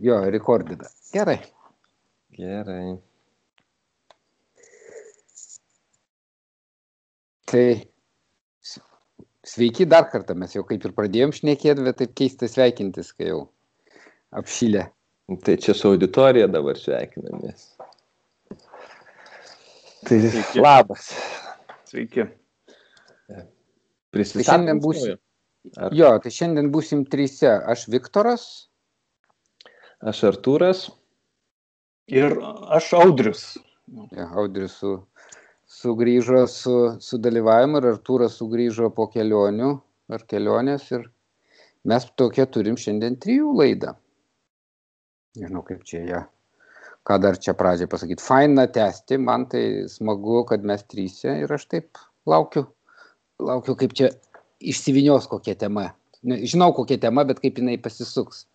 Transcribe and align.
jo, 0.00 0.18
rekordina. 0.30 0.88
Gerai. 1.12 1.38
Gerai. 2.38 2.98
Tai 7.48 7.64
sveiki 9.48 9.86
dar 9.88 10.04
kartą, 10.12 10.34
mes 10.36 10.52
jau 10.54 10.62
kaip 10.68 10.84
ir 10.84 10.92
pradėjom 10.96 11.32
šnekėti, 11.38 11.84
bet 11.86 11.96
taip 12.02 12.12
keista 12.18 12.48
sveikintis, 12.50 13.14
kai 13.16 13.30
jau 13.30 13.40
apšylė. 14.36 14.84
Tai 15.44 15.54
čia 15.60 15.74
su 15.76 15.90
auditorija 15.92 16.48
dabar 16.48 16.76
sveikinamės. 16.80 17.64
Tai 20.08 20.18
Sveiki. 20.24 20.60
labas. 20.62 21.08
Sveiki. 21.88 22.28
Prisistatom 24.12 24.44
Tai 24.44 24.46
šiandien 24.52 24.80
būsi- 24.84 25.08
naujo? 25.08 25.18
Ar- 25.76 25.92
Jo, 25.96 26.10
tai 26.24 26.30
šiandien 26.32 26.70
būsim 26.72 27.02
trysia. 27.12 27.58
Aš 27.68 27.88
Viktoras, 27.92 28.44
Aš 29.98 30.22
Artūras. 30.28 30.88
Ir 32.06 32.38
aš 32.70 32.92
Audrius. 32.94 33.58
ja, 34.14 34.28
Audrius 34.38 34.78
su, 34.78 34.92
sugrįžo 35.66 36.44
su, 36.46 36.74
su 37.02 37.18
dalyvavimu 37.18 37.80
ir 37.80 37.88
Artūras 37.96 38.38
sugrįžo 38.38 38.92
po 38.94 39.08
kelionių 39.10 39.72
ar 40.14 40.24
kelionės 40.30 40.86
ir 40.94 41.08
mes 41.88 42.06
tokia 42.16 42.46
turim 42.46 42.78
šiandien 42.78 43.18
trijų 43.18 43.52
laidą. 43.58 43.96
Nežinau, 45.38 45.64
kaip 45.66 45.82
čia 45.88 46.04
ją. 46.06 46.22
Ką 47.06 47.18
dar 47.22 47.38
čia 47.40 47.54
pradžiai 47.58 47.90
pasakyti. 47.90 48.22
Faina 48.22 48.66
tęsti, 48.70 49.18
man 49.18 49.46
tai 49.50 49.88
smagu, 49.90 50.44
kad 50.48 50.62
mes 50.62 50.82
trysia 50.86 51.38
ir 51.42 51.52
aš 51.52 51.66
taip 51.72 52.00
laukiu, 52.28 52.68
laukiu 53.42 53.74
kaip 53.80 53.94
čia 53.98 54.12
išsivinios 54.60 55.26
kokia 55.30 55.56
tema. 55.58 55.90
Žinau 56.22 56.72
kokia 56.76 56.98
tema, 57.02 57.24
bet 57.26 57.40
kaip 57.42 57.58
jinai 57.58 57.78
pasisuks. 57.82 58.46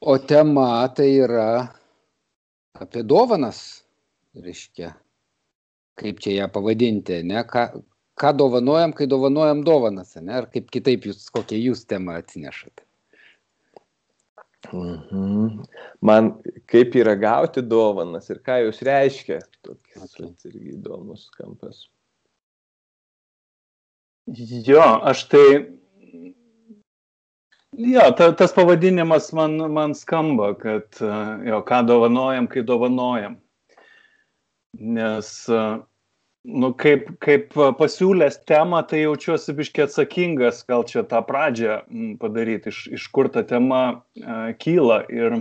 O 0.00 0.18
tema 0.18 0.86
tai 0.94 1.08
yra 1.24 1.48
apie 2.76 3.02
dovanas, 3.02 3.60
reiškia, 4.36 4.90
kaip 5.96 6.18
čia 6.20 6.34
ją 6.42 6.48
pavadinti, 6.52 7.22
ne, 7.24 7.40
ką, 7.48 7.64
ką 8.20 8.32
dovanojam, 8.36 8.92
kai 8.92 9.08
dovanojam 9.08 9.62
dovanas, 9.64 10.12
ne, 10.20 10.34
ar 10.42 10.50
kaip 10.52 10.68
kitaip 10.74 11.08
jūs, 11.08 11.30
kokią 11.32 11.62
jūs 11.62 11.86
temą 11.88 12.18
atsinešat. 12.20 12.84
Mhm. 14.72 15.64
Man 16.02 16.30
kaip 16.66 16.96
yra 16.98 17.14
gauti 17.16 17.62
dovanas 17.62 18.28
ir 18.32 18.40
ką 18.44 18.60
jūs 18.66 18.82
reiškia. 18.84 19.40
Toks 19.62 19.96
Okay. 19.96 20.26
okay. 20.26 20.50
irgi 20.50 20.74
įdomus 20.76 21.30
kampas. 21.32 21.86
Jo, 24.66 24.82
aš 25.06 25.22
tai. 25.32 25.46
Jo, 27.76 28.10
ta, 28.16 28.30
tas 28.32 28.54
pavadinimas 28.56 29.32
man, 29.36 29.56
man 29.72 29.94
skamba, 29.94 30.54
kad 30.56 30.96
e, 31.00 31.08
jo, 31.48 31.60
ką 31.68 31.82
dovanojam, 31.84 32.46
kai 32.48 32.62
dovanojam. 32.64 33.36
Nes, 34.80 35.28
e, 35.52 35.64
nu, 36.62 36.70
kaip, 36.80 37.10
kaip 37.20 37.52
pasiūlęs 37.76 38.38
temą, 38.48 38.80
tai 38.88 39.02
jaučiuosi 39.02 39.52
biškiai 39.58 39.84
atsakingas, 39.90 40.62
gal 40.70 40.86
čia 40.88 41.04
tą 41.10 41.20
pradžią 41.28 41.82
padaryti, 42.22 42.72
iš, 42.72 42.80
iš 42.96 43.06
kur 43.12 43.28
ta 43.34 43.42
tema 43.44 43.82
uh, 43.92 44.48
kyla. 44.62 45.02
Ir, 45.12 45.36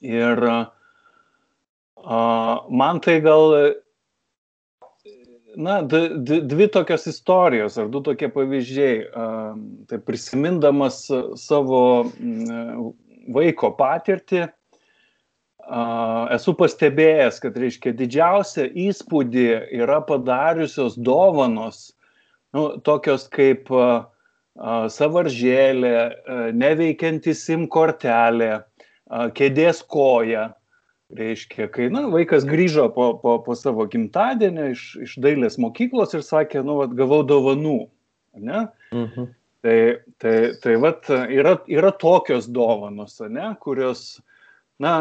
ir 0.00 0.44
uh, 0.48 0.64
man 2.70 3.02
tai 3.04 3.18
gal 3.26 3.74
Na, 5.56 5.80
dvi 5.82 6.68
tokios 6.68 7.06
istorijos 7.08 7.78
ar 7.80 7.88
du 7.88 8.02
tokie 8.04 8.28
pavyzdžiai. 8.28 8.98
Tai 9.88 9.98
prisimindamas 10.04 11.06
savo 11.40 11.80
mm, 12.04 12.90
vaiko 13.32 13.70
patirtį, 13.78 14.46
esu 16.36 16.54
pastebėjęs, 16.56 17.40
kad, 17.44 17.56
reiškia, 17.60 17.92
didžiausią 17.96 18.68
įspūdį 18.88 19.48
yra 19.80 20.00
padariusios 20.08 20.96
dovanos, 20.96 21.90
nu, 22.56 22.70
tokios 22.84 23.28
kaip 23.32 23.68
savaržėlė, 24.92 25.96
neveikianti 26.56 27.34
SIM 27.36 27.66
kortelė, 27.70 28.62
kėdės 29.36 29.82
koja, 29.84 30.48
reiškia, 31.16 31.68
kai 31.72 31.88
na, 31.92 32.04
vaikas 32.12 32.44
grįžo 32.48 32.88
po, 32.92 33.10
po, 33.22 33.38
po 33.44 33.56
savo 33.56 33.86
gimtadienio 33.88 34.68
iš, 34.74 34.84
iš 35.06 35.16
dailės 35.24 35.58
mokyklos 35.60 36.14
ir 36.16 36.24
sakė, 36.26 36.62
nu, 36.66 36.78
vat, 36.82 36.94
gavau 36.98 37.22
dovanų. 37.26 37.80
Ne? 38.38 38.66
Mhm. 38.92 39.30
Tai, 39.64 39.78
tai, 40.22 40.34
tai 40.62 40.76
vat, 40.78 41.08
yra, 41.10 41.56
yra 41.66 41.90
tokios 41.98 42.46
dovanos, 42.54 43.16
ne, 43.26 43.48
kurios, 43.58 44.20
na, 44.78 44.92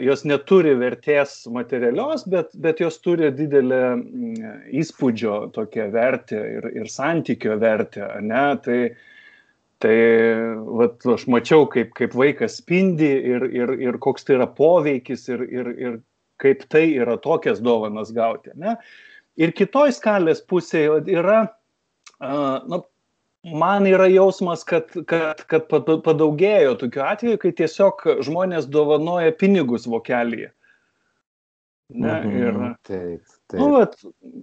jos 0.00 0.24
neturi 0.24 0.72
vertės 0.80 1.42
materialios, 1.52 2.24
bet, 2.30 2.54
bet 2.56 2.80
jos 2.80 2.96
turi 3.04 3.28
didelę 3.36 3.82
mm, 3.98 4.54
įspūdžio 4.80 5.36
tokią 5.52 5.90
vertę 5.92 6.40
ir, 6.54 6.70
ir 6.80 6.88
santykio 6.88 7.58
vertę. 7.60 8.08
Ne? 8.24 8.46
Tai, 8.64 8.80
Tai 9.78 9.94
vat, 10.80 11.04
aš 11.06 11.28
mačiau, 11.30 11.68
kaip, 11.70 11.92
kaip 11.94 12.14
vaikas 12.18 12.56
spindi 12.58 13.10
ir, 13.30 13.44
ir, 13.54 13.74
ir 13.78 13.98
koks 14.02 14.26
tai 14.26 14.34
yra 14.40 14.48
poveikis 14.50 15.28
ir, 15.30 15.44
ir, 15.46 15.68
ir 15.78 15.98
kaip 16.42 16.64
tai 16.72 16.88
yra 16.98 17.14
tokias 17.22 17.60
dovanas 17.62 18.10
gauti. 18.14 18.50
Ne? 18.58 18.74
Ir 19.38 19.54
kitoj 19.54 19.92
skalės 19.94 20.42
pusėje 20.50 21.04
yra, 21.14 21.44
nu, 22.66 22.80
man 23.54 23.86
yra 23.86 24.08
jausmas, 24.10 24.64
kad, 24.66 24.90
kad, 25.06 25.44
kad 25.50 25.68
pada- 25.70 26.00
padaugėjo 26.02 26.74
tokių 26.82 27.04
atvejų, 27.12 27.40
kai 27.44 27.52
tiesiog 27.62 28.02
žmonės 28.26 28.66
dovanoja 28.66 29.30
pinigus 29.38 29.86
vokelyje. 29.86 30.50
Ne? 31.94 32.16
Mhm. 32.18 32.34
Ir, 32.42 32.58
Taip, 32.82 33.22
taip. 33.48 33.60
Nu, 33.62 33.70
vat, 33.78 33.94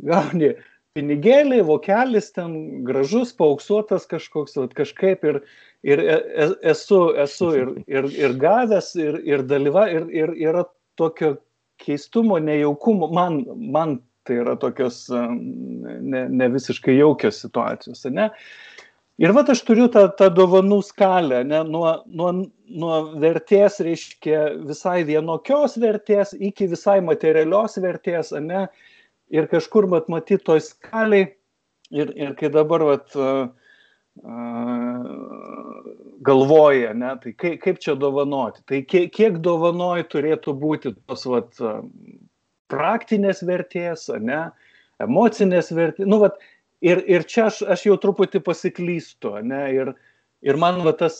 gauni 0.07 0.55
pinigėliai, 0.95 1.63
vokelis 1.67 2.31
ten 2.35 2.83
gražus, 2.87 3.33
pauksuotas 3.35 4.07
kažkoks, 4.11 4.55
vat, 4.61 4.75
kažkaip 4.77 5.25
ir, 5.27 5.41
ir 5.83 6.01
e- 6.01 6.21
e- 6.45 6.55
esu, 6.71 7.01
esu 7.25 7.51
ir, 7.59 7.73
ir, 7.87 8.07
ir 8.15 8.35
gavęs, 8.39 8.93
ir, 8.95 9.19
ir 9.27 9.43
dalyva, 9.49 9.89
ir, 9.91 10.07
ir 10.15 10.31
yra 10.39 10.63
tokio 10.99 11.35
keistumo, 11.83 12.39
nejaukumo, 12.39 13.11
man, 13.11 13.43
man 13.59 13.99
tai 14.25 14.39
yra 14.41 14.55
tokios 14.57 15.03
ne, 15.11 16.23
ne 16.31 16.47
visiškai 16.53 16.95
jaukios 16.95 17.43
situacijos, 17.43 18.07
ne? 18.09 18.31
Ir 19.21 19.31
va 19.31 19.45
aš 19.47 19.61
turiu 19.63 19.85
tą, 19.91 20.09
tą 20.19 20.27
dovanų 20.35 20.81
skalę, 20.83 21.43
ne, 21.47 21.61
nuo, 21.67 21.91
nuo, 22.07 22.31
nuo 22.67 22.95
vertės, 23.21 23.77
reiškia, 23.83 24.41
visai 24.67 25.05
vienokios 25.07 25.77
vertės 25.79 26.33
iki 26.35 26.67
visai 26.71 26.97
materialios 27.03 27.77
vertės, 27.83 28.33
ne, 28.43 28.65
ir 29.33 29.47
kažkur, 29.51 29.87
mat, 29.91 30.09
matyti 30.11 30.43
toj 30.45 30.61
skaliai, 30.65 31.29
ir, 31.93 32.11
ir 32.17 32.33
kai 32.39 32.49
dabar, 32.53 32.83
vat, 32.85 33.15
uh, 33.17 33.47
galvoja, 36.25 36.93
ne, 36.95 37.11
tai 37.21 37.33
kaip, 37.35 37.59
kaip 37.63 37.81
čia 37.83 37.95
dovanoti, 37.99 38.63
tai 38.69 38.81
kiek, 38.87 39.09
kiek 39.13 39.39
dovanoji 39.43 40.07
turėtų 40.13 40.53
būti 40.61 40.93
tos, 41.03 41.25
vat, 41.27 41.59
praktinės 42.71 43.43
vertės, 43.45 44.07
ne, 44.23 44.45
emocinės 45.03 45.71
vertės, 45.75 46.07
nu, 46.07 46.21
vat, 46.23 46.39
ir, 46.85 47.03
ir 47.11 47.27
čia 47.27 47.49
aš, 47.49 47.61
aš 47.75 47.85
jau 47.89 47.99
truputį 48.01 48.41
pasiklystu, 48.45 49.35
ne, 49.43 49.61
ir, 49.75 49.93
ir 50.45 50.61
man 50.61 50.79
va 50.85 50.95
tas 50.95 51.19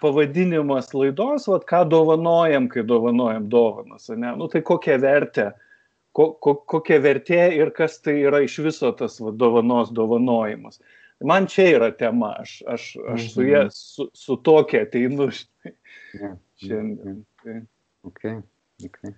pavadinimas 0.00 0.92
laidos, 0.94 1.48
vat, 1.50 1.66
ką 1.66 1.82
dovanojam, 1.90 2.70
kai 2.70 2.86
dovanojam 2.86 3.50
dovanas, 3.50 4.06
ne, 4.14 4.30
nu, 4.38 4.46
tai 4.52 4.62
kokią 4.62 5.00
vertę, 5.02 5.50
ko, 6.12 6.32
ko, 6.40 6.54
kokia 6.68 7.00
vertė 7.04 7.40
ir 7.56 7.72
kas 7.76 7.98
tai 8.04 8.18
yra 8.26 8.42
iš 8.44 8.58
viso 8.64 8.92
tas 8.96 9.18
va, 9.20 9.32
dovanos 9.32 9.92
dovanojimas. 9.94 10.80
Man 11.24 11.46
čia 11.46 11.68
yra 11.76 11.90
tema, 11.94 12.32
aš, 12.42 12.62
aš, 12.66 12.86
aš 13.14 13.28
su, 13.32 13.44
ja, 13.46 13.66
su, 13.70 14.08
su 14.14 14.36
tokia 14.42 14.86
ateinu 14.88 15.30
žinai, 15.30 15.76
Ja. 16.12 16.34
šiandien. 16.60 17.22
Tai. 17.42 17.60
Okay. 18.04 18.40
Okay. 18.84 19.14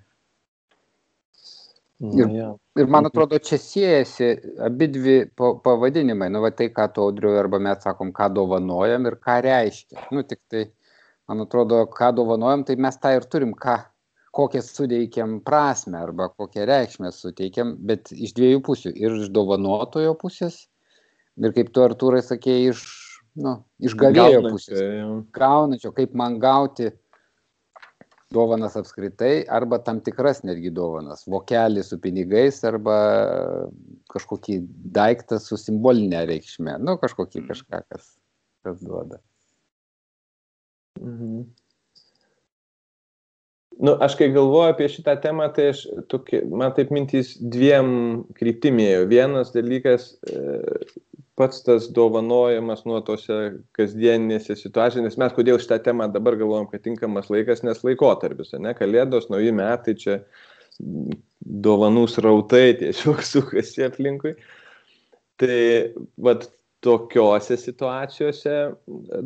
Nu, 1.99 2.29
jo. 2.37 2.51
Ir 2.79 2.87
man 2.91 3.07
atrodo, 3.09 3.39
čia 3.39 3.57
siejasi 3.59 4.29
abi 4.67 4.89
dvi 4.93 5.17
pa- 5.37 5.55
pavadinimai. 5.65 6.29
Nu, 6.31 6.43
va 6.43 6.51
tai, 6.51 6.69
ką 6.75 6.89
tu 6.93 7.05
audriu 7.07 7.33
arba 7.39 7.59
mes 7.63 7.83
sakom, 7.83 8.13
ką 8.13 8.29
dovanojam 8.35 9.07
ir 9.07 9.17
ką 9.23 9.39
reiškia. 9.47 10.09
Nu, 10.13 10.23
tik 10.27 10.41
tai, 10.51 10.65
man 11.31 11.45
atrodo, 11.47 11.85
ką 11.91 12.11
dovanojam, 12.19 12.65
tai 12.67 12.77
mes 12.77 12.99
tą 13.01 13.15
ir 13.17 13.25
turim, 13.31 13.55
ką, 13.55 13.79
kokią 14.35 14.63
suteikiam 14.67 15.39
prasme 15.47 16.01
arba 16.03 16.29
kokią 16.33 16.67
reikšmę 16.71 17.13
suteikiam, 17.15 17.75
bet 17.87 18.11
iš 18.13 18.35
dviejų 18.37 18.63
pusių. 18.67 18.93
Ir 18.99 19.21
iš 19.23 19.31
dovanotojo 19.35 20.17
pusės, 20.21 20.65
ir 21.39 21.55
kaip 21.57 21.71
tu, 21.75 21.85
Artūrai, 21.87 22.23
sakėjai, 22.25 22.75
iš, 22.75 22.85
nu, 23.45 23.57
iš 23.79 23.97
gavėjo 24.01 24.43
Gaunančio, 24.43 24.53
pusės. 24.57 24.85
jo. 24.99 25.09
Gaunančio, 25.39 25.95
kaip 25.97 26.15
man 26.19 26.39
gauti 26.43 26.91
dovanas 28.35 28.75
apskritai, 28.81 29.45
arba 29.47 29.79
tam 29.87 30.01
tikras 30.03 30.43
netgi 30.47 30.73
dovanas. 30.75 31.23
Vokelį 31.31 31.85
su 31.87 32.01
pinigais 32.03 32.59
arba 32.67 32.97
kažkokį 34.11 34.59
daiktą 34.97 35.39
su 35.43 35.59
simbolinė 35.61 36.25
reikšmė. 36.31 36.81
Nu, 36.83 36.99
kažkokį 37.03 37.47
kažką, 37.53 37.85
kas, 37.87 38.17
kas 38.67 38.83
duoda. 38.83 39.21
Nu, 43.79 43.95
aš 44.01 44.17
kai 44.19 44.29
galvoju 44.35 44.73
apie 44.73 44.89
šitą 44.91 45.17
temą, 45.23 45.49
tai 45.55 45.71
aš, 45.73 45.85
tokie, 46.13 46.43
man 46.51 46.75
taip 46.77 46.93
mintys 46.95 47.35
dviem 47.39 47.89
kryptimėjo. 48.39 49.05
Vienas 49.11 49.53
dalykas, 49.55 50.13
e, 50.31 50.79
pats 51.39 51.65
tas 51.67 51.89
dovanojimas 51.95 52.85
nuo 52.89 53.01
tose 53.07 53.39
kasdieninėse 53.77 54.57
situacijose, 54.59 55.05
nes 55.05 55.19
mes 55.21 55.37
kodėl 55.37 55.61
šitą 55.63 55.81
temą 55.89 56.09
dabar 56.15 56.39
galvojam, 56.41 56.69
kad 56.71 56.85
tinkamas 56.87 57.31
laikas, 57.33 57.65
nes 57.67 57.83
laikotarpis, 57.87 58.55
ne, 58.63 58.75
kalėdos, 58.79 59.31
nauji 59.33 59.55
metai 59.55 59.97
čia 59.99 60.19
dovanų 61.69 62.09
srautai 62.11 62.67
tiesiog 62.81 63.23
sukasi 63.33 63.89
aplinkui. 63.89 64.37
Tai 65.41 65.57
vad 66.23 66.47
tokiuose 66.85 67.57
situacijose 67.59 68.55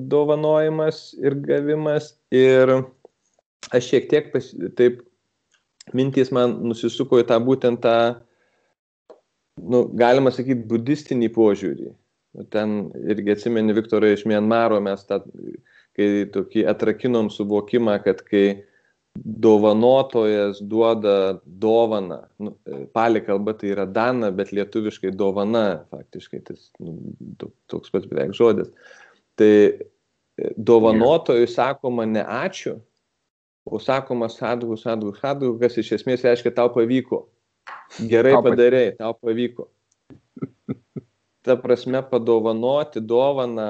dovanojimas 0.08 1.10
ir 1.18 1.34
gavimas 1.44 2.12
ir 2.32 2.70
aš 3.74 3.90
šiek 3.92 4.08
tiek 4.10 4.32
pas, 4.32 4.48
taip 4.78 5.02
mintys 5.96 6.32
man 6.34 6.58
nusisuko 6.68 7.20
į 7.22 7.26
tą 7.28 7.38
būtent 7.44 7.80
tą, 7.84 7.96
nu, 9.58 9.84
galima 9.98 10.32
sakyti, 10.34 10.66
budistinį 10.70 11.32
požiūrį. 11.36 11.92
Ten 12.52 12.78
irgi 13.08 13.34
atsimeni 13.34 13.74
Viktorai 13.74 14.12
iš 14.14 14.24
Mienmaro, 14.28 14.78
mes 14.84 15.02
tą, 15.08 15.22
kai 15.96 16.28
tokį 16.34 16.66
atrakinom 16.70 17.32
suvokimą, 17.34 17.96
kad 18.04 18.20
kai 18.26 18.62
dovanotojas 19.18 20.60
duoda 20.62 21.40
dovaną, 21.42 22.20
nu, 22.38 22.52
palį 22.94 23.24
kalba 23.26 23.54
tai 23.58 23.72
yra 23.72 23.86
dana, 23.90 24.30
bet 24.34 24.52
lietuviškai 24.54 25.10
dovana, 25.16 25.84
faktiškai 25.90 26.42
tas 26.46 26.68
nu, 26.78 26.94
toks 27.72 27.90
pats 27.90 28.06
beveik 28.06 28.36
žodis. 28.38 28.70
Tai 29.38 29.50
dovanotojui 30.54 31.48
sakoma 31.50 32.06
ne 32.06 32.22
ačiū, 32.22 32.76
o 33.70 33.78
sakoma 33.78 34.28
sadhu, 34.32 34.76
sadhu, 34.76 35.12
sadhu, 35.16 35.54
kas 35.60 35.78
iš 35.80 35.94
esmės 35.98 36.24
reiškia 36.26 36.54
tau 36.56 36.70
pavyko. 36.74 37.26
Gerai 38.10 38.36
padarėjai, 38.44 38.96
tau 39.00 39.14
pavyko. 39.16 39.68
Ta 41.46 41.56
prasme, 41.60 42.02
padovanoti 42.04 43.00
dovaną 43.00 43.68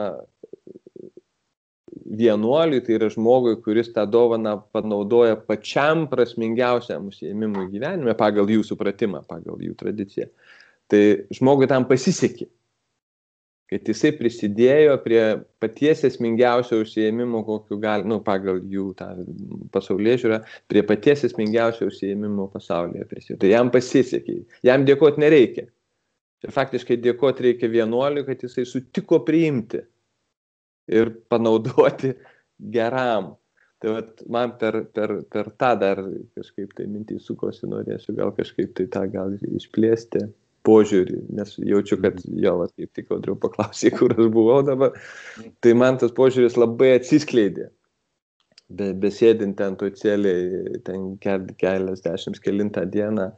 vienuoliui, 2.19 2.81
tai 2.85 2.97
yra 2.97 3.11
žmogui, 3.13 3.59
kuris 3.63 3.91
tą 3.95 4.07
dovaną 4.09 4.57
panaudoja 4.75 5.37
pačiam 5.49 6.07
prasmingiausiam 6.11 7.11
užsiemimui 7.11 7.69
gyvenime 7.73 8.15
pagal 8.19 8.49
jų 8.49 8.65
supratimą, 8.67 9.23
pagal 9.29 9.61
jų 9.63 9.77
tradiciją. 9.79 10.31
Tai 10.89 11.03
žmogui 11.37 11.69
tam 11.69 11.85
pasisekė 11.89 12.49
kad 13.69 13.89
jisai 13.91 14.15
prisidėjo 14.17 14.95
prie 15.05 15.23
paties 15.61 16.05
esmingiausio 16.09 16.81
užsiemimo, 16.83 17.43
kokiu 17.45 17.77
gali, 17.83 18.07
nu, 18.09 18.21
pagal 18.25 18.63
jų 18.65 18.87
tą 18.97 19.11
pasaulyje 19.75 20.23
žiūrą, 20.23 20.39
prie 20.73 20.85
paties 20.89 21.27
esmingiausio 21.29 21.91
užsiemimo 21.91 22.49
pasaulyje 22.55 23.05
prisidėjo. 23.11 23.43
Tai 23.45 23.51
jam 23.53 23.73
pasisekė, 23.75 24.39
jam 24.65 24.87
dėkoti 24.89 25.25
nereikia. 25.25 25.67
Čia 26.39 26.55
faktiškai 26.55 27.01
dėkoti 27.03 27.49
reikia 27.49 27.69
vienuoliui, 27.73 28.25
kad 28.25 28.41
jisai 28.47 28.65
sutiko 28.69 29.21
priimti 29.27 29.83
ir 30.89 31.13
panaudoti 31.29 32.15
geram. 32.77 33.35
Tai 33.79 33.95
vat, 33.95 34.25
man 34.33 34.57
per, 34.59 34.81
per, 34.95 35.21
per 35.31 35.53
tą 35.61 35.75
dar 35.79 36.01
kažkaip 36.39 36.73
tai 36.79 36.89
mintį 36.91 37.21
sukosi, 37.23 37.69
norėsiu 37.71 38.17
gal 38.17 38.33
kažkaip 38.35 38.73
tai 38.79 38.89
tą 38.91 39.05
gal 39.13 39.37
išplėsti 39.39 40.25
požiūrį, 40.67 41.23
nes 41.39 41.55
jaučiu, 41.59 41.99
kad 42.03 42.19
mhm. 42.21 42.39
jo, 42.45 42.55
va, 42.63 42.69
kaip 42.75 42.93
tik 42.97 43.11
audriau 43.15 43.39
paklausė, 43.41 43.93
kur 43.99 44.15
aš 44.17 44.31
buvau 44.35 44.61
dabar, 44.67 44.97
tai 45.65 45.75
man 45.79 46.01
tas 46.01 46.15
požiūris 46.17 46.59
labai 46.61 46.95
atsiskleidė. 46.99 47.71
Be, 48.69 48.91
besėdint 49.01 49.57
ten 49.57 49.79
to 49.81 49.89
celiai, 49.97 50.81
ten 50.85 51.15
kelias 51.23 52.03
dešimt 52.05 52.41
kelintą 52.45 52.83
dieną, 52.85 53.31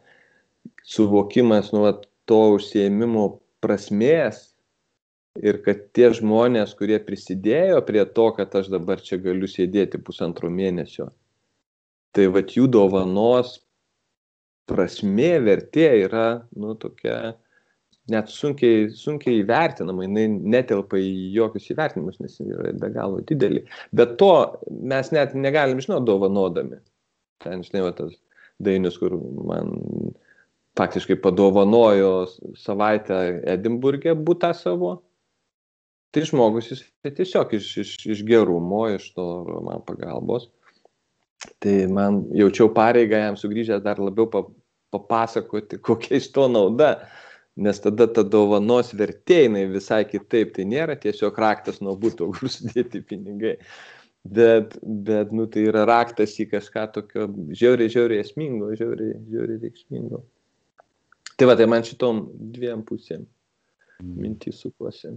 suvokimas 0.82 1.70
nuo 1.70 1.93
to 2.26 2.40
užsiemimo 2.56 3.26
prasmės 3.62 4.49
ir 5.38 5.61
kad 5.62 5.87
tie 5.94 6.11
žmonės, 6.16 6.75
kurie 6.78 6.99
prisidėjo 7.05 7.78
prie 7.87 8.02
to, 8.16 8.26
kad 8.34 8.55
aš 8.58 8.73
dabar 8.73 9.02
čia 9.05 9.20
galiu 9.23 9.46
sėdėti 9.46 10.00
pusantro 10.02 10.50
mėnesio, 10.50 11.12
tai 12.11 12.26
va 12.34 12.43
jų 12.43 12.66
dovanos 12.66 13.61
prasmė, 14.70 15.34
vertė 15.44 15.88
yra, 16.06 16.26
nu, 16.56 16.75
tokia 16.81 17.34
net 18.11 18.31
sunkiai, 18.32 18.88
sunkiai 18.96 19.43
įvertinama, 19.43 20.06
jinai 20.06 20.26
netelpa 20.56 20.99
į 20.99 21.11
jokius 21.37 21.69
įvertinimus, 21.75 22.19
nes 22.22 22.38
yra 22.43 22.72
be 22.81 22.90
galo 22.94 23.20
didelį. 23.26 23.64
Bet 23.96 24.17
to 24.22 24.32
mes 24.70 25.12
net 25.14 25.37
negalim 25.38 25.82
žinoti 25.82 26.08
dovanodami. 26.08 26.81
Ten, 27.44 27.62
žinai, 27.67 27.84
va, 27.87 27.93
tas 27.96 28.17
dainis, 28.61 28.99
kur 29.00 29.14
man 29.46 29.76
faktiškai 30.78 31.19
padovanojo 31.23 32.12
savaitę 32.58 33.20
Edinburgė 33.55 34.16
būtą 34.19 34.52
savo. 34.56 34.99
Tai 36.11 36.25
žmogus 36.26 36.73
jis 36.73 36.81
tiesiog 37.06 37.52
iš, 37.55 37.66
iš, 37.84 37.90
iš 38.16 38.23
gerumo, 38.26 38.88
iš 38.90 39.12
to 39.14 39.26
man 39.66 39.84
pagalbos. 39.87 40.49
Tai 41.62 41.75
man 41.94 42.25
jaučiau 42.37 42.69
pareigą 42.75 43.20
jam 43.23 43.38
sugrįžęs 43.38 43.84
dar 43.84 44.00
labiau 44.02 44.26
papasakoti, 44.94 45.81
kokia 45.87 46.20
iš 46.20 46.31
to 46.34 46.48
nauda, 46.50 46.94
nes 47.60 47.81
tada 47.82 48.06
ta 48.08 48.25
dovanos 48.25 48.92
vertė 48.96 49.44
jinai 49.44 49.66
visai 49.70 50.04
kitaip, 50.08 50.54
tai 50.56 50.66
nėra 50.69 50.96
tiesiog 51.00 51.38
raktas 51.38 51.81
nuo 51.84 51.96
būtų, 52.00 52.31
kur 52.34 52.52
sudėti 52.56 53.02
pinigai, 53.06 53.56
bet, 54.25 54.76
bet 54.82 55.32
nu, 55.37 55.48
tai 55.50 55.66
yra 55.70 55.87
raktas 55.88 56.37
į 56.40 56.50
kažką 56.54 56.87
tokio 56.96 57.31
žiauriai, 57.56 57.92
žiauriai 57.92 58.25
esmingo, 58.25 58.70
žiauriai, 58.76 59.19
žiauriai 59.32 59.64
reikšmingo. 59.64 60.22
Tai 61.40 61.48
va, 61.48 61.56
tai 61.56 61.64
man 61.72 61.84
šitom 61.87 62.26
dviem 62.52 62.82
pusėm 62.84 63.25
mintys 64.00 64.60
sukosi. 64.60 65.14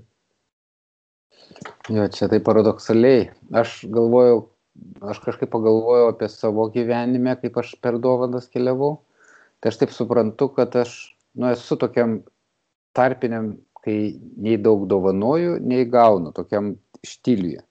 Jo, 1.91 2.07
čia 2.11 2.29
tai 2.31 2.39
paradoksaliai. 2.43 3.25
Aš 3.59 3.81
galvojau, 3.91 4.45
aš 5.03 5.19
kažkaip 5.23 5.51
pagalvojau 5.51 6.11
apie 6.11 6.29
savo 6.31 6.69
gyvenime, 6.71 7.35
kaip 7.41 7.59
aš 7.59 7.73
per 7.83 7.99
dovanas 8.03 8.47
keliavau 8.51 9.01
tai 9.63 9.71
aš 9.71 9.79
taip 9.79 9.93
suprantu, 9.95 10.49
kad 10.57 10.75
aš 10.75 10.95
nu, 11.39 11.47
esu 11.47 11.77
tokiam 11.79 12.17
tarpiniam, 12.91 13.53
kai 13.83 13.95
nei 14.43 14.57
daug 14.59 14.83
dovanoju, 14.91 15.55
nei 15.63 15.85
gaunu, 15.87 16.33
tokiam 16.35 16.73
štiliuje. 17.07 17.63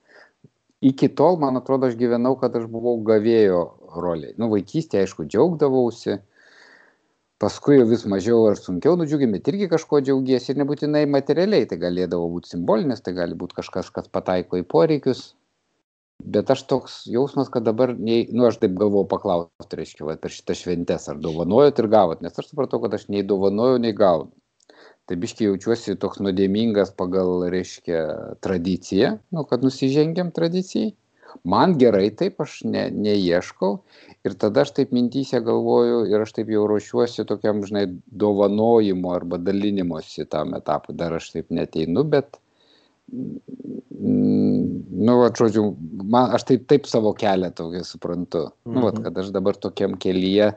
Iki 0.83 1.13
tol, 1.19 1.37
man 1.39 1.61
atrodo, 1.61 1.91
aš 1.91 1.99
gyvenau, 2.01 2.33
kad 2.41 2.57
aš 2.59 2.65
buvau 2.73 2.97
gavėjo 3.07 3.61
roliai. 4.03 4.33
Nu, 4.41 4.49
vaikystėje, 4.51 5.05
aišku, 5.05 5.29
džiaugdavausi, 5.29 6.17
paskui 7.43 7.77
jau 7.77 7.87
vis 7.91 8.07
mažiau 8.09 8.49
ar 8.49 8.57
sunkiau 8.59 8.97
nudžiugimi, 8.99 9.43
irgi 9.53 9.69
kažko 9.71 10.01
džiaugiesi 10.01 10.53
ir 10.53 10.63
nebūtinai 10.63 11.05
materialiai, 11.13 11.69
tai 11.69 11.79
galėdavo 11.85 12.33
būti 12.35 12.55
simbolinis, 12.55 13.05
tai 13.05 13.15
gali 13.21 13.37
būti 13.39 13.61
kažkas, 13.61 13.93
kas 13.95 14.11
pataiko 14.11 14.59
į 14.59 14.67
poreikius, 14.75 15.33
bet 16.25 16.51
aš 16.55 16.63
toks 16.71 17.01
jausmas, 17.11 17.51
kad 17.53 17.67
dabar, 17.67 17.95
nei, 17.99 18.27
nu 18.33 18.47
aš 18.49 18.61
taip 18.63 18.77
galvoju 18.79 19.09
paklausti, 19.11 19.79
reiškia, 19.81 20.07
va, 20.09 20.17
per 20.21 20.35
šitą 20.35 20.57
šventes, 20.59 21.09
ar 21.11 21.21
dovanojot 21.23 21.83
ir 21.83 21.91
gavot, 21.93 22.23
nes 22.25 22.39
aš 22.39 22.53
supratau, 22.53 22.81
kad 22.85 22.95
aš 22.97 23.09
nei 23.13 23.25
dovanoju, 23.27 23.83
nei 23.83 23.95
gaunu. 23.97 24.33
Tai 25.11 25.19
biškai 25.19 25.49
jaučiuosi 25.49 25.97
toks 26.01 26.21
nuodėmingas 26.23 26.93
pagal, 26.95 27.43
reiškia, 27.51 28.03
tradiciją, 28.45 29.17
nu, 29.35 29.43
kad 29.51 29.65
nusižengiam 29.67 30.31
tradicijai. 30.35 30.93
Man 31.49 31.75
gerai 31.81 32.11
taip, 32.15 32.41
aš 32.45 32.59
ne, 32.69 32.85
neieškau 32.93 33.71
ir 34.27 34.35
tada 34.39 34.67
aš 34.67 34.75
taip 34.77 34.93
mintysė 34.95 35.41
galvoju 35.45 36.03
ir 36.11 36.23
aš 36.23 36.35
taip 36.37 36.53
jau 36.53 36.67
ruošiuosi 36.69 37.25
tokiam, 37.29 37.63
žinai, 37.67 37.87
dovanojimo 38.25 39.15
arba 39.17 39.41
dalinimosi 39.41 40.29
tam 40.31 40.53
etapui. 40.59 40.95
Dar 40.99 41.17
aš 41.17 41.31
taip 41.35 41.51
neteinu, 41.51 42.05
bet 42.05 42.39
nu, 45.03 45.15
va, 45.21 45.29
žodžiu, 45.37 45.65
man, 46.03 46.33
aš 46.37 46.47
taip, 46.49 46.67
taip 46.71 46.89
savo 46.91 47.13
kelią 47.19 47.53
tokį 47.57 47.83
suprantu. 47.87 48.49
Mhm. 48.65 48.75
Nu, 48.75 48.85
va, 48.87 48.93
kad 48.97 49.23
aš 49.23 49.33
dabar 49.35 49.59
tokiam 49.61 49.97
kelyje 50.01 50.53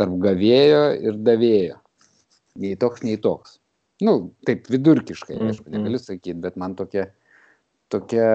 tarp 0.00 0.16
gavėjo 0.22 0.84
ir 1.04 1.18
davėjo. 1.26 1.78
Nei 2.60 2.76
toks, 2.80 3.04
nei 3.06 3.18
toks. 3.22 3.58
Nu, 4.04 4.32
taip 4.48 4.68
vidurkiškai, 4.72 5.36
mhm. 5.36 5.52
aišku, 5.52 5.72
negaliu 5.74 6.00
sakyti, 6.00 6.38
bet 6.40 6.56
man 6.60 6.76
tokia, 6.78 7.10
tokia, 7.92 8.28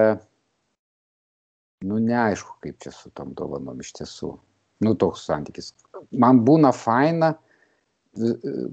nu, 1.86 1.98
neaišku, 2.02 2.60
kaip 2.62 2.78
čia 2.84 2.94
su 2.94 3.10
tom 3.16 3.34
dovanom 3.38 3.82
iš 3.82 3.96
tiesų. 3.98 4.36
Nu, 4.84 4.92
toks 5.00 5.24
santykis. 5.26 5.72
Man 6.12 6.44
būna 6.46 6.70
faina, 6.76 7.32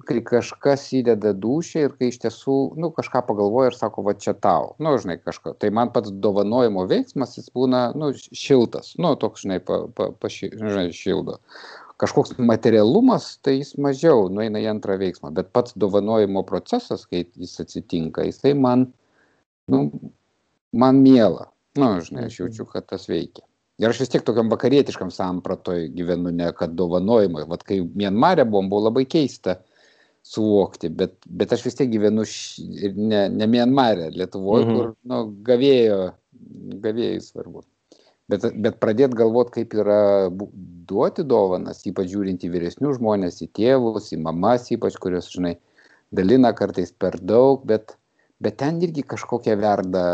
kai 0.08 0.22
kažkas 0.26 0.86
įdeda 0.98 1.34
dušę 1.38 1.86
ir 1.86 1.94
kai 2.00 2.10
iš 2.12 2.20
tiesų, 2.24 2.58
nu, 2.80 2.90
kažką 2.96 3.24
pagalvoja 3.28 3.72
ir 3.72 3.78
sako, 3.78 4.04
va 4.08 4.16
čia 4.18 4.34
tau, 4.34 4.74
nu, 4.84 4.94
žinai, 5.02 5.20
kažką. 5.22 5.56
Tai 5.62 5.70
man 5.76 5.92
pats 5.96 6.14
dovanojimo 6.24 6.86
veiksmas, 6.90 7.38
jis 7.40 7.52
būna, 7.56 7.86
nu, 8.00 8.12
šiltas, 8.16 8.94
nu, 9.02 9.14
toks, 9.20 9.46
žinai, 9.46 9.60
pa, 9.64 9.84
pa, 9.96 10.10
pa, 10.16 10.32
žinai 10.34 10.90
šildo. 10.96 11.40
Kažkoks 12.02 12.36
materialumas, 12.42 13.38
tai 13.46 13.60
jis 13.60 13.76
mažiau 13.82 14.28
nueina 14.34 14.60
į 14.64 14.68
antrą 14.74 14.98
veiksmą, 15.00 15.32
bet 15.36 15.54
pats 15.56 15.78
dovanojimo 15.80 16.44
procesas, 16.48 17.06
kai 17.08 17.24
jis 17.40 17.56
atsitinka, 17.64 18.26
jisai 18.28 18.56
man, 18.58 18.90
nu, 19.72 19.86
man 20.74 21.02
miela. 21.06 21.52
Nu, 21.80 21.96
žinai, 22.06 22.28
aš 22.30 22.44
jaučiu, 22.44 22.68
kad 22.70 22.90
tas 22.90 23.08
veikia. 23.10 23.46
Ir 23.82 23.90
aš 23.90 24.04
vis 24.04 24.12
tiek 24.14 24.24
tokiam 24.26 24.52
vakarietiškam 24.54 25.10
sampratoj 25.14 25.88
gyvenu, 25.96 26.32
ne 26.36 26.52
kad 26.58 26.76
dovanojimui. 26.78 27.48
Vat 27.50 27.64
kai 27.66 27.80
Mienmarė 27.82 28.46
buvom, 28.46 28.70
buvo 28.70 28.88
labai 28.88 29.08
keista 29.10 29.58
suvokti, 30.24 30.92
bet, 30.94 31.18
bet 31.26 31.56
aš 31.56 31.66
vis 31.66 31.80
tiek 31.80 31.90
gyvenu 31.92 32.24
š... 32.28 32.64
ne, 32.96 33.26
ne 33.34 33.48
Mienmarė, 33.50 34.12
Lietuvoje, 34.14 34.68
mhm. 34.68 34.78
kur 34.78 34.94
nu, 35.10 35.24
gavėjo, 35.48 36.00
gavėjai 36.84 37.24
svarbu. 37.26 37.66
Bet, 38.32 38.46
bet 38.64 38.78
pradėti 38.80 39.20
galvoti, 39.20 39.52
kaip 39.58 39.74
yra 39.76 40.00
duoti 40.88 41.26
dovanas, 41.28 41.82
ypač 41.90 42.08
žiūrint 42.14 42.46
į 42.46 42.54
vyresnius 42.54 43.02
žmonės, 43.02 43.42
į 43.44 43.50
tėvus, 43.58 44.14
į 44.16 44.22
mamas, 44.24 44.70
ypač 44.72 44.96
kurios, 45.02 45.28
žinai, 45.34 45.58
dalina 46.16 46.54
kartais 46.56 46.94
per 46.96 47.18
daug, 47.20 47.66
bet, 47.68 47.98
bet 48.44 48.62
ten 48.62 48.80
irgi 48.86 49.04
kažkokia 49.16 49.58
verda 49.60 50.06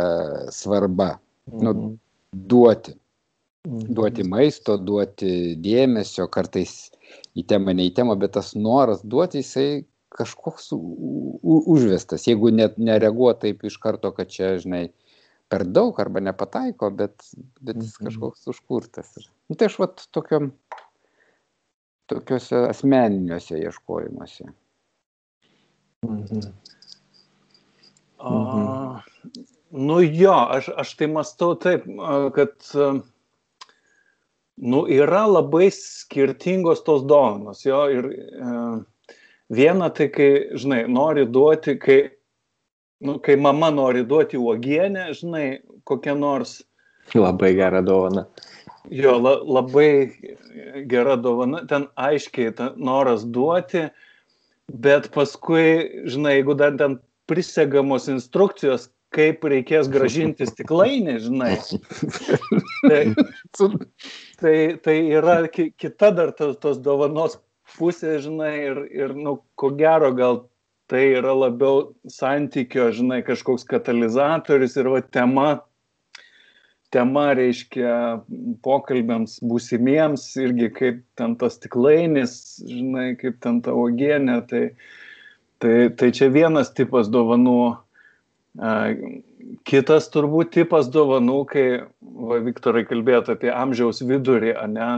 svarba. 0.55 1.17
Nu, 1.51 1.75
mhm. 1.75 1.93
duoti. 2.49 2.95
Mhm. 3.69 3.93
Duoti 3.93 4.23
maisto, 4.25 4.79
duoti 4.81 5.55
dėmesio, 5.61 6.25
kartais 6.33 6.89
į 7.37 7.45
temą, 7.49 7.75
ne 7.77 7.85
į 7.85 7.93
temą, 7.99 8.15
bet 8.17 8.33
tas 8.39 8.55
noras 8.57 9.03
duoti, 9.05 9.43
jisai 9.43 9.83
kažkoks 10.17 10.71
užvestas. 10.73 12.25
Jeigu 12.25 12.49
net 12.55 12.79
nereaguoja 12.81 13.35
taip 13.43 13.61
iš 13.69 13.77
karto, 13.81 14.09
kad 14.15 14.31
čia, 14.33 14.55
žinai, 14.63 14.87
per 15.49 15.67
daug 15.69 15.99
arba 16.01 16.23
nepataiko, 16.23 16.89
bet, 16.89 17.21
bet 17.61 17.77
jis 17.77 17.93
mhm. 17.99 18.07
kažkoks 18.09 18.49
užkurtas. 18.55 19.13
Nu, 19.49 19.57
tai 19.57 19.69
aš 19.69 19.77
vat 19.83 20.01
tokiam, 20.15 20.49
tokiuose 22.09 22.65
asmeniniuose 22.71 23.61
ieškojimuose. 23.61 24.49
Mhm. 26.09 26.49
Mhm. 28.19 28.97
Nu 29.69 30.01
jo, 30.01 30.33
aš, 30.33 30.71
aš 30.81 30.97
tai 30.97 31.07
mastau 31.13 31.53
taip, 31.61 31.85
kad 32.33 32.55
nu, 34.61 34.83
yra 34.91 35.25
labai 35.27 35.69
skirtingos 35.71 36.83
tos 36.83 37.03
dovanos. 37.07 37.63
Jo, 37.65 37.85
ir 37.91 38.09
e, 38.11 38.53
viena 39.55 39.89
tai, 39.95 40.09
kai, 40.13 40.29
žinai, 40.59 40.83
nori 40.91 41.25
duoti, 41.25 41.77
kai, 41.79 41.99
nu, 43.05 43.17
kai 43.23 43.37
mama 43.39 43.71
nori 43.73 44.03
duoti 44.07 44.39
uogienę, 44.39 45.09
žinai, 45.17 45.47
kokią 45.87 46.17
nors. 46.19 46.59
Labai 47.15 47.55
gerą 47.57 47.83
dovaną. 47.85 48.27
Jo, 48.89 49.17
la, 49.21 49.35
labai 49.45 49.89
gera 50.89 51.15
dovana, 51.19 51.63
ten 51.69 51.87
aiškiai 51.99 52.53
ta 52.57 52.71
noras 52.77 53.25
duoti, 53.25 53.87
bet 54.69 55.09
paskui, 55.13 56.05
žinai, 56.09 56.39
jeigu 56.39 56.55
dar 56.57 56.77
ten 56.77 56.97
prisegamos 57.29 58.07
instrukcijos, 58.09 58.87
kaip 59.13 59.45
reikės 59.45 59.89
gražinti 59.89 60.47
stiklainį, 60.49 61.15
žinai. 61.25 61.53
Tai, 62.89 63.01
tai, 64.39 64.77
tai 64.83 64.97
yra 65.19 65.41
kita 65.51 66.11
dar 66.15 66.31
tos, 66.35 66.57
tos 66.61 66.79
dovanos 66.83 67.37
pusė, 67.77 68.17
žinai, 68.23 68.53
ir, 68.71 68.79
ir 68.95 69.15
nu, 69.17 69.39
ko 69.59 69.71
gero 69.77 70.11
gal 70.15 70.43
tai 70.89 71.03
yra 71.19 71.35
labiau 71.37 71.91
santykio, 72.09 72.89
žinai, 72.95 73.21
kažkoks 73.25 73.67
katalizatorius 73.69 74.77
ir 74.79 74.89
va 74.89 75.01
tema, 75.05 75.49
tema 76.93 77.27
reiškia 77.37 77.91
pokalbėms 78.65 79.37
būsimiems, 79.45 80.25
irgi 80.41 80.71
kaip 80.79 81.03
ten 81.19 81.37
tas 81.37 81.59
stiklainis, 81.59 82.33
žinai, 82.65 83.11
kaip 83.21 83.37
ten 83.45 83.61
ta 83.65 83.75
ogienė, 83.77 84.39
tai, 84.49 84.63
tai, 85.61 85.75
tai 85.93 86.09
čia 86.15 86.31
vienas 86.33 86.73
tipas 86.73 87.11
dovanų 87.13 87.59
Kitas 89.67 90.09
turbūt 90.11 90.51
tipas 90.55 90.89
dovanų, 90.91 91.39
kai 91.47 91.65
va, 92.01 92.39
Viktorai 92.43 92.83
kalbėjote 92.87 93.37
apie 93.37 93.51
amžiaus 93.53 94.01
vidurį, 94.03 94.51
ne, 94.73 94.89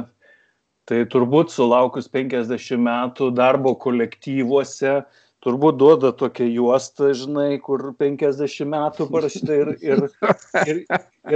tai 0.90 1.04
turbūt 1.10 1.54
sulaukus 1.54 2.10
50 2.10 2.82
metų 2.82 3.30
darbo 3.38 3.76
kolektyvuose, 3.84 5.02
turbūt 5.46 5.78
duoda 5.82 6.12
tokią 6.18 6.48
juostą, 6.50 7.12
žinai, 7.18 7.60
kur 7.62 7.92
50 8.02 8.70
metų 8.74 9.08
parašyta 9.14 9.58
ir, 9.58 9.74
ir, 9.82 10.04
ir, 10.66 10.82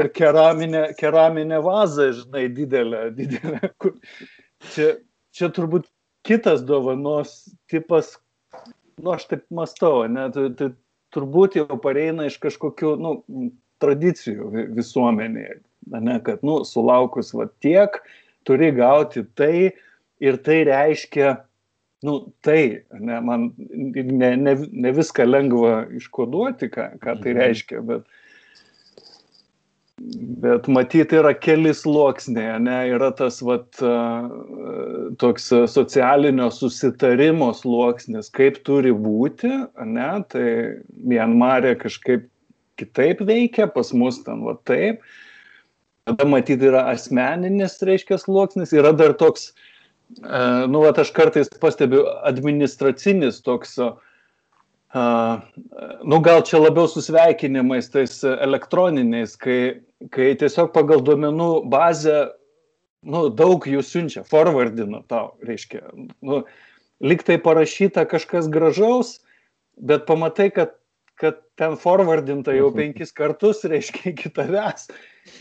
ir 0.01 0.09
keraminė, 0.17 0.87
keraminė 0.97 1.61
vaza, 1.65 2.11
žinai, 2.17 2.47
didelė, 2.57 3.03
didelė. 3.17 3.71
Kur, 3.81 3.95
čia, 4.73 4.95
čia 5.35 5.49
turbūt 5.53 5.89
kitas 6.25 6.65
dovanos 6.65 7.37
tipas, 7.69 8.15
nu 9.01 9.13
aš 9.13 9.29
taip 9.29 9.45
mastau, 9.53 10.05
ne, 10.09 10.25
tai, 10.33 10.49
tai 10.57 10.71
turbūt 11.15 11.57
jau 11.59 11.79
pareina 11.81 12.27
iš 12.29 12.37
kažkokių 12.43 12.95
nu, 13.01 13.15
tradicijų 13.83 14.51
visuomenėje, 14.75 15.57
ne, 15.95 16.19
kad 16.25 16.43
nu, 16.45 16.61
sulaukus 16.67 17.33
va 17.35 17.47
tiek 17.63 17.97
turi 18.47 18.71
gauti 18.75 19.25
tai 19.37 19.73
ir 20.23 20.37
tai 20.45 20.61
reiškia, 20.67 21.35
nu, 22.05 22.19
tai, 22.45 22.85
ne, 22.93 23.19
man 23.25 23.49
ne, 23.57 24.35
ne, 24.37 24.55
ne 24.55 24.93
viską 24.95 25.25
lengva 25.27 25.85
iškoduoti, 25.97 26.69
ką, 26.71 26.87
ką 27.01 27.17
tai 27.23 27.33
mhm. 27.33 27.41
reiškia, 27.41 27.83
bet, 27.89 28.05
Bet 30.13 30.67
matyti 30.69 31.17
yra 31.17 31.31
keli 31.33 31.71
sluoksniai, 31.73 32.59
ne, 32.61 32.75
yra 32.93 33.07
tas 33.15 33.39
vat, 33.45 33.79
toks 35.21 35.47
socialinio 35.71 36.51
susitarimo 36.53 37.47
sluoksnis, 37.57 38.29
kaip 38.35 38.59
turi 38.67 38.93
būti, 38.93 39.49
ne, 39.87 40.09
tai 40.29 40.47
Mianmarė 41.09 41.73
kažkaip 41.81 42.27
kitaip 42.77 43.23
veikia, 43.25 43.69
pas 43.71 43.93
mus 43.97 44.21
ten 44.25 44.43
va 44.45 44.57
taip. 44.69 45.01
Tada 46.05 46.27
matyti 46.29 46.69
yra 46.69 46.85
asmeninis, 46.91 47.79
reiškia, 47.87 48.19
sluoksnis, 48.21 48.75
yra 48.77 48.93
dar 48.93 49.15
toks, 49.17 49.53
nu, 50.21 50.83
va, 50.83 50.91
aš 50.91 51.15
kartais 51.15 51.49
pastebiu 51.61 52.05
administracinis 52.29 53.41
toks, 53.47 53.79
uh, 53.81 53.95
nu 54.95 56.19
gal 56.23 56.43
čia 56.47 56.61
labiau 56.61 56.87
su 56.87 57.03
sveikinimais 57.03 57.89
tais 57.91 58.21
elektroniniais, 58.23 59.35
kai, 59.39 59.81
kai 60.15 60.31
tiesiog 60.39 60.71
pagal 60.75 61.03
duomenų 61.03 61.49
bazę 61.71 62.19
nu, 63.05 63.27
daug 63.29 63.65
jų 63.69 63.83
siunčia, 63.85 64.23
forwardina 64.27 65.03
tau, 65.09 65.35
reiškia. 65.45 65.83
Nu, 66.25 66.43
liktai 67.03 67.37
parašyta 67.41 68.05
kažkas 68.09 68.49
gražaus, 68.51 69.19
bet 69.75 70.07
pamatai, 70.09 70.49
kad, 70.55 70.75
kad 71.19 71.41
ten 71.59 71.77
forwardinta 71.79 72.55
jau 72.55 72.71
mhm. 72.71 72.79
penkis 72.79 73.13
kartus, 73.15 73.63
reiškia, 73.67 74.13
iki 74.13 74.31
tavęs. 74.35 74.89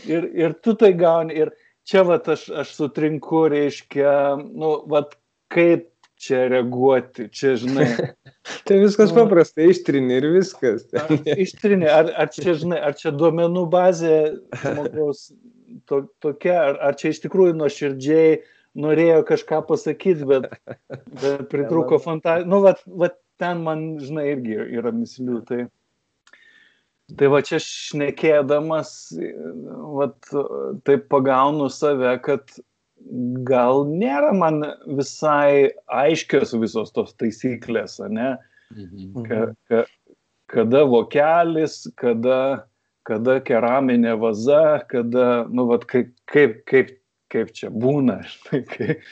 Ir, 0.09 0.27
ir 0.33 0.57
tu 0.65 0.75
tai 0.77 0.93
gauni. 0.97 1.37
Ir 1.45 1.53
čia 1.87 2.03
vat 2.07 2.27
aš, 2.31 2.47
aš 2.63 2.73
sutrinku, 2.77 3.45
reiškia, 3.53 4.13
nu, 4.41 4.77
vat 4.91 5.15
kaip 5.53 5.87
čia 6.21 6.45
reaguoti, 6.51 7.27
čia 7.33 7.55
žinai. 7.59 7.87
tai 8.67 8.79
viskas 8.81 9.11
nu, 9.11 9.21
paprasta, 9.21 9.65
ištrini 9.65 10.19
ir 10.19 10.29
viskas. 10.35 10.87
Ar, 10.95 11.11
ištrini, 11.35 11.87
ar, 11.91 12.11
ar 12.15 12.31
čia, 12.33 12.55
žinai, 12.61 12.79
ar 12.89 12.97
čia 12.99 13.13
duomenų 13.15 13.65
bazė 13.71 14.17
žmogaus 14.63 15.27
to, 15.89 16.05
tokia, 16.23 16.57
ar, 16.71 16.81
ar 16.89 16.99
čia 16.99 17.13
iš 17.13 17.21
tikrųjų 17.25 17.55
nuoširdžiai 17.59 18.39
norėjo 18.75 19.21
kažką 19.27 19.61
pasakyti, 19.69 20.27
bet, 20.27 20.49
bet 21.21 21.47
pritruko 21.51 21.99
fantazijos. 22.05 22.49
Nu, 22.51 22.61
vat, 22.65 22.83
vat 22.85 23.17
ten 23.41 23.63
man, 23.65 23.87
žinai, 24.03 24.29
irgi 24.35 24.59
yra 24.79 24.93
mislių. 24.95 25.41
Tai, 25.47 25.61
tai 27.19 27.31
va 27.31 27.41
čia 27.45 27.59
šnekėdamas, 27.63 28.93
vat, 29.99 30.31
taip 30.87 31.07
pagaunu 31.11 31.69
save, 31.73 32.15
kad 32.25 32.57
gal 33.47 33.85
nėra 33.89 34.31
man 34.35 34.63
visai 34.97 35.71
aiškios 35.93 36.55
visos 36.61 36.93
tos 36.95 37.13
taisyklės, 37.19 37.99
ne? 38.09 38.35
Mhm. 38.73 39.25
Ka, 39.27 39.41
ka, 39.69 39.83
kada 40.51 40.83
vokelis, 40.89 41.83
kada, 42.01 42.65
kada 43.07 43.37
keraminė 43.45 44.15
vaza, 44.21 44.81
kada, 44.89 45.45
nu, 45.51 45.67
vat, 45.69 45.85
kaip, 45.91 46.11
kaip, 46.31 46.63
kaip, 46.69 46.95
kaip 47.33 47.53
čia 47.53 47.69
būna. 47.69 48.21
kaip, 48.49 49.05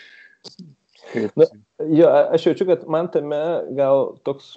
kaip... 1.14 1.38
Na, 1.38 1.50
jo, 1.94 2.10
aš 2.10 2.50
jaučiu, 2.50 2.70
kad 2.74 2.88
man 2.90 3.12
tame 3.14 3.44
gal 3.78 4.16
toks 4.26 4.56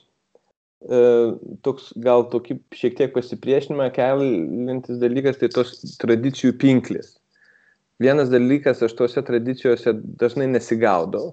e, 0.88 1.02
toks 1.66 1.92
gal 2.00 2.24
tokį 2.32 2.58
šiek 2.76 2.96
tiek 2.96 3.14
pasipriešinimą 3.14 3.90
kelintis 3.96 5.00
dalykas, 5.02 5.40
tai 5.42 5.52
tos 5.52 5.76
tradicijų 6.00 6.56
pinklės 6.62 7.16
vienas 7.98 8.30
dalykas 8.30 8.82
aš 8.82 8.94
tose 8.98 9.22
tradicijose 9.24 9.94
dažnai 10.20 10.46
nesigaudau, 10.50 11.32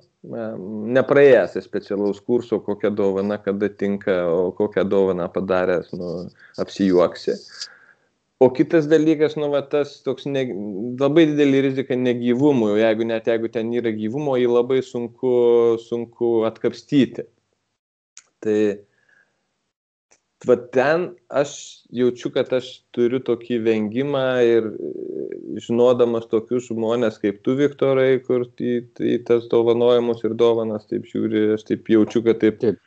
nepraėjęs 0.97 1.57
specialaus 1.65 2.21
kurso, 2.23 2.61
kokią 2.63 2.93
dovaną 2.95 3.39
kada 3.43 3.69
tinka, 3.69 4.23
o 4.31 4.51
kokią 4.55 4.85
dovaną 4.87 5.27
padaręs, 5.33 5.91
nu, 5.97 6.13
apsijuoksi. 6.63 7.37
O 8.43 8.49
kitas 8.51 8.87
dalykas, 8.91 9.37
nu, 9.39 9.47
va, 9.53 9.61
tas 9.63 10.01
toks 10.03 10.25
ne, 10.27 10.43
labai 10.99 11.27
didelį 11.29 11.61
riziką 11.67 11.95
negyvumui, 11.99 12.73
jeigu 12.81 13.07
net 13.07 13.29
jeigu 13.31 13.51
ten 13.51 13.69
yra 13.75 13.93
gyvumo, 13.95 14.35
jį 14.39 14.49
labai 14.51 14.81
sunku, 14.83 15.31
sunku 15.79 16.41
atkapstyti. 16.49 17.23
Tai 18.43 18.57
va 20.47 20.57
ten 20.75 21.05
aš 21.31 21.53
jaučiu, 21.93 22.31
kad 22.35 22.51
aš 22.55 22.69
turiu 22.95 23.19
tokį 23.23 23.59
vengimą 23.65 24.25
ir 24.47 24.69
žinodamas 25.63 26.27
tokius 26.31 26.69
žmonės 26.71 27.19
kaip 27.21 27.41
tu, 27.45 27.55
Viktorai, 27.59 28.17
kur 28.25 28.45
į, 28.59 28.75
į 28.99 29.17
tas 29.27 29.47
dovanojimus 29.51 30.23
ir 30.25 30.35
dovanas 30.39 30.87
taip 30.89 31.07
žiūri, 31.09 31.53
aš 31.57 31.67
taip 31.69 31.89
jaučiu, 31.91 32.23
kad 32.25 32.41
taip, 32.43 32.59
taip. 32.63 32.81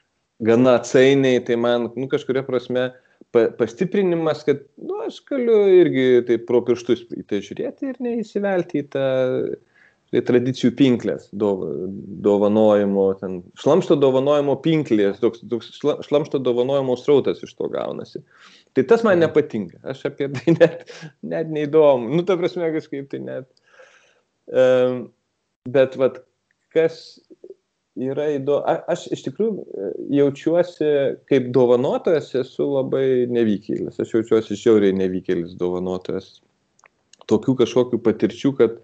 gana 0.45 0.77
atsainiai, 0.81 1.43
tai 1.47 1.59
man 1.61 1.91
nu, 1.95 2.09
kažkuria 2.13 2.45
prasme 2.47 2.91
pa, 3.33 3.47
pastiprinimas, 3.59 4.45
kad 4.47 4.65
nu, 4.77 5.01
aš 5.07 5.23
galiu 5.29 5.63
irgi 5.81 6.09
taip 6.29 6.47
pro 6.51 6.63
pirštus 6.67 7.07
į 7.17 7.25
tai 7.31 7.43
žiūrėti 7.47 7.93
ir 7.93 8.03
neįsivelti 8.05 8.85
į 8.85 8.89
tą 8.97 9.07
tai 10.15 10.23
tradicijų 10.27 10.71
pinklės 10.79 11.27
dov, 11.35 11.65
dovanojimo, 12.25 13.07
ten, 13.21 13.41
šlamšto 13.59 13.97
dovanojimo 13.99 14.55
pinklės, 14.63 15.19
toks, 15.23 15.43
toks 15.51 15.73
šlamšto 16.07 16.41
dovanojimo 16.47 16.95
srautas 17.01 17.43
iš 17.43 17.57
to 17.59 17.71
gaunasi. 17.73 18.23
Tai 18.77 18.87
tas 18.87 19.03
man 19.07 19.19
mhm. 19.19 19.27
nepatinka, 19.27 19.83
aš 19.89 20.07
apie 20.13 20.31
tai 20.37 20.55
net, 20.61 20.87
net 21.27 21.53
neįdomu, 21.53 22.13
nu, 22.15 22.27
ta 22.29 22.39
prasme, 22.39 22.71
kažkaip 22.77 23.11
tai 23.13 23.23
net. 23.27 23.51
Um, 24.47 25.09
bet, 25.67 25.99
vad, 25.99 26.23
kas 26.75 27.19
yra 27.97 28.29
įdomu, 28.37 28.63
aš 28.93 29.07
iš 29.17 29.25
tikrųjų 29.27 29.53
e, 29.57 29.91
jaučiuosi 30.21 30.91
kaip 31.31 31.49
dovanotojas, 31.57 32.31
esu 32.39 32.69
labai 32.77 33.27
nevykėlis, 33.33 33.99
aš 34.03 34.19
jaučiuosi 34.19 34.59
žiauriai 34.61 34.95
nevykėlis 35.01 35.57
dovanotojas. 35.59 36.37
Tokių 37.27 37.57
kažkokių 37.65 37.99
patirčių, 38.05 38.53
kad 38.61 38.77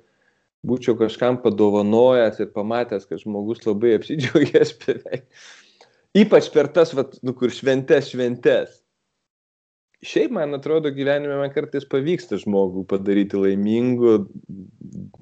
būčiau 0.66 0.94
kažkam 0.98 1.40
padovanojęs 1.42 2.38
ir 2.42 2.52
pamatęs, 2.54 3.08
kad 3.08 3.22
žmogus 3.22 3.64
labai 3.66 3.96
apsidžiaugęs 3.98 4.76
beveik. 4.84 5.26
Ypač 6.18 6.50
per 6.52 6.68
tas, 6.74 6.92
vat, 6.94 7.16
nu, 7.24 7.34
kur 7.36 7.52
šventes, 7.52 8.10
šventes. 8.12 8.78
Šiaip, 10.02 10.32
man 10.34 10.50
atrodo, 10.56 10.90
gyvenime 10.90 11.36
man 11.38 11.52
kartais 11.54 11.86
pavyksta 11.86 12.36
žmogų 12.42 12.82
padaryti 12.90 13.38
laimingu, 13.38 14.16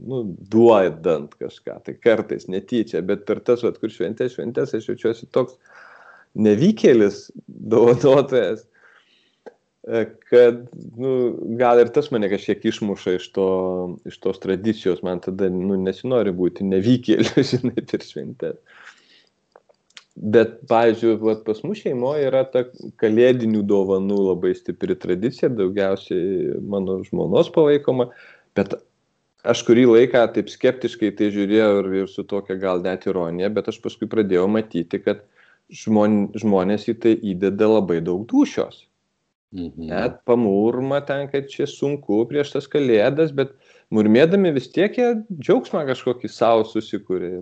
nu, 0.01 0.23
duodant 0.51 1.35
kažką, 1.37 1.77
tai 1.85 1.95
kartais 2.01 2.49
netyčia, 2.49 3.03
bet 3.05 3.27
per 3.29 3.43
tas, 3.45 3.61
vat, 3.67 3.77
kur 3.79 3.93
šventes, 3.93 4.39
šventes, 4.39 4.73
aš 4.77 4.89
jaučiuosi 4.89 5.29
toks 5.37 5.59
nevykėlis, 6.41 7.27
dovanotojas, 7.47 8.65
kad 10.31 10.69
nu, 10.97 11.13
gal 11.59 11.81
ir 11.83 11.89
tas 11.95 12.11
mane 12.15 12.29
kažkiek 12.31 12.63
išmuša 12.71 13.17
iš, 13.17 13.27
to, 13.35 13.47
iš 14.07 14.19
tos 14.23 14.39
tradicijos, 14.43 15.03
man 15.07 15.23
tada 15.25 15.49
nu, 15.51 15.79
nesinori 15.81 16.35
būti 16.37 16.67
nevykėliu, 16.69 17.45
žinai, 17.53 17.83
per 17.91 18.05
šventę. 18.07 18.53
Bet, 20.21 20.59
pavyzdžiui, 20.69 21.15
vat, 21.23 21.43
pas 21.47 21.63
mus 21.65 21.81
šeimoje 21.81 22.27
yra 22.29 22.43
ta 22.53 22.67
kalėdinių 23.01 23.63
dovanų 23.67 24.19
labai 24.29 24.53
stipri 24.59 24.99
tradicija, 24.99 25.49
daugiausiai 25.55 26.59
mano 26.61 26.99
žmonos 27.07 27.49
palaikoma, 27.55 28.11
bet 28.59 28.77
aš 29.49 29.65
kurį 29.65 29.87
laiką 29.89 30.27
taip 30.35 30.53
skeptiškai 30.53 31.15
tai 31.17 31.31
žiūrėjau 31.33 31.73
ir, 31.81 31.91
ir 32.03 32.13
su 32.13 32.27
tokia 32.29 32.59
gal 32.61 32.85
net 32.85 33.09
ironija, 33.09 33.49
bet 33.55 33.73
aš 33.73 33.81
paskui 33.81 34.11
pradėjau 34.13 34.45
matyti, 34.51 35.01
kad 35.01 35.25
žmon, 35.73 36.35
žmonės 36.37 36.91
į 36.93 36.99
tai 37.01 37.17
įdeda 37.33 37.71
labai 37.79 38.03
daug 38.05 38.27
dušios 38.29 38.85
Mhm. 39.53 39.89
Net 39.91 40.21
pamurma 40.25 41.01
ten, 41.07 41.27
kad 41.31 41.49
čia 41.51 41.67
sunku 41.67 42.23
prieš 42.31 42.53
tas 42.55 42.69
kalėdas, 42.71 43.33
bet 43.35 43.57
murmėdami 43.91 44.53
vis 44.55 44.69
tiek 44.71 44.95
jie 44.95 45.09
džiaugsmą 45.33 45.83
kažkokį 45.89 46.31
savo 46.31 46.67
susikūrė. 46.71 47.41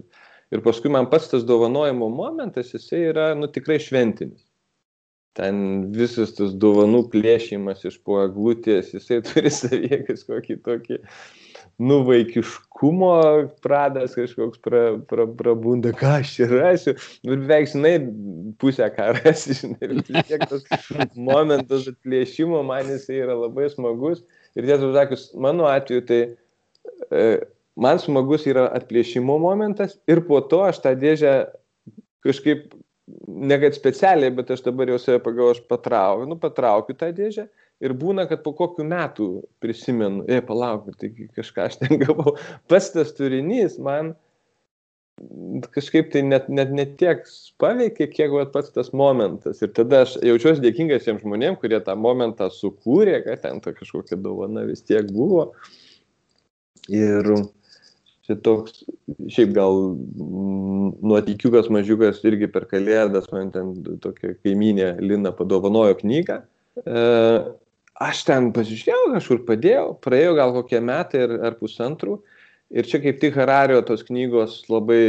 Ir 0.49 0.63
paskui 0.65 0.89
man 0.89 1.11
pats 1.13 1.29
tas 1.29 1.45
dovanojimo 1.45 2.09
momentas, 2.09 2.73
jisai 2.73 3.03
yra, 3.11 3.27
nu, 3.37 3.51
tikrai 3.53 3.77
šventinis. 3.85 4.47
Ten 5.37 5.91
visas 5.95 6.33
tas 6.35 6.55
dovanų 6.57 7.05
plėšimas 7.13 7.85
iš 7.87 8.01
po 8.03 8.23
eglutės, 8.25 8.95
jisai 8.97 9.21
turi 9.27 9.53
savyje 9.61 10.01
kažkokį 10.09 10.57
tokį 10.65 11.03
nuvaikiškumo 11.79 13.13
pradas 13.63 14.15
kažkoks 14.19 14.59
pra, 14.63 14.83
pra, 15.11 15.27
prabunda, 15.39 15.93
ką 15.95 16.17
aš 16.19 16.33
čia 16.35 16.49
rasiu. 16.51 16.95
Nu, 17.23 17.37
beveik, 17.37 17.71
žinai, 17.71 17.93
pusę 18.59 18.89
ką 18.95 19.13
rasi, 19.21 19.55
žinai, 19.61 19.79
ir 19.87 20.01
tiek 20.09 20.43
tas 20.51 20.67
momentas 21.15 21.87
atplėšimo 21.93 22.65
man 22.67 22.91
jisai 22.91 23.21
yra 23.23 23.39
labai 23.39 23.69
smagus. 23.71 24.25
Ir 24.59 24.67
tiesą 24.67 24.91
sakius, 24.97 25.29
mano 25.39 25.69
atveju 25.71 26.03
tai 26.09 26.21
e, 27.15 27.25
man 27.79 28.03
smagus 28.03 28.49
yra 28.51 28.67
atplėšimo 28.75 29.39
momentas 29.39 29.95
ir 30.11 30.25
po 30.27 30.43
to 30.51 30.65
aš 30.67 30.83
tą 30.83 30.97
dėžę 30.99 31.37
kažkaip, 32.27 32.73
ne 33.29 33.61
kad 33.63 33.79
specialiai, 33.79 34.35
bet 34.35 34.51
aš 34.51 34.67
dabar 34.67 34.91
jau 34.91 34.99
save 34.99 35.23
pagalvoju, 35.23 35.61
aš 35.61 35.63
patraukiu, 35.71 36.27
nu, 36.27 36.43
patraukiu 36.43 36.99
tą 36.99 37.15
dėžę 37.15 37.47
ir 37.85 37.95
būna, 37.99 38.27
kad 38.31 38.43
po 38.45 38.55
kokių 38.59 38.87
metų 38.89 39.29
prisimenu, 39.63 40.25
e, 40.31 40.41
palauk, 40.45 40.89
taigi 41.01 41.29
kažką 41.37 41.69
aš 41.69 41.79
ten 41.83 42.01
gavau. 42.03 42.37
Pats 42.71 42.93
tas 42.95 43.15
turinys 43.17 43.79
man 43.83 44.15
kažkaip 45.75 46.13
tai 46.13 46.23
net, 46.23 46.49
net, 46.49 46.71
net 46.75 46.95
tiek 47.01 47.25
paveikė, 47.59 48.09
kiek 48.13 48.33
va, 48.35 48.45
pats 48.53 48.71
tas 48.75 48.93
momentas. 48.97 49.63
Ir 49.65 49.73
tada 49.75 50.05
aš 50.05 50.17
jaučiuosi 50.25 50.63
dėkingas 50.63 51.07
tiem 51.07 51.21
žmonėm, 51.23 51.59
kurie 51.61 51.81
tą 51.85 51.97
momentą 51.99 52.51
sukūrė, 52.55 53.21
kad 53.27 53.43
ten 53.43 53.63
ta 53.65 53.75
kažkokia 53.77 54.19
dovana 54.23 54.63
vis 54.69 54.85
tiek 54.87 55.11
buvo. 55.11 55.51
Ir 56.89 57.27
čia 58.29 58.37
toks, 58.45 58.85
šiaip 59.33 59.55
gal 59.57 59.81
nuotikiukas 61.03 61.71
mažiukas 61.73 62.23
irgi 62.29 62.51
per 62.53 62.69
kalėdas, 62.71 63.31
man 63.35 63.51
ten 63.55 63.75
tokia 64.05 64.37
kaiminė 64.39 64.95
Lina 65.03 65.35
padovanojo 65.35 65.99
knygą. 66.03 66.43
Aš 67.99 68.23
ten 68.29 68.53
pasižiūrėjau, 68.55 69.15
kažkur 69.17 69.41
padėjau, 69.47 69.87
praėjo 70.05 70.35
gal 70.39 70.53
kokie 70.55 70.79
metai 70.85 71.25
ar, 71.27 71.33
ar 71.49 71.57
pusantrų. 71.59 72.21
Ir 72.69 72.85
čia 72.87 73.01
kaip 73.01 73.17
tik 73.23 73.37
Harario 73.41 73.81
tos 73.83 74.05
knygos 74.05 74.61
labai 74.69 75.01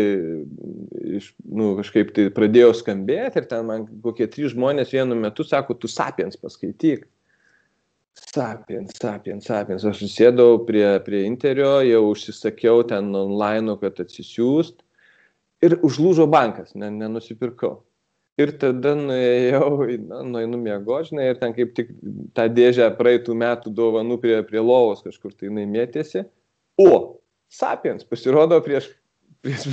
iš, 1.20 1.34
nu, 1.44 1.74
kažkaip 1.78 2.14
tai 2.16 2.30
pradėjo 2.34 2.72
skambėti 2.80 3.42
ir 3.42 3.48
ten 3.52 3.68
man 3.68 3.84
kokie 4.06 4.30
trys 4.32 4.54
žmonės 4.56 4.94
vienu 4.96 5.18
metu 5.20 5.44
sako, 5.44 5.76
tu 5.76 5.92
sapiens 5.92 6.40
paskaityk. 6.40 7.04
Sapiens, 8.20 8.96
sapiens, 8.96 9.46
sapiens. 9.46 9.86
Aš 9.86 10.02
susėdau 10.06 10.64
prie, 10.68 10.86
prie 11.06 11.26
interio, 11.28 11.78
jau 11.86 12.02
užsisakiau 12.14 12.82
ten 12.88 13.12
online, 13.16 13.76
kad 13.84 14.02
atsisiųst. 14.02 14.82
Ir 15.66 15.76
užlūžo 15.84 16.26
bankas, 16.32 16.72
ne, 16.80 16.90
nenusipirkau. 16.96 17.82
Ir 18.40 18.54
tada 18.56 18.94
nuėjau, 18.96 19.72
na, 20.08 20.22
nueinu 20.24 20.60
miego, 20.62 21.00
žinai, 21.04 21.32
ir 21.34 21.40
ten 21.42 21.52
kaip 21.56 21.74
tik 21.76 21.90
tą 22.38 22.46
dėžę 22.56 22.88
praeitų 22.96 23.36
metų 23.36 23.74
dovanų 23.76 24.20
prie, 24.24 24.38
prie 24.48 24.62
lovos 24.64 25.04
kažkur 25.04 25.34
tai 25.36 25.50
jinai 25.50 25.66
mėtėsi. 25.68 26.24
O, 26.80 27.20
Sapiens 27.52 28.06
pasirodo 28.08 28.62
prieš, 28.64 28.88
prieš, 29.44 29.66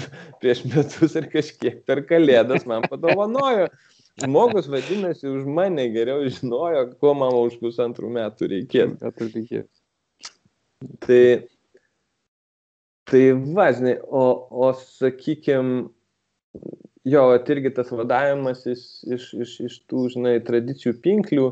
prieš 0.42 0.64
metus 0.72 1.14
ir 1.20 1.28
kažkiek 1.30 1.84
per 1.86 2.02
kalėdas 2.08 2.66
man 2.66 2.86
padovanojo. 2.90 3.68
Žmogus, 4.16 4.66
vadinasi, 4.72 5.28
už 5.28 5.44
mane 5.44 5.90
geriau 5.92 6.24
žinojo, 6.24 6.86
ko 7.02 7.12
man 7.20 7.34
už 7.36 7.58
pusantrų 7.60 8.08
metų 8.16 8.48
reikės. 8.48 8.94
Tai, 11.04 11.24
tai 13.12 13.22
važinai, 13.36 13.98
o, 14.00 14.24
o 14.48 14.70
sakykime, 14.80 15.90
jo, 17.06 17.22
irgi 17.54 17.72
tas 17.74 17.92
vadavimas 17.94 18.64
iš, 18.66 18.82
iš, 19.06 19.30
iš, 19.44 19.54
iš 19.68 19.78
tų, 19.90 20.08
žinai, 20.16 20.34
tradicijų 20.46 20.96
pinklių, 21.04 21.46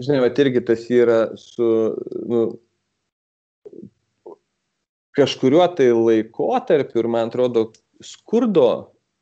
žinai, 0.00 0.22
at 0.30 0.40
irgi 0.40 0.64
tas 0.64 0.86
yra 0.92 1.20
su, 1.40 1.68
nu, 2.32 2.42
kažkuriuo 5.18 5.66
tai 5.76 5.90
laikotarpiu 5.92 7.02
ir 7.02 7.10
man 7.12 7.28
atrodo 7.28 7.68
skurdo 8.04 8.70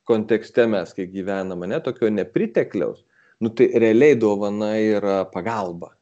kontekste 0.08 0.68
mes, 0.70 0.94
kai 0.96 1.08
gyvename, 1.10 1.68
ne 1.68 1.80
tokio 1.84 2.10
nepritekliaus, 2.12 3.02
nu 3.42 3.50
tai 3.52 3.72
realiai 3.74 4.16
dovana 4.18 4.76
yra 4.80 5.22
pagalba. 5.32 5.92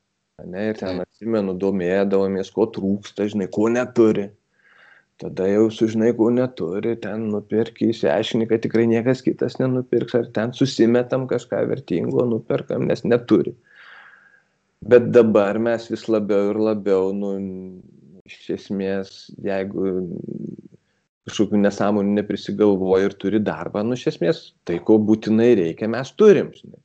Ne, 0.45 0.69
ir 0.69 0.77
ten 0.77 1.01
atsimenu, 1.01 1.55
domėdavomės, 1.57 2.51
ko 2.53 2.67
trūksta, 2.69 3.25
žinai, 3.33 3.49
ko 3.49 3.71
neturi 3.73 4.29
tada 5.21 5.47
jau 5.49 5.69
sužinai, 5.73 6.13
ko 6.17 6.29
neturi, 6.35 6.95
ten 7.01 7.29
nupirki, 7.33 7.91
išsiaiškini, 7.93 8.49
kad 8.51 8.65
tikrai 8.65 8.85
niekas 8.91 9.23
kitas 9.25 9.59
nenupirks, 9.61 10.17
ar 10.19 10.29
ten 10.37 10.53
susimetam 10.57 11.25
kažką 11.31 11.63
vertingo, 11.71 12.27
nuperkam, 12.29 12.85
nes 12.91 13.05
neturi. 13.09 13.55
Bet 14.87 15.09
dabar 15.15 15.59
mes 15.59 15.89
vis 15.91 16.05
labiau 16.13 16.53
ir 16.53 16.61
labiau, 16.61 17.13
nu, 17.17 17.33
iš 18.29 18.51
esmės, 18.59 19.15
jeigu 19.43 19.95
kažkokių 21.27 21.59
nesąmonių 21.65 22.19
neprisigalvoja 22.21 23.09
ir 23.09 23.17
turi 23.19 23.41
darbą, 23.43 23.83
nu, 23.87 23.97
iš 23.99 24.13
esmės, 24.13 24.43
tai 24.69 24.79
ko 24.85 24.99
būtinai 25.03 25.55
reikia, 25.59 25.89
mes 25.91 26.13
turim. 26.21 26.53
Žinai. 26.55 26.83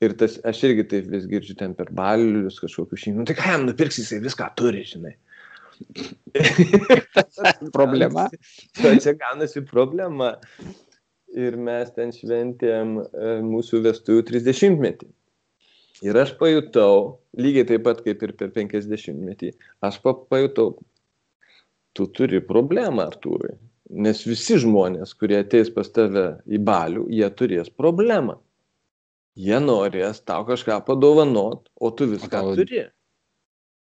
Ir 0.00 0.14
tas, 0.20 0.38
aš 0.48 0.62
irgi 0.68 0.86
taip 0.92 1.08
vis 1.12 1.26
girdžiu 1.28 1.56
ten 1.58 1.74
per 1.76 1.90
balius 1.96 2.60
kažkokius 2.62 3.02
šeimų, 3.02 3.20
nu, 3.20 3.26
tai 3.28 3.36
ką 3.36 3.50
jam 3.52 3.66
nupirks, 3.68 3.98
jisai 4.00 4.20
viską 4.24 4.46
turi, 4.56 4.84
žinai. 4.88 5.16
problema. 7.76 8.28
čia 9.02 9.14
gaunasi 9.18 9.64
problema. 9.66 10.36
ir 11.30 11.54
mes 11.54 11.90
ten 11.94 12.10
šventėm 12.14 12.96
e, 13.00 13.32
mūsų 13.46 13.84
vestuvių 13.84 14.24
30 14.32 14.78
metį. 14.82 15.10
Ir 16.02 16.16
aš 16.16 16.32
pajutau, 16.40 17.20
lygiai 17.36 17.66
taip 17.68 17.84
pat 17.84 18.00
kaip 18.04 18.22
ir 18.24 18.32
per 18.38 18.52
50 18.54 19.20
metį, 19.20 19.52
aš 19.84 20.00
pajutau, 20.02 20.72
tu 21.94 22.06
turi 22.16 22.40
problemą, 22.40 23.10
Artūrai. 23.10 23.56
Nes 23.90 24.22
visi 24.24 24.56
žmonės, 24.62 25.12
kurie 25.18 25.40
ateis 25.42 25.70
pas 25.74 25.88
tave 25.90 26.24
į 26.46 26.60
balių, 26.66 27.08
jie 27.10 27.28
turės 27.36 27.70
problemą. 27.74 28.38
Jie 29.38 29.58
norės 29.62 30.22
tau 30.26 30.44
kažką 30.46 30.80
padovanot, 30.86 31.68
o 31.78 31.90
tu 31.94 32.08
viską 32.10 32.30
tau... 32.32 32.54
turi. 32.58 32.86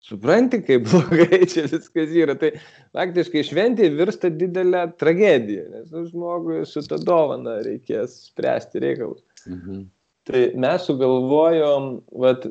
Supranti, 0.02 0.58
kaip 0.66 0.86
blogai 0.90 1.44
čia 1.50 1.68
viskas 1.70 2.14
yra. 2.18 2.34
Tai 2.38 2.50
faktiškai 2.96 3.44
šventė 3.46 3.90
virsta 3.94 4.32
didelę 4.34 4.88
tragediją, 4.98 5.68
nes 5.70 5.92
nu, 5.94 6.06
žmogui 6.08 6.62
su 6.66 6.82
ta 6.88 6.98
dovana 6.98 7.60
reikės 7.62 8.16
spręsti 8.30 8.82
reikalus. 8.82 9.22
Mhm. 9.46 9.84
Tai 10.26 10.42
mes 10.62 10.84
sugalvojom, 10.86 11.86
vat, 12.22 12.46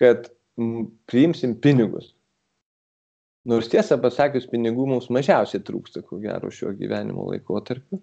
kad 0.00 0.28
priimsim 1.10 1.56
pinigus. 1.60 2.12
Nors 3.48 3.68
tiesą 3.68 3.98
pasakius, 4.00 4.46
pinigų 4.48 4.86
mums 4.88 5.10
mažiausiai 5.12 5.60
trūksta, 5.64 6.00
ko 6.06 6.16
gero, 6.22 6.48
šiuo 6.52 6.72
gyvenimo 6.78 7.26
laikotarpiu. 7.28 8.00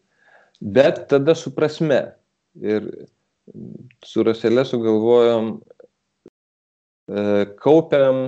Bet 0.61 1.07
tada 1.09 1.33
su 1.37 1.49
prasme. 1.55 2.03
Ir 2.61 2.85
su 4.05 4.21
Raselė 4.27 4.65
sugalvojom, 4.67 5.55
e, 7.09 7.23
kaupiam 7.63 8.27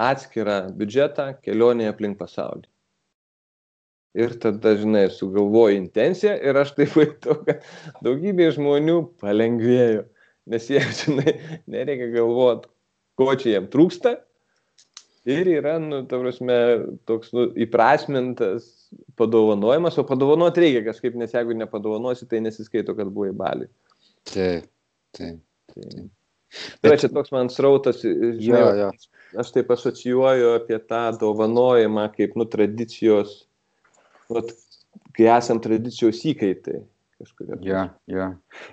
atskirą 0.00 0.60
biudžetą 0.76 1.32
kelionėje 1.44 1.94
aplink 1.94 2.18
pasaulį. 2.20 2.66
Ir 4.18 4.32
tada, 4.42 4.72
žinai, 4.74 5.04
sugalvoju 5.14 5.76
intenciją 5.78 6.32
ir 6.42 6.56
aš 6.58 6.72
taip 6.74 6.96
pajutau, 6.96 7.36
kad 7.46 7.62
daugybė 8.02 8.48
žmonių 8.56 8.96
palengvėjo. 9.22 10.08
Nes 10.50 10.66
jie, 10.72 10.80
žinai, 11.02 11.36
nereikia 11.70 12.10
galvoti, 12.16 12.70
ko 13.20 13.30
čia 13.38 13.54
jiem 13.54 13.70
trūksta. 13.70 14.16
Ir 15.30 15.46
yra, 15.52 15.76
nu, 15.78 16.00
ta 16.08 16.18
prasme, 16.18 16.56
toks 17.06 17.30
nu, 17.36 17.44
įprasmintas 17.60 18.66
padovanojimas, 19.20 19.98
o 20.00 20.06
padovanoti 20.08 20.64
reikia 20.64 20.80
kažkaip, 20.88 21.18
nes 21.20 21.36
jeigu 21.36 21.54
nepadovanosi, 21.60 22.26
tai 22.26 22.40
nesiskaito, 22.42 22.96
kad 22.98 23.12
buvai 23.12 23.30
balį. 23.36 23.68
Taip, 24.32 24.66
taip. 25.14 25.42
taip. 25.70 26.08
Tai 26.82 26.96
čia 26.98 27.12
toks 27.12 27.30
man 27.36 27.52
srautas, 27.52 28.00
žinai, 28.02 28.64
jo, 28.64 28.72
jo 28.80 28.88
aš 29.38 29.52
taip 29.54 29.70
asocijuoju 29.70 30.54
apie 30.56 30.78
tą 30.90 31.04
dovanojimą 31.20 32.08
kaip, 32.16 32.36
nu, 32.38 32.46
tradicijos, 32.50 33.44
vat, 34.32 34.54
kai 35.16 35.28
esam 35.36 35.60
tradicijos 35.62 36.24
įkaitai. 36.32 36.82
Kažkuria. 37.20 37.58
Ja, 37.60 37.80
ja. 38.08 38.26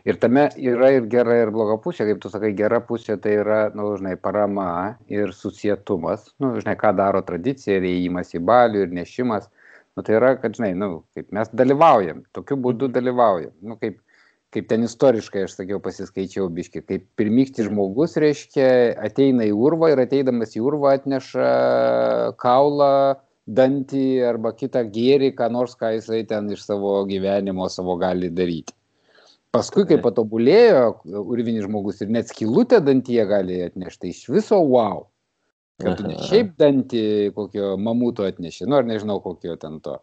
Ir 0.08 0.16
tame 0.24 0.46
yra 0.56 0.94
ir 0.96 1.10
gera, 1.12 1.36
ir 1.44 1.50
bloga 1.52 1.76
pusė, 1.84 2.06
kaip 2.08 2.22
tu 2.24 2.30
sakai, 2.32 2.54
gera 2.56 2.80
pusė 2.80 3.18
tai 3.20 3.34
yra, 3.42 3.58
na, 3.74 3.82
nu, 3.82 3.90
žinai, 4.00 4.14
parama 4.24 4.68
ir 5.12 5.34
susietumas, 5.36 6.30
na, 6.40 6.54
nu, 6.54 6.62
žinai, 6.64 6.78
ką 6.80 6.94
daro 6.96 7.20
tradicija, 7.28 7.76
ir 7.76 7.90
įėjimas 7.90 8.32
į 8.40 8.42
balių, 8.48 8.86
ir 8.86 8.96
nešimas, 8.96 9.50
na, 9.52 10.00
nu, 10.00 10.06
tai 10.08 10.16
yra, 10.16 10.32
kad, 10.40 10.56
žinai, 10.56 10.72
na, 10.80 10.94
kaip 11.18 11.36
mes 11.36 11.52
dalyvaujam, 11.60 12.24
tokiu 12.38 12.56
būdu 12.64 12.88
dalyvaujam, 12.96 13.52
na, 13.68 13.76
kaip 13.82 14.00
kaip 14.56 14.68
ten 14.70 14.86
istoriškai 14.88 15.44
aš 15.46 15.58
sakiau, 15.60 15.80
pasiskaičiau 15.84 16.48
biški, 16.54 16.82
kaip 16.88 17.06
pirmykti 17.20 17.66
žmogus, 17.68 18.16
reiškia, 18.22 18.68
ateina 19.10 19.48
į 19.48 19.54
urvą 19.56 19.92
ir 19.94 20.02
ateidamas 20.06 20.56
į 20.56 20.64
urvą 20.70 20.94
atneša 20.98 21.50
kaulą, 22.42 23.18
dantį 23.48 24.06
arba 24.28 24.54
kitą 24.56 24.84
gėrį, 24.92 25.34
ką 25.38 25.50
nors, 25.52 25.76
ką 25.80 25.94
jisai 25.98 26.24
ten 26.28 26.50
iš 26.52 26.66
savo 26.68 27.00
gyvenimo 27.08 27.68
savo 27.72 27.96
gali 28.00 28.32
daryti. 28.32 28.76
Paskui, 29.56 29.86
kai 29.88 29.98
patobulėjo 30.04 31.22
urvinis 31.24 31.66
žmogus 31.66 32.02
ir 32.04 32.12
net 32.12 32.28
skilutę 32.32 32.82
dantyje 32.84 33.24
gali 33.30 33.62
atnešti, 33.66 34.12
iš 34.12 34.28
viso 34.32 34.60
wow. 34.60 35.06
Kad 35.82 36.00
tu 36.00 36.08
ne 36.08 36.18
šiaip 36.30 36.56
dantį 36.60 37.04
kokio 37.36 37.76
mamuto 37.80 38.28
atneši, 38.28 38.68
nu 38.68 38.80
ar 38.80 38.88
nežinau 38.88 39.20
kokio 39.24 39.56
ten 39.60 39.80
to 39.84 40.00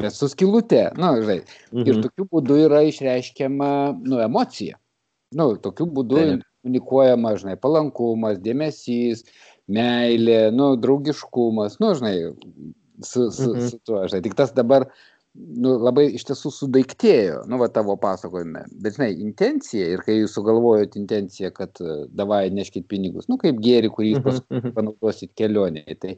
bet 0.00 0.16
su 0.16 0.28
skylute, 0.32 0.86
nu, 0.98 1.12
žinai. 1.22 1.40
Mhm. 1.72 1.86
Ir 1.86 2.00
tokiu 2.06 2.26
būdu 2.32 2.58
yra 2.66 2.82
išreiškiama, 2.88 3.70
nu, 4.02 4.20
emocija. 4.24 4.78
Nu, 5.36 5.52
tokiu 5.62 5.86
būdu 5.86 6.18
Taip. 6.18 6.48
unikuojama, 6.66 7.36
žinai, 7.38 7.54
palankumas, 7.60 8.40
dėmesys, 8.42 9.22
meilė, 9.70 10.50
nu, 10.54 10.72
draugiškumas, 10.80 11.78
nu, 11.82 11.94
žinai, 11.98 12.16
su, 13.04 13.30
su, 13.30 13.52
mhm. 13.54 13.70
su 13.70 13.78
tuo, 13.86 14.02
žinai. 14.08 14.24
Tik 14.26 14.34
tas 14.38 14.52
dabar, 14.56 14.88
nu, 15.34 15.76
labai 15.78 16.08
iš 16.18 16.26
tiesų 16.30 16.52
sudaiktėjo, 16.56 17.44
nu, 17.50 17.60
va 17.62 17.70
tavo 17.72 17.94
pasakojime. 18.00 18.64
Bet, 18.82 18.98
žinai, 18.98 19.12
intencija 19.22 19.92
ir 19.94 20.02
kai 20.06 20.18
jūs 20.18 20.34
sugalvojot 20.38 20.98
intenciją, 20.98 21.52
kad 21.54 21.78
davai 22.16 22.48
neškit 22.54 22.88
pinigus, 22.90 23.30
nu, 23.30 23.38
kaip 23.40 23.62
gėri, 23.62 23.92
kurį 23.94 24.16
jūs 24.16 24.26
paskui 24.26 24.56
mhm, 24.56 24.64
mhm. 24.64 24.76
panaudosit 24.78 25.34
kelionėje, 25.38 26.00
tai 26.02 26.16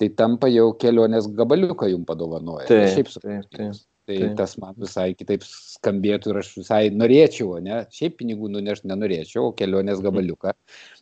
tai 0.00 0.08
tampa 0.18 0.50
jau 0.50 0.72
kelionės 0.78 1.28
gabaliuką 1.36 1.88
jum 1.92 2.04
padovanoja. 2.08 2.68
Taip, 2.70 2.90
šiaip 2.96 3.10
su 3.12 3.22
taip, 3.22 3.48
taip. 3.52 3.80
Tai 4.02 4.16
taip. 4.18 4.32
tas 4.34 4.56
man 4.58 4.74
visai 4.82 5.12
kitaip 5.14 5.44
skambėtų 5.46 6.32
ir 6.32 6.38
aš 6.40 6.48
visai 6.56 6.80
norėčiau, 6.90 7.52
ne? 7.62 7.84
Šiaip 7.94 8.16
pinigų 8.18 8.48
nunešti 8.50 8.90
nenorėčiau, 8.90 9.44
o 9.46 9.52
kelionės 9.54 10.02
gabaliuką, 10.02 10.56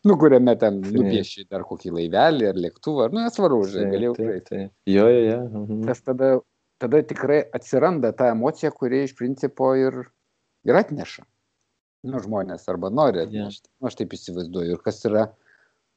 nu, 0.04 0.16
kuriame 0.20 0.52
ten 0.60 0.82
nupieši 0.84 1.46
dar 1.48 1.64
kokį 1.68 1.94
laivelį 1.96 2.50
ar 2.50 2.60
lėktuvą, 2.60 3.08
nu, 3.14 3.22
nesvarbu, 3.24 3.62
žinai, 3.72 3.88
galėjau 3.94 4.14
praeiti. 4.18 4.62
Jo, 4.92 5.08
jo, 5.08 5.22
jo. 5.30 5.40
Mhm. 5.48 5.80
Tas 5.88 6.04
tada, 6.04 6.30
tada 6.84 7.00
tikrai 7.08 7.40
atsiranda 7.56 8.12
ta 8.16 8.34
emocija, 8.34 8.68
kuri 8.76 9.06
iš 9.06 9.16
principo 9.16 9.72
ir, 9.80 9.96
ir 10.68 10.80
atneša. 10.84 11.24
Nu, 12.04 12.20
žmonės 12.20 12.68
arba 12.72 12.92
nori 12.92 13.24
atnešti. 13.24 13.64
Ja. 13.64 13.76
Nu, 13.80 13.88
aš 13.88 13.96
taip 13.96 14.12
įsivaizduoju. 14.16 14.76
Ir 14.76 14.84
kas 14.84 15.00
yra 15.08 15.24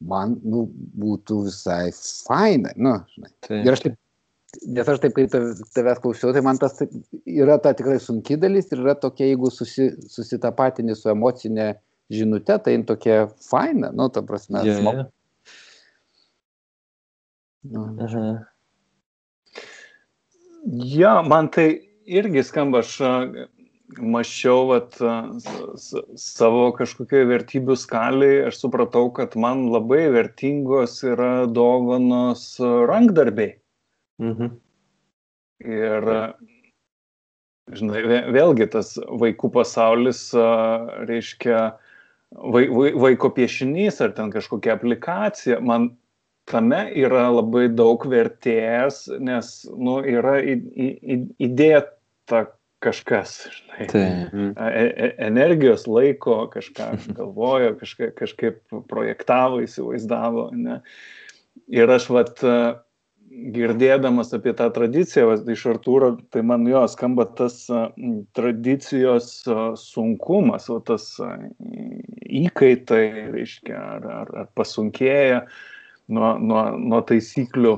man 0.09 0.37
nu, 0.43 0.65
būtų 0.99 1.43
visai 1.47 1.91
faina. 2.27 2.73
Nu, 2.75 2.97
žinai. 3.13 3.31
Taip. 3.45 3.59
Ir 3.61 3.75
aš 3.75 3.83
taip, 3.85 3.97
nes 4.77 4.91
aš 4.93 5.01
taip, 5.03 5.15
kai 5.17 5.27
tavęs 5.31 6.03
klausiau, 6.03 6.33
tai 6.35 6.43
man 6.45 6.59
tas 6.61 6.77
yra 7.25 7.57
ta 7.63 7.73
tikrai 7.77 7.99
sunki 8.03 8.37
dalis 8.39 8.71
ir 8.71 8.83
yra 8.83 8.95
tokia, 8.99 9.31
jeigu 9.31 9.51
susi, 9.53 9.89
susitapatini 10.11 10.97
su 10.99 11.11
emocinė 11.13 11.73
žinutė, 12.13 12.59
tai 12.63 12.77
tokia 12.87 13.27
faina, 13.47 13.91
nu, 13.95 14.09
ta 14.13 14.23
prasme, 14.27 14.63
yeah, 14.67 14.81
yeah. 14.83 15.05
Nu. 17.63 17.87
Aha. 18.03 18.25
Ja, 20.83 21.21
man 21.23 21.47
tai 21.51 21.67
irgi 22.03 22.43
skamba, 22.43 22.83
aš 22.83 22.97
mačiau 23.99 24.67
vat, 24.71 24.97
savo 26.19 26.65
kažkokioje 26.77 27.27
vertybių 27.29 27.77
skaliai, 27.79 28.41
aš 28.49 28.61
supratau, 28.63 29.09
kad 29.15 29.35
man 29.39 29.67
labai 29.73 30.05
vertingos 30.13 30.99
yra 31.05 31.45
dovanos 31.49 32.45
rankdarbiai. 32.61 33.55
Mhm. 34.23 34.53
Ir, 35.63 36.09
žinai, 37.71 38.03
vėlgi 38.35 38.69
tas 38.73 38.95
vaikų 38.99 39.51
pasaulis 39.55 40.25
reiškia 41.07 41.59
vai, 42.33 42.65
vai, 42.67 42.89
vaiko 43.05 43.31
piešinys 43.33 44.01
ar 44.03 44.15
ten 44.17 44.31
kažkokia 44.33 44.75
aplikacija. 44.77 45.59
Man 45.63 45.93
tame 46.49 46.81
yra 46.99 47.29
labai 47.31 47.69
daug 47.71 48.03
vertės, 48.09 49.05
nes 49.19 49.53
nu, 49.71 49.99
yra 50.03 50.39
į, 50.43 50.57
į, 50.75 51.17
įdėta 51.47 52.45
kažkas, 52.83 53.35
žinai. 53.55 53.87
Tai. 53.91 54.05
E, 54.67 55.09
energijos 55.23 55.87
laiko 55.87 56.43
kažką 56.53 56.89
galvojo, 57.17 57.73
kažka, 57.81 58.11
kažkaip 58.17 58.61
projektavo, 58.91 59.61
įsivaizdavo. 59.63 60.49
Ne? 60.57 60.81
Ir 61.71 61.91
aš 61.93 62.09
vat 62.13 62.43
girdėdamas 63.53 64.33
apie 64.35 64.53
tą 64.57 64.67
tradiciją 64.73 65.27
vat, 65.31 65.47
iš 65.49 65.65
Artūro, 65.73 66.11
tai 66.33 66.43
man 66.45 66.65
jo 66.69 66.83
skamba 66.91 67.25
tas 67.37 67.63
tradicijos 68.37 69.29
sunkumas, 69.81 70.69
o 70.69 70.79
tas 70.85 71.07
įkaitai, 72.43 73.05
reiškia, 73.33 73.79
ar, 73.97 74.09
ar, 74.21 74.33
ar 74.43 74.51
pasunkėja 74.57 75.43
nuo, 76.13 76.35
nuo, 76.39 76.65
nuo 76.77 77.01
taisyklių 77.09 77.75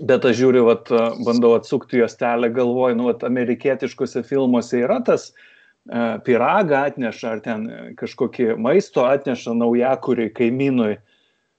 bet 0.00 0.24
aš 0.28 0.38
žiūriu, 0.40 0.64
vat, 0.68 0.90
bandau 1.26 1.54
atsukti 1.56 2.00
juostelę, 2.00 2.50
galvoju, 2.54 2.96
nu, 2.98 3.08
vat, 3.10 3.24
amerikietiškose 3.26 4.22
filmuose 4.26 4.82
yra 4.84 5.00
tas 5.06 5.30
uh, 5.32 6.18
piragą 6.24 6.84
atneša, 6.90 7.34
ar 7.36 7.44
ten 7.44 7.68
kažkokį 7.98 8.54
maisto 8.60 9.06
atneša 9.08 9.56
naujakuriai 9.58 10.32
kaimynui. 10.34 10.98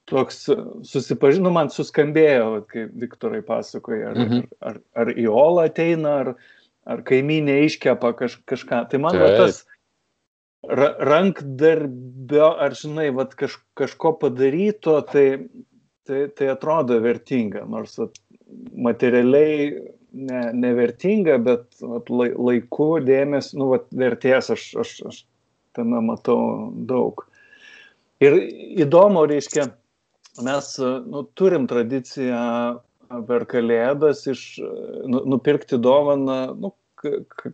Toks 0.09 0.47
susipažinu, 0.89 1.51
man 1.53 1.69
suskambėjo, 1.69 2.45
vat, 2.55 2.69
kaip 2.71 2.93
Viktorai 3.01 3.43
pasakoja, 3.45 4.13
ar, 4.13 4.21
mhm. 4.23 4.45
ar, 4.65 4.79
ar 4.97 5.11
į 5.13 5.27
olą 5.29 5.67
ateina, 5.69 6.15
ar, 6.23 6.31
ar 6.89 7.03
kaimynė 7.05 7.59
iškepa 7.67 8.15
kaž, 8.17 8.39
kažką. 8.49 8.87
Tai 8.89 9.01
man 9.03 9.19
va, 9.21 9.29
tas 9.37 9.61
ra, 10.65 10.95
rankdarbio, 11.11 12.55
ar 12.57 12.73
žinai, 12.77 13.11
vat, 13.13 13.37
kaž, 13.37 13.59
kažko 13.77 14.15
padaryto, 14.23 14.97
tai 15.13 15.27
tai, 16.09 16.27
tai 16.33 16.49
atrodo 16.49 16.97
vertinga, 17.03 17.63
nors 17.69 17.99
at, 18.01 18.17
materialiai 18.73 19.71
ne, 20.11 20.43
nevertinga, 20.57 21.37
bet 21.43 21.67
vat, 21.81 22.09
laiku 22.09 22.91
dėmesį, 23.05 23.57
nu, 23.61 23.71
vat, 23.73 23.87
vertės 23.95 24.51
aš, 24.55 24.69
aš, 24.83 24.93
aš 25.09 25.23
tame 25.77 26.01
matau 26.05 26.69
daug. 26.89 27.25
Ir 28.23 28.35
įdomu, 28.83 29.23
reiškia, 29.29 29.69
mes 30.43 30.73
nu, 30.81 31.23
turim 31.39 31.67
tradiciją 31.69 32.41
per 33.27 33.45
kalėdas 33.49 34.25
iš, 34.29 34.43
nu, 35.09 35.23
nupirkti 35.33 35.79
dovaną 35.81 36.39
nu, 36.59 36.73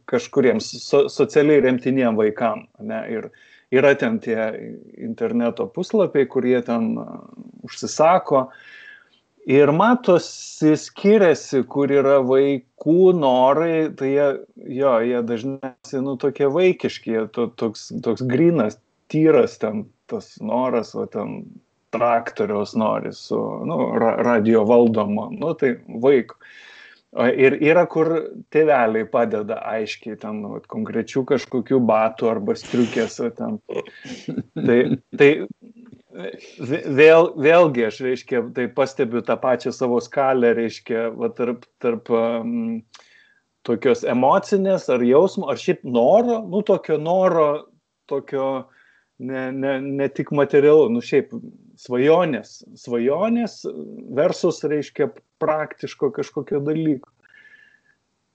kažkuriems 0.09 0.71
so, 0.81 1.05
socialiai 1.11 1.61
remtiniem 1.65 2.17
vaikam. 2.17 2.65
Ne? 2.81 3.01
Ir 3.13 3.29
yra 3.75 3.93
ten 3.99 4.17
tie 4.23 4.49
interneto 4.97 5.67
puslapiai, 5.75 6.27
kurie 6.29 6.57
ten 6.65 6.95
užsisako. 7.65 8.47
Ir 9.45 9.69
matosi 9.77 10.71
skiriasi, 10.79 11.61
kur 11.69 11.91
yra 11.93 12.17
vaikų 12.25 13.11
norai, 13.13 13.91
tai 13.97 14.15
jie, 14.15 14.29
jo, 14.73 14.93
jie 15.05 15.19
dažniausiai, 15.29 16.01
nu, 16.01 16.15
tokie 16.21 16.47
vaikiški, 16.49 17.19
to, 17.35 17.51
toks, 17.61 17.91
toks 18.05 18.25
grinas, 18.25 18.79
tyras 19.13 19.59
ten 19.61 19.83
tas 20.09 20.31
noras, 20.41 20.95
o 20.97 21.05
ten 21.05 21.43
traktoriaus 21.93 22.73
nori 22.75 23.13
su 23.13 23.37
nu, 23.69 23.77
ra 24.01 24.15
radio 24.25 24.65
valdomu, 24.65 25.29
nu, 25.37 25.53
tai 25.53 25.75
vaiku. 26.01 26.41
Ir 27.15 27.53
yra, 27.63 27.85
kur 27.87 28.09
tėveliai 28.51 29.05
padeda 29.07 29.61
aiškiai 29.69 30.17
ten 30.19 30.41
nu, 30.43 30.57
konkrečių 30.67 31.23
kažkokių 31.29 31.79
batų 31.87 32.27
arba 32.33 32.57
striukės. 32.59 33.21
Ten. 33.37 33.61
Tai, 34.57 34.79
tai 35.15 35.29
vėl, 36.99 37.31
vėlgi 37.39 37.87
aš, 37.89 37.99
reiškia, 38.05 38.41
tai 38.55 38.67
pastebiu 38.71 39.23
tą 39.25 39.37
pačią 39.41 39.73
savo 39.75 39.99
skalę, 40.03 40.53
reiškia, 40.57 41.09
va, 41.15 41.29
tarp, 41.35 41.65
tarp 41.83 42.11
um, 42.13 42.81
tokios 43.67 44.05
emocinės 44.07 44.87
ar 44.93 45.03
jausmo, 45.05 45.49
ar 45.51 45.59
šiaip 45.59 45.83
noro, 45.83 46.39
nu 46.47 46.61
tokio 46.65 46.97
noro, 47.01 47.49
tokio 48.09 48.47
ne, 49.19 49.49
ne, 49.55 49.77
ne 49.81 50.09
tik 50.13 50.31
materialu, 50.35 50.87
nu 50.93 51.03
šiaip 51.03 51.33
svajonės, 51.81 52.61
svajonės 52.79 53.61
versus, 54.15 54.63
reiškia, 54.63 55.09
praktiško 55.43 56.13
kažkokio 56.15 56.61
dalyko. 56.63 57.11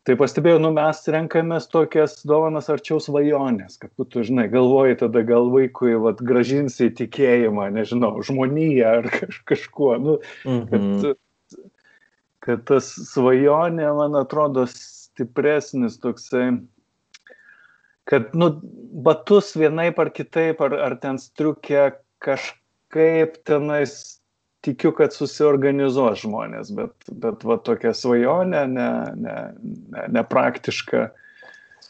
Tai 0.08 0.14
pastebėjau, 0.16 0.56
nu 0.64 0.70
mes 0.72 1.02
renkamės 1.12 1.66
tokias 1.68 2.22
dovanas 2.24 2.70
arčiau 2.72 2.96
svajonės, 3.04 3.76
kad 3.82 3.92
tu, 4.00 4.22
žinai, 4.24 4.46
galvoji 4.52 4.96
tada 5.02 5.20
gal 5.28 5.50
vaikui, 5.52 5.92
vad, 6.00 6.22
gražinsi 6.24 6.88
tikėjimą, 6.96 7.66
nežinau, 7.74 8.14
žmoniją 8.24 8.94
ar 9.02 9.08
kaž, 9.12 9.42
kažkuo, 9.50 9.90
nu, 10.00 10.14
kad, 10.46 10.86
mhm. 10.86 11.18
kad 12.46 12.64
tas 12.70 12.88
svajonė, 13.10 13.90
man 13.98 14.16
atrodo, 14.22 14.64
stipresnis 14.72 16.00
toksai, 16.00 16.46
kad, 18.08 18.32
nu, 18.32 18.54
batus 19.04 19.52
vienaip 19.60 20.00
ar 20.00 20.14
kitaip, 20.16 20.64
ar, 20.64 20.78
ar 20.80 20.96
ten 21.04 21.20
striukė 21.20 21.90
kažkaip 22.24 23.36
tenais 23.44 24.19
tikiu, 24.66 24.92
kad 24.96 25.14
susiorganizuos 25.14 26.22
žmonės, 26.24 26.72
bet, 26.76 26.92
bet 27.22 27.44
va 27.48 27.56
tokia 27.64 27.94
svajonė, 27.96 28.64
ne, 28.70 28.88
ne, 29.16 29.36
ne, 29.60 30.06
nepraktiška. 30.18 31.08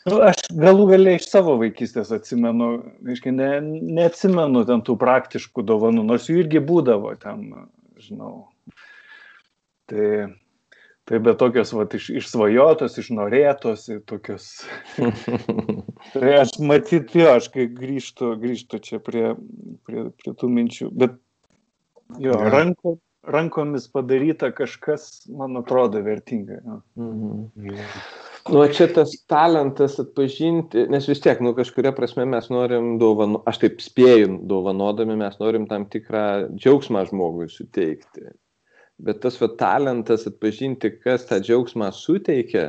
Nu, 0.09 0.21
aš 0.25 0.47
galų 0.57 0.87
galiai 0.95 1.19
iš 1.21 1.29
savo 1.29 1.59
vaikystės 1.61 2.13
atsimenu, 2.15 2.71
aiškiai, 3.05 3.35
ne, 3.37 3.51
neatsimenu 3.99 4.65
ten 4.69 4.85
tų 4.87 4.97
praktiškų 5.01 5.67
dovanų, 5.69 6.07
nors 6.13 6.31
jų 6.31 6.45
irgi 6.45 6.63
būdavo 6.65 7.13
ten, 7.21 7.51
žinau. 8.01 8.47
Tai 9.91 10.07
Tai 11.11 11.19
bet 11.19 11.41
tokios 11.41 11.73
vat, 11.75 11.95
iš, 11.99 12.05
išsvajotos, 12.21 12.95
išnorėtos, 13.03 13.89
tokios. 14.07 14.45
tai 16.13 16.29
aš 16.39 16.53
matyt, 16.63 17.17
jo, 17.19 17.33
aš 17.35 17.49
kai 17.51 17.65
grįžtu, 17.67 18.37
grįžtu 18.39 18.79
čia 18.85 19.01
prie, 19.03 19.33
prie, 19.89 20.05
prie 20.23 20.35
tų 20.39 20.51
minčių. 20.55 20.93
Bet 20.95 21.17
jo, 22.19 22.35
ranko, 22.51 22.97
rankomis 23.23 23.87
padaryta 23.93 24.51
kažkas, 24.57 25.29
man 25.29 25.61
atrodo, 25.61 26.03
vertinga. 26.03 26.61
Jo. 26.65 26.81
Mhm. 26.99 27.79
Nu, 28.51 28.63
čia 28.73 28.87
tas 28.89 29.13
talentas 29.29 29.99
atpažinti, 30.01 30.87
nes 30.91 31.05
vis 31.07 31.21
tiek, 31.23 31.43
nu, 31.45 31.53
kažkuria 31.55 31.93
prasme 31.95 32.25
mes 32.27 32.49
norim 32.51 32.95
dovanoti, 32.99 33.45
aš 33.51 33.59
taip 33.63 33.83
spėju, 33.85 34.39
dovanodami 34.49 35.15
mes 35.21 35.37
norim 35.39 35.69
tam 35.71 35.85
tikrą 35.93 36.23
džiaugsmą 36.57 37.05
žmogui 37.13 37.51
suteikti 37.53 38.33
bet 39.05 39.21
tas 39.25 39.39
va 39.41 39.49
talentas 39.59 40.27
atpažinti, 40.29 40.93
kas 41.03 41.27
tą 41.29 41.41
džiaugsmą 41.43 41.91
suteikia, 41.97 42.67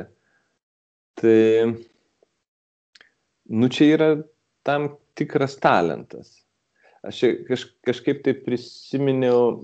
tai, 1.20 1.72
nu 3.52 3.68
čia 3.72 3.90
yra 3.96 4.10
tam 4.66 4.92
tikras 5.18 5.58
talentas. 5.62 6.41
Aš 7.02 7.22
kaž, 7.48 7.66
kažkaip 7.86 8.22
tai 8.22 8.36
prisiminiau, 8.38 9.58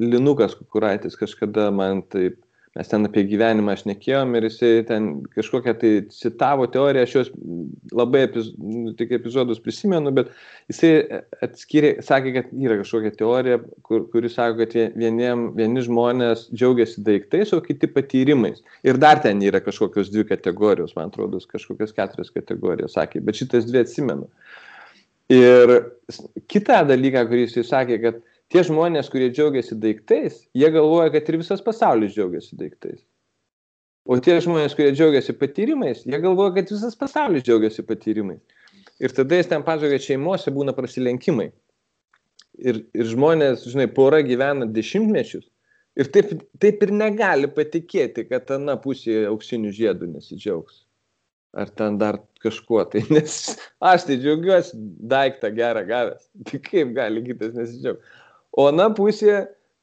Linukas 0.00 0.54
Kukuraitis 0.56 1.18
kažkada 1.20 1.68
man 1.74 2.00
taip 2.08 2.40
mes 2.72 2.88
ten 2.88 3.04
apie 3.04 3.24
gyvenimą 3.28 3.74
aš 3.74 3.82
nekėjom 3.88 4.32
ir 4.38 4.46
jisai 4.46 4.70
ten 4.88 5.08
kažkokią 5.34 5.74
tai 5.80 5.90
citavo 6.14 6.64
teoriją, 6.72 7.04
aš 7.04 7.16
jos 7.18 7.30
labai 7.92 8.22
epiz, 8.24 8.48
nu, 8.56 8.94
tik 8.96 9.12
epizodus 9.18 9.60
prisimenu, 9.60 10.12
bet 10.16 10.30
jisai 10.72 11.20
atskyrė, 11.44 11.92
sakė, 12.06 12.32
kad 12.38 12.54
yra 12.56 12.78
kažkokia 12.80 13.12
teorija, 13.18 13.60
kur, 13.84 14.06
kuri 14.14 14.32
sako, 14.32 14.62
kad 14.62 14.96
vieniem, 14.96 15.50
vieni 15.58 15.84
žmonės 15.84 16.46
džiaugiasi 16.54 17.04
daiktais, 17.04 17.52
o 17.52 17.60
kiti 17.64 17.90
patyrimais. 17.92 18.64
Ir 18.88 19.00
dar 19.02 19.20
ten 19.24 19.44
yra 19.44 19.60
kažkokios 19.64 20.08
dvi 20.14 20.24
kategorijos, 20.32 20.96
man 20.96 21.12
atrodo, 21.12 21.42
kažkokios 21.52 21.92
keturios 21.96 22.32
kategorijos, 22.32 22.96
sakė, 22.96 23.20
bet 23.26 23.42
šitas 23.42 23.68
dvi 23.68 23.84
atsimenu. 23.84 24.30
Ir 25.30 25.72
kitą 26.50 26.82
dalyką, 26.88 27.24
kurį 27.30 27.46
jisai 27.46 27.64
sakė, 27.68 27.98
kad 28.02 28.18
tie 28.52 28.64
žmonės, 28.66 29.08
kurie 29.12 29.30
džiaugiasi 29.32 29.78
daiktais, 29.80 30.42
jie 30.56 30.70
galvoja, 30.74 31.12
kad 31.14 31.28
ir 31.30 31.38
visas 31.40 31.62
pasaulis 31.64 32.14
džiaugiasi 32.16 32.58
daiktais. 32.58 33.00
O 34.02 34.18
tie 34.18 34.34
žmonės, 34.42 34.74
kurie 34.74 34.90
džiaugiasi 34.96 35.36
patyrimais, 35.38 36.02
jie 36.08 36.18
galvoja, 36.18 36.56
kad 36.58 36.74
visas 36.74 36.98
pasaulis 36.98 37.46
džiaugiasi 37.46 37.86
patyrimais. 37.86 38.42
Ir 39.02 39.14
tada 39.14 39.38
jis 39.38 39.50
ten 39.50 39.64
pasakoja, 39.66 39.96
kad 39.96 40.06
šeimose 40.06 40.52
būna 40.54 40.74
prasilenkimai. 40.76 41.48
Ir, 42.62 42.82
ir 42.92 43.08
žmonės, 43.08 43.64
žinai, 43.70 43.88
pora 43.94 44.20
gyvena 44.26 44.66
dešimtmečius. 44.68 45.46
Ir 45.98 46.08
taip, 46.12 46.32
taip 46.60 46.82
ir 46.84 46.92
negali 46.94 47.48
patikėti, 47.52 48.24
kad 48.28 48.50
ana 48.54 48.78
pusėje 48.80 49.26
auksinių 49.28 49.72
žiedų 49.76 50.08
nesidžiaugs. 50.14 50.81
Ar 51.52 51.68
ten 51.68 51.98
dar 52.00 52.18
kažkuo. 52.42 52.84
Tai 52.90 53.02
nes 53.14 53.38
aš 53.92 54.06
tai 54.08 54.18
džiaugiuosi 54.20 54.78
daiktą 55.14 55.52
gerą 55.56 55.84
gavęs. 55.88 56.28
Tai 56.48 56.62
kaip 56.68 56.94
gali 56.96 57.24
kitas 57.26 57.56
nesidžiaugti. 57.56 58.16
O 58.52 58.66
ana 58.68 58.90
pusė, 58.92 59.36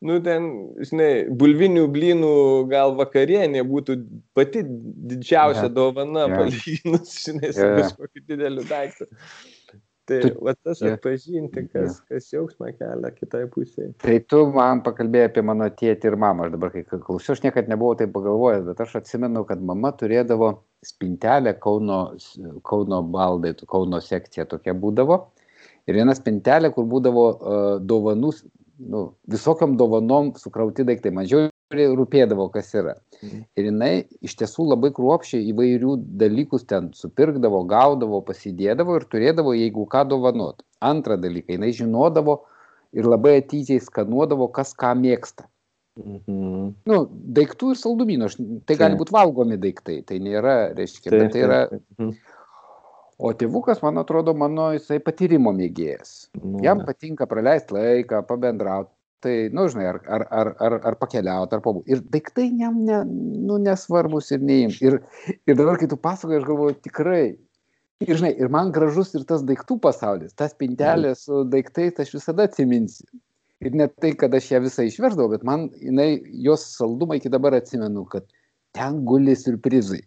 nu 0.05 0.19
ten, 0.25 0.49
žinai, 0.85 1.13
bulvinių 1.41 1.87
blynų 1.93 2.33
gal 2.69 2.93
vakarienė 2.99 3.63
būtų 3.69 3.95
pati 4.37 4.61
didžiausia 4.63 5.65
ja. 5.65 5.71
dovana 5.73 6.27
ja. 6.27 6.35
palyginus, 6.35 7.15
žinai, 7.25 7.49
su 7.55 7.65
ja. 7.65 7.71
kažkokiu 7.79 8.25
dideliu 8.29 8.65
daiktu. 8.69 9.09
Tai 10.09 10.19
tu, 10.23 10.31
va 10.45 10.53
tas 10.57 10.81
ja. 10.81 10.93
atpažinti, 10.97 11.65
kas, 11.69 11.99
ja. 11.99 12.05
kas 12.13 12.29
jausmą 12.33 12.71
kelia 12.77 13.11
kitai 13.13 13.43
pusėje. 13.53 13.91
Tai 14.01 14.15
tu 14.31 14.41
man 14.55 14.83
pakalbėjai 14.85 15.29
apie 15.29 15.43
mano 15.45 15.67
tėtį 15.81 16.11
ir 16.11 16.17
mamą, 16.23 16.47
aš 16.47 16.55
dabar 16.55 16.73
kai 16.73 16.85
klausiau, 16.89 17.35
aš 17.35 17.43
niekada 17.45 17.73
nebuvau 17.73 17.97
taip 17.99 18.13
pagalvojęs, 18.15 18.65
bet 18.71 18.81
aš 18.85 18.95
atsimenu, 19.01 19.43
kad 19.49 19.61
mama 19.71 19.93
turėdavo 19.99 20.53
spintelę 20.85 21.53
Kauno, 21.61 21.99
Kauno 22.65 23.03
baldai, 23.15 23.53
Kauno 23.69 24.01
sekcija 24.03 24.47
tokia 24.49 24.73
būdavo. 24.77 25.19
Ir 25.89 25.97
viena 25.97 26.13
spintelė, 26.17 26.73
kur 26.73 26.85
būdavo 26.89 27.25
uh, 27.29 27.69
dovanų 27.81 28.33
nu, 28.79 29.05
visokiam 29.27 29.75
dovanom 29.77 30.33
sukrauti 30.39 30.85
daiktai, 30.87 31.11
mažiau 31.15 31.49
rūpėdavo, 31.71 32.49
kas 32.53 32.73
yra. 32.73 32.95
Mhm. 33.21 33.43
Ir 33.55 33.67
jinai 33.69 33.91
iš 34.25 34.35
tiesų 34.39 34.69
labai 34.71 34.91
kruopšiai 34.95 35.49
įvairių 35.51 35.95
dalykus 36.19 36.65
ten 36.65 36.91
supirkdavo, 36.93 37.63
gaudavo, 37.69 38.21
pasidėdavo 38.25 38.97
ir 38.97 39.05
turėdavo, 39.11 39.53
jeigu 39.53 39.85
ką 39.85 40.07
dovanot. 40.09 40.63
Antrą 40.81 41.19
dalyką, 41.19 41.53
jinai 41.57 41.71
žinodavo 41.75 42.41
ir 42.93 43.05
labai 43.05 43.39
atidžiai 43.43 43.79
skanuodavo, 43.83 44.49
kas 44.51 44.73
ką 44.73 44.95
mėgsta. 44.97 45.45
Mhm. 45.99 46.73
Nu, 46.87 46.99
daiktų 47.09 47.73
ir 47.73 47.79
saldumynų, 47.81 48.33
tai 48.65 48.77
gali 48.79 48.95
būti 48.95 49.13
valgomi 49.13 49.59
daiktai, 49.59 50.01
tai 50.07 50.19
nėra, 50.23 50.73
reiškia, 50.77 51.11
bet 51.11 51.33
tai 51.35 51.47
yra... 51.47 51.63
Mhm 51.99 52.17
o 53.19 53.33
tėvukas 53.35 53.81
man 53.83 53.99
atrodo 53.99 54.33
mano 54.37 54.69
jisai 54.75 54.99
patyrimo 55.03 55.51
mėgėjas 55.55 56.29
nu, 56.39 56.61
jam 56.63 56.85
patinka 56.87 57.27
praleist 57.29 57.73
laiką 57.75 58.23
pabendraut 58.29 58.89
tai 59.23 59.49
nu 59.53 59.67
žinai 59.71 59.85
ar 59.91 59.99
ar 60.07 60.25
ar 60.39 60.49
ar 60.65 60.73
ar 60.91 60.95
pakeliaut 61.01 61.53
ar 61.53 61.61
pabūt 61.65 61.91
ir 61.91 62.01
daiktai 62.15 62.47
jam 62.61 62.81
ne 62.87 63.01
nu 63.49 63.59
nesvarbūs 63.65 64.31
ir 64.35 64.43
neimt 64.51 64.81
ir 64.81 64.99
ir 65.45 65.55
dabar 65.55 65.79
kai 65.79 65.89
tu 65.91 65.97
pasakoji 65.97 66.41
aš 66.41 66.49
galvoju 66.49 66.81
tikrai. 66.87 67.37
Ir 67.99 68.15
žinai 68.15 68.31
ir 68.39 68.47
man 68.47 68.69
gražus 68.71 69.11
ir 69.17 69.25
tas 69.27 69.41
daiktų 69.43 69.75
pasaulis 69.83 70.35
ta 70.39 70.47
spintelė 70.47 71.15
su 71.19 71.43
daiktais 71.55 71.99
aš 71.99 72.13
visada 72.15 72.45
atsiminsiu. 72.47 73.07
Ir 73.59 73.75
net 73.75 73.97
tai 73.99 74.13
kad 74.15 74.35
aš 74.37 74.53
ją 74.53 74.61
visą 74.63 74.85
išversdavau 74.87 75.33
bet 75.33 75.43
man 75.43 75.67
jinai 75.83 76.21
jos 76.47 76.63
saldumą 76.77 77.19
iki 77.19 77.31
dabar 77.33 77.57
atsimenu 77.57 78.05
kad 78.07 78.23
ten 78.71 79.03
guli 79.09 79.35
surprizai. 79.35 79.99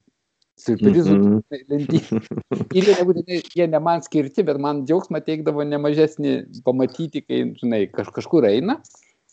Surprizų 0.61 1.15
Mhm. 1.17 1.38
lentynų. 1.73 2.19
Ir 2.77 2.85
jie 2.88 2.95
nebūtinai, 2.99 3.38
jie 3.57 3.67
ne 3.73 3.81
man 3.81 4.03
skirti, 4.05 4.45
bet 4.45 4.59
man 4.61 4.85
džiaugsmą 4.87 5.23
teikdavo 5.25 5.65
nemažesnį 5.65 6.62
pamatyti, 6.67 7.23
kai, 7.25 7.41
žinai, 7.61 7.87
kaž, 7.93 8.11
kažkur 8.12 8.45
eina 8.49 8.79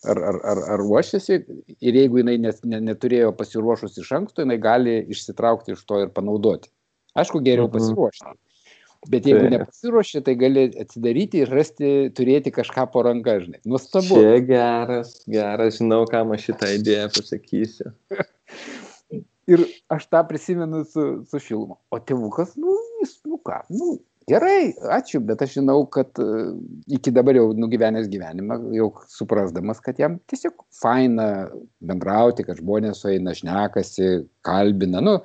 ar, 0.08 0.18
ar, 0.18 0.38
ar, 0.48 0.62
ar 0.76 0.80
ruošiasi 0.80 1.42
ir 1.84 1.98
jeigu 2.00 2.22
jinai 2.22 2.38
nes, 2.40 2.62
ne, 2.64 2.80
neturėjo 2.80 3.34
pasiruošus 3.36 3.98
iš 4.00 4.12
anksto, 4.16 4.46
jinai 4.46 4.58
gali 4.64 5.00
išsitraukti 5.12 5.76
iš 5.76 5.84
to 5.86 6.00
ir 6.06 6.14
panaudoti. 6.16 6.72
Aišku, 7.20 7.44
geriau 7.44 7.68
Mhm. 7.68 7.76
pasiruošti. 7.76 8.38
Bet 9.10 9.24
jeigu 9.24 9.46
Taip. 9.48 9.52
nepasiruoši, 9.54 10.22
tai 10.24 10.36
gali 10.36 10.66
atsidaryti 10.76 11.44
ir 11.44 11.52
rasti, 11.56 11.90
turėti 12.16 12.52
kažką 12.52 12.92
po 12.92 13.04
ranka, 13.08 13.38
žinai. 13.40 13.60
Nuostabu. 13.66 14.20
Čia 14.20 14.40
geras, 14.44 15.14
geras, 15.28 15.80
žinau, 15.80 16.04
kam 16.08 16.32
aš 16.36 16.50
šitą 16.50 16.72
idėją 16.80 17.08
pasakysiu. 17.16 17.94
Ir 19.50 19.66
aš 19.90 20.06
tą 20.12 20.22
prisimenu 20.30 20.84
su, 20.86 21.06
su 21.30 21.42
šiluma. 21.42 21.80
O 21.94 22.00
tėvukas, 22.00 22.54
nu, 22.62 22.76
jis, 23.02 23.16
nu 23.26 23.40
ką, 23.46 23.64
nu, 23.74 23.96
gerai, 24.30 24.74
ačiū, 24.98 25.22
bet 25.26 25.42
aš 25.46 25.56
žinau, 25.58 25.82
kad 25.94 26.22
e, 26.22 26.28
iki 27.00 27.14
dabar 27.16 27.38
jau 27.40 27.48
nugyvenęs 27.58 28.10
gyvenimą, 28.12 28.60
jau 28.78 28.90
suprasdamas, 29.10 29.82
kad 29.86 30.00
jam 30.02 30.20
tiesiog 30.30 30.66
faina 30.82 31.30
bendrauti, 31.82 32.46
kad 32.46 32.62
žmonės 32.62 33.02
sueina, 33.04 33.34
šnekasi, 33.38 34.12
kalbina, 34.46 35.02
nu, 35.06 35.18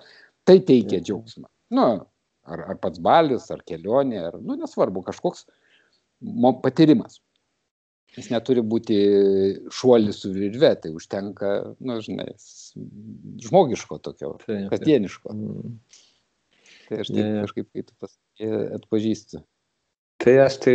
tai 0.49 0.61
teikia 0.65 1.03
džiaugsmą. 1.05 1.49
Nu, 1.77 1.89
ar, 2.49 2.65
ar 2.73 2.81
pats 2.81 3.03
balius, 3.05 3.51
ar 3.53 3.61
kelionė, 3.69 4.23
ar, 4.31 4.41
nu, 4.41 4.57
nesvarbu, 4.61 5.05
kažkoks 5.11 5.47
patyrimas. 6.65 7.21
Jis 8.15 8.29
neturi 8.31 8.63
būti 8.63 8.97
šuolis 9.75 10.21
su 10.23 10.31
virve, 10.35 10.71
tai 10.83 10.93
užtenka, 10.95 11.51
na, 11.83 11.97
žinai, 12.05 12.29
s- 12.39 12.77
žmogiško 13.49 13.99
tokio, 14.05 14.37
Taip. 14.45 14.69
kasdieniško. 14.71 15.35
Mm. 15.35 15.75
Tai 16.85 17.01
aš 17.03 17.11
taip 17.11 17.25
jo. 17.25 17.43
kažkaip, 17.47 17.69
kai 17.73 17.83
tu 17.89 17.97
pasakė, 18.05 18.51
atpažįstu. 18.79 19.43
Tai 20.25 20.35
aš 20.45 20.57
tai 20.63 20.75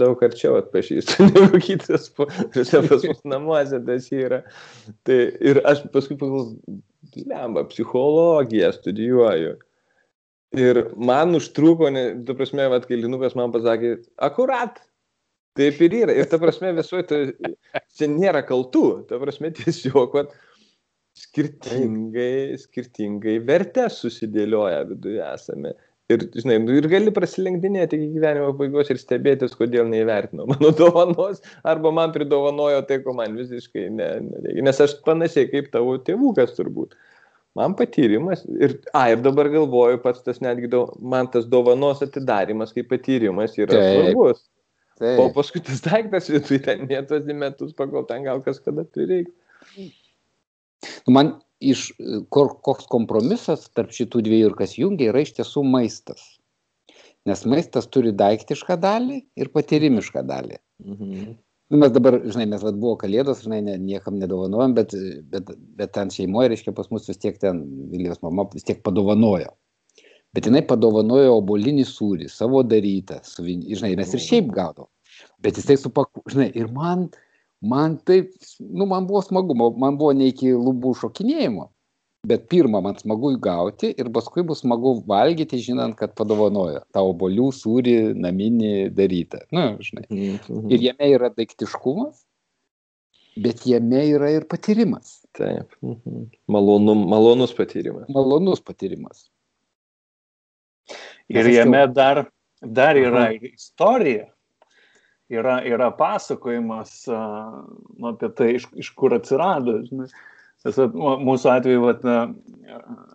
daug 0.00 0.22
arčiau 0.26 0.56
atpažįstu, 0.58 1.24
negu 1.30 1.60
kitas, 1.62 2.08
čia 2.58 2.82
pas 2.88 3.04
mus 3.06 3.22
namuose 3.28 3.78
tas 3.86 4.10
yra. 4.12 4.42
Tai 5.06 5.18
ir 5.38 5.62
aš 5.70 5.84
paskui 5.94 6.18
pagalvoju, 6.20 6.80
lemba, 7.30 7.62
psichologiją 7.70 8.72
studijuoju. 8.74 9.54
Ir 10.58 10.80
man 10.98 11.36
užtruko, 11.38 11.92
ne, 11.94 12.08
tu 12.26 12.34
prasme, 12.34 12.66
vat, 12.72 12.88
kai 12.90 12.98
Linukas 12.98 13.36
man 13.38 13.52
pasakė, 13.54 14.00
akurat, 14.26 14.80
taip 15.58 15.80
ir 15.86 15.96
yra. 16.02 16.14
Ir 16.16 16.28
ta 16.30 16.38
prasme, 16.42 16.72
visoje, 16.76 17.06
tai 17.10 17.20
čia 17.96 18.08
nėra 18.10 18.44
kaltų, 18.46 18.84
ta 19.10 19.18
prasme, 19.22 19.52
tiesiog, 19.56 20.16
vat, 20.16 20.34
skirtingai, 21.18 22.56
skirtingai 22.60 23.38
vertės 23.46 24.00
susidėlioja 24.04 24.84
viduje 24.90 25.22
esame. 25.26 25.74
Ir, 26.10 26.24
žinai, 26.34 26.56
nu, 26.64 26.74
ir 26.74 26.88
gali 26.90 27.12
prasilenkdinėti 27.14 27.94
iki 27.94 28.08
gyvenimo 28.16 28.48
pabaigos 28.50 28.88
ir 28.90 28.98
stebėtis, 28.98 29.52
kodėl 29.54 29.86
neįvertino 29.92 30.46
mano 30.50 30.72
dovanos, 30.80 31.38
arba 31.62 31.92
man 31.94 32.10
pridovanojo 32.14 32.82
tai, 32.88 32.98
ko 33.04 33.14
man 33.14 33.36
visiškai 33.38 33.86
ne, 33.94 34.08
nereikia. 34.26 34.64
Nes 34.66 34.82
aš 34.82 34.96
panašiai 35.06 35.50
kaip 35.52 35.70
tavo 35.74 35.94
tėvukas 36.06 36.56
turbūt. 36.56 36.96
Man 37.58 37.76
patyrimas 37.78 38.42
ir, 38.62 38.76
a, 38.94 39.08
ir 39.12 39.22
dabar 39.22 39.50
galvoju, 39.50 40.00
pats 40.02 40.22
tas 40.26 40.38
netgi, 40.42 40.70
do, 40.70 40.84
man 41.02 41.30
tas 41.30 41.46
dovanos 41.50 42.02
atidarimas 42.06 42.74
kaip 42.74 42.90
patyrimas 42.90 43.54
yra 43.58 43.74
Taip. 43.74 43.94
svarbus. 43.94 44.42
O 45.00 45.04
Taip, 45.04 45.34
paskui 45.36 45.62
tas 45.64 45.80
daiktas 45.80 46.28
viduje 46.28 46.60
ten 46.66 46.84
mėtos 46.84 47.28
į 47.30 47.36
metus, 47.40 47.72
pagal 47.76 48.04
ten 48.08 48.26
gal 48.26 48.42
kas 48.44 48.60
kada 48.60 48.84
prireiks. 48.84 49.32
Nu, 51.06 51.14
man 51.16 51.30
iš, 51.60 51.86
kur, 52.32 52.52
koks 52.66 52.88
kompromisas 52.92 53.68
tarp 53.76 53.94
šitų 53.96 54.24
dviejų 54.26 54.50
ir 54.50 54.56
kas 54.58 54.76
jungia 54.76 55.08
yra 55.12 55.22
iš 55.24 55.32
tiesų 55.38 55.64
maistas. 55.64 56.24
Nes 57.28 57.44
maistas 57.48 57.88
turi 57.92 58.12
daiktišką 58.16 58.76
dalį 58.80 59.22
ir 59.40 59.52
patyrimišką 59.56 60.24
dalį. 60.28 60.60
Mhm. 60.84 61.32
Nu, 61.70 61.78
mes 61.78 61.92
dabar, 61.94 62.16
žinai, 62.26 62.48
mes 62.50 62.62
vat, 62.66 62.78
buvo 62.82 62.96
kalėdos, 62.98 63.44
žinai, 63.44 63.60
ne, 63.62 63.76
niekam 63.78 64.16
nedovanojom, 64.18 64.72
bet, 64.74 64.94
bet, 65.30 65.52
bet 65.78 65.92
ten 65.94 66.10
šeimoje, 66.10 66.50
reiškia, 66.50 66.74
pas 66.74 66.88
mus 66.90 67.06
vis 67.06 67.20
tiek 67.22 67.36
ten 67.38 67.60
Vilijos 67.92 68.18
mama 68.26 68.48
vis 68.50 68.66
tiek 68.66 68.80
padovanojo. 68.82 69.52
Bet 70.34 70.46
jinai 70.46 70.62
padovanojo 70.62 71.32
obolinį 71.40 71.82
sūrį, 71.90 72.28
savo 72.30 72.62
darytą, 72.62 73.18
su, 73.26 73.42
vin- 73.42 73.64
žinai, 73.66 73.96
mes 73.98 74.12
ir 74.14 74.20
šiaip 74.22 74.52
gaudavom. 74.54 74.86
Bet 75.42 75.56
jisai 75.58 75.74
supaku, 75.80 76.22
žinai, 76.30 76.52
ir 76.54 76.68
man, 76.70 77.08
man 77.62 77.96
taip, 78.06 78.30
nu, 78.60 78.86
man 78.86 79.08
buvo 79.08 79.24
smagu, 79.26 79.56
ma- 79.58 79.74
man 79.76 79.98
buvo 79.98 80.12
ne 80.14 80.28
iki 80.30 80.52
lubų 80.54 80.94
šokinėjimo. 81.00 81.66
Bet 82.28 82.48
pirmą 82.52 82.82
man 82.84 82.98
smagu 83.00 83.32
gauti 83.40 83.94
ir 83.96 84.10
paskui 84.12 84.42
bus 84.44 84.60
smagu 84.60 84.98
valgyti, 85.08 85.56
žinant, 85.64 85.96
kad 85.96 86.12
padovanojo 86.14 86.82
tą 86.92 87.00
obolių 87.10 87.46
sūrį 87.56 87.94
naminį 88.14 88.92
darytą. 88.92 89.40
Nu, 89.56 89.78
žinai. 89.80 90.04
Mhm. 90.12 90.68
Ir 90.70 90.84
jame 90.84 91.08
yra 91.16 91.30
daiktiškumas, 91.32 92.20
bet 93.40 93.64
jame 93.64 94.02
yra 94.12 94.30
ir 94.36 94.44
patyrimas. 94.44 95.22
Taip. 95.32 95.72
Mhm. 95.82 96.28
Malonu, 96.46 96.94
malonus 97.08 97.56
patyrimas. 97.56 98.06
Malonus 98.12 98.60
patyrimas. 98.60 99.29
Ir 101.30 101.48
jame 101.52 101.84
dar, 101.94 102.24
dar 102.60 102.98
yra 102.98 103.28
ir 103.36 103.52
istorija, 103.52 104.26
yra, 105.30 105.60
yra 105.66 105.92
pasakojimas 105.94 107.04
uh, 107.10 107.62
apie 108.10 108.32
tai, 108.34 108.50
iš, 108.58 108.66
iš 108.74 108.90
kur 108.98 109.14
atsirado. 109.14 109.78
Žinai. 109.86 110.10
Nes 110.60 110.76
mūsų 110.76 111.48
atveju 111.54 111.82
vat, 111.86 112.02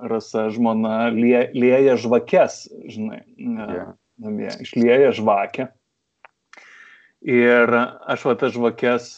rasa 0.10 0.48
žmona 0.54 1.12
lie, 1.14 1.44
lieja 1.54 1.94
žvakes, 2.02 2.64
žinai, 2.90 3.22
na, 3.38 3.68
Jo. 3.70 3.84
namie, 4.26 4.50
išlieja 4.66 5.12
žvakę. 5.14 5.68
Ir 7.26 7.72
aš 7.74 8.26
va 8.26 8.34
tas 8.38 8.54
žvakes, 8.54 9.12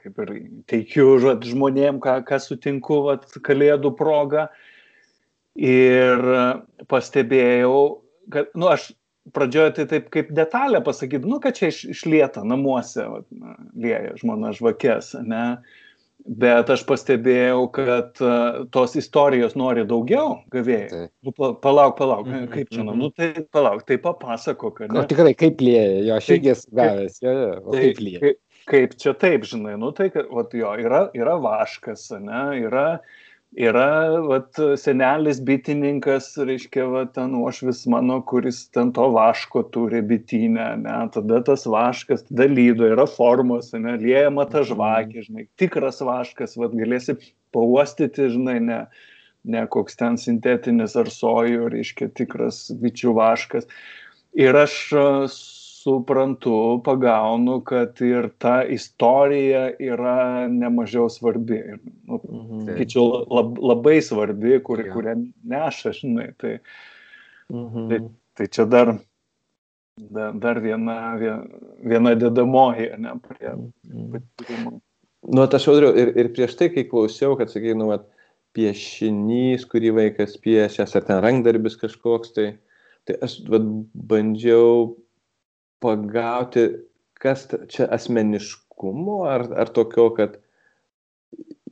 kaip 0.00 0.22
ir 0.24 0.32
teikiu 0.68 1.18
vat, 1.24 1.44
žmonėm, 1.44 2.00
ką, 2.04 2.18
ką 2.28 2.40
sutinku 2.40 3.02
vat, 3.10 3.28
kalėdų 3.44 3.92
proga. 3.96 4.48
Ir 5.54 6.18
pastebėjau, 6.90 7.78
kad, 8.34 8.48
nu, 8.58 8.66
aš 8.72 8.88
pradžioje 9.34 9.76
tai 9.78 9.84
taip 9.88 10.08
kaip 10.12 10.32
detalę 10.36 10.80
pasakyti, 10.84 11.28
nu, 11.30 11.38
kad 11.40 11.56
čia 11.56 11.70
iš, 11.72 11.84
išlieta 11.94 12.42
namuose, 12.44 13.04
vat, 13.08 13.26
na, 13.32 13.54
lieja 13.78 14.16
žmona 14.20 14.50
žvakes, 14.56 15.14
ne. 15.24 15.44
Bet 16.24 16.70
aš 16.72 16.82
pastebėjau, 16.88 17.66
kad 17.74 18.20
a, 18.24 18.34
tos 18.72 18.94
istorijos 18.96 19.56
nori 19.60 19.82
daugiau 19.84 20.38
gavėjai. 20.54 20.86
Taip. 20.92 21.10
Nu, 21.26 21.32
pa- 21.36 21.50
palauk, 21.60 21.98
palauk, 21.98 22.26
Mhm, 22.30 22.46
kaip 22.54 22.70
čia, 22.72 22.80
mhm. 22.82 22.96
nu, 23.02 23.10
tai 23.12 23.28
palauk, 23.52 23.82
tai 23.84 23.98
papasakok, 24.00 24.78
kad 24.78 24.96
O 24.96 25.02
tikrai 25.10 25.34
kaip 25.36 25.60
lieja, 25.60 25.98
jo, 26.06 26.14
aš 26.16 26.26
Tai- 26.30 26.38
irgi 26.38 26.50
esu 26.54 26.70
gavęs, 26.80 27.18
jo, 27.22 27.34
jo, 27.42 27.50
o 27.60 27.74
Tai 27.74 27.82
kaip 27.82 28.00
lieja. 28.00 28.20
kaip, 28.24 28.40
kaip 28.72 28.96
čia 29.04 29.12
taip, 29.20 29.44
žinai, 29.50 29.76
nu 29.78 29.92
tai, 29.92 30.08
kad, 30.14 30.30
vat, 30.32 30.54
jo, 30.56 30.72
yra, 30.80 31.02
yra 31.14 31.36
vaškas, 31.44 32.06
ne, 32.24 32.42
yra, 32.64 32.86
yra 33.54 34.20
vat, 34.26 34.58
senelis 34.80 35.38
bitininkas, 35.44 36.32
reiškia, 36.38 36.86
vat, 36.90 37.12
ten 37.16 37.34
uošvis 37.38 37.84
mano, 37.90 38.20
kuris 38.26 38.64
ten 38.74 38.92
to 38.96 39.06
vaško 39.14 39.64
turi 39.74 40.02
bitinę, 40.02 40.68
ne, 40.82 40.98
tada 41.14 41.40
tas 41.46 41.66
vaškas, 41.70 42.26
tada 42.28 42.48
lydo, 42.50 42.88
yra 42.90 43.06
formos, 43.10 43.72
ne, 43.78 43.96
liejama 44.00 44.46
ta 44.50 44.64
žvakė, 44.66 45.26
žinai, 45.28 45.48
tikras 45.60 46.02
vaškas, 46.04 46.56
vat, 46.60 46.74
galėsi 46.74 47.16
pauostyti, 47.54 48.30
žinai, 48.34 48.58
ne, 48.64 48.80
ne 49.44 49.66
koks 49.70 50.00
ten 50.00 50.18
sintetinis 50.20 50.96
ar 50.98 51.10
sojų, 51.12 51.68
reiškia, 51.76 52.10
tikras 52.16 52.66
bičių 52.80 53.14
vaškas. 53.20 53.68
Ir 54.34 54.56
aš 54.58 54.80
suprantu, 55.84 56.80
pagaunu, 56.84 57.60
kad 57.64 58.00
ir 58.00 58.30
ta 58.40 58.62
istorija 58.64 59.66
yra 59.80 60.46
nemažiau 60.48 61.10
svarbi. 61.12 61.58
Ir, 61.74 61.78
nu, 62.08 62.20
Mhm. 62.24 62.60
sakyčiau, 62.68 63.26
lab, 63.30 63.58
labai 63.58 64.00
svarbi, 64.02 64.62
kur, 64.64 64.80
Jo. 64.86 64.92
kurią 64.94 65.14
neša, 65.44 65.92
žinai. 65.92 66.32
Tai, 66.38 66.58
Mhm. 67.52 68.08
tai 68.34 68.46
čia 68.46 68.64
dar, 68.64 68.94
dar, 70.34 70.60
viena, 70.60 71.16
vie- 71.18 71.48
viena 71.84 72.14
dedamoji, 72.14 72.98
ne, 72.98 73.12
prie 73.28 73.50
Mhm. 73.52 74.10
patyrimo. 74.12 74.80
Nu, 75.28 75.42
aš 75.42 75.68
audriau 75.68 75.96
ir, 75.96 76.16
ir 76.16 76.28
prieš 76.32 76.56
tai, 76.56 76.68
kai 76.68 76.84
klausiau, 76.84 77.36
kad, 77.36 77.48
sakai, 77.50 77.74
nu, 77.74 77.86
vat, 77.88 78.08
piešinys, 78.54 79.64
kurį 79.66 79.90
vaikas 79.92 80.36
piešęs, 80.40 80.96
ar 80.96 81.02
ten 81.02 81.20
rankdarbis 81.22 81.76
kažkoks, 81.76 82.32
tai, 82.34 82.58
tai 83.06 83.16
aš 83.22 83.40
vat, 83.48 83.62
bandžiau 83.94 84.94
pagauti, 85.84 86.64
kas 87.20 87.46
čia 87.72 87.88
asmeniškumo, 87.94 89.20
ar, 89.28 89.46
ar 89.64 89.70
tokio, 89.74 90.08
kad 90.16 90.40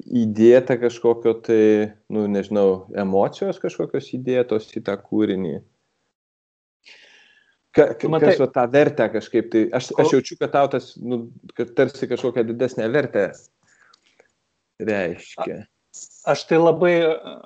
įdėta 0.03 0.77
kažkokio 0.81 1.35
tai, 1.45 1.65
nu, 2.13 2.27
nežinau, 2.31 2.87
emocijos 2.99 3.61
kažkokios 3.63 4.13
įdėtos 4.19 4.69
į 4.77 4.85
tą 4.89 4.97
kūrinį. 5.01 5.61
Ka, 7.73 7.87
ka, 7.97 8.09
Matai- 8.13 8.35
kas 8.35 8.41
va 8.43 8.49
tą 8.53 8.67
vertę 8.69 9.09
kažkaip 9.15 9.49
tai, 9.53 9.63
aš, 9.73 9.95
aš 9.97 10.17
jaučiu, 10.19 10.37
kad 10.41 10.53
tau 10.53 10.69
tas, 10.75 10.93
nu, 11.01 11.23
kad 11.57 11.73
tarsi 11.77 12.09
kažkokią 12.11 12.45
didesnę 12.51 12.89
vertę 12.93 13.31
reiškia. 14.83 15.63
aš 16.29 16.45
tai 16.51 16.59
labai, 16.61 16.93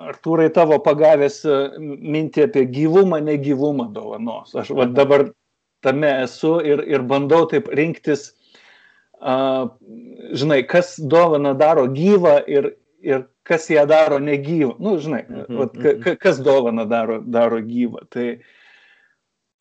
Artūrai, 0.09 0.49
tavo 0.51 0.81
pagavęs 0.83 1.39
mintį 1.79 2.47
apie 2.49 2.65
gyvumą, 2.67 3.21
negyvumą 3.23 3.87
dovanos. 3.95 4.51
Aš 4.55 4.73
va, 4.75 4.89
dabar 4.91 5.29
tame 5.81 6.09
esu 6.23 6.57
ir, 6.65 6.83
ir 6.87 7.05
bandau 7.09 7.47
taip 7.49 7.69
rinktis, 7.79 8.31
uh, 9.21 9.69
žinai, 10.33 10.61
kas 10.67 10.95
dovana 10.99 11.53
daro 11.57 11.87
gyvą 11.93 12.39
ir, 12.47 12.71
ir 13.01 13.25
kas 13.47 13.69
ją 13.71 13.87
daro 13.89 14.19
negyvą. 14.19 14.75
Nu, 14.79 14.97
žinai, 14.99 15.23
mm 15.29 15.41
-hmm. 15.41 15.57
vat, 15.57 16.03
ka, 16.03 16.15
kas 16.15 16.39
dovana 16.43 16.85
daro, 16.85 17.19
daro 17.21 17.59
gyvą. 17.61 18.05
Tai, 18.09 18.39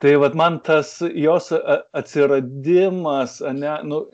tai 0.01 0.17
vat, 0.17 0.35
man 0.35 0.61
tas 0.61 1.03
jos 1.15 1.53
atsiradimas, 1.93 3.41
ne, 3.41 3.79
nu, 3.85 4.07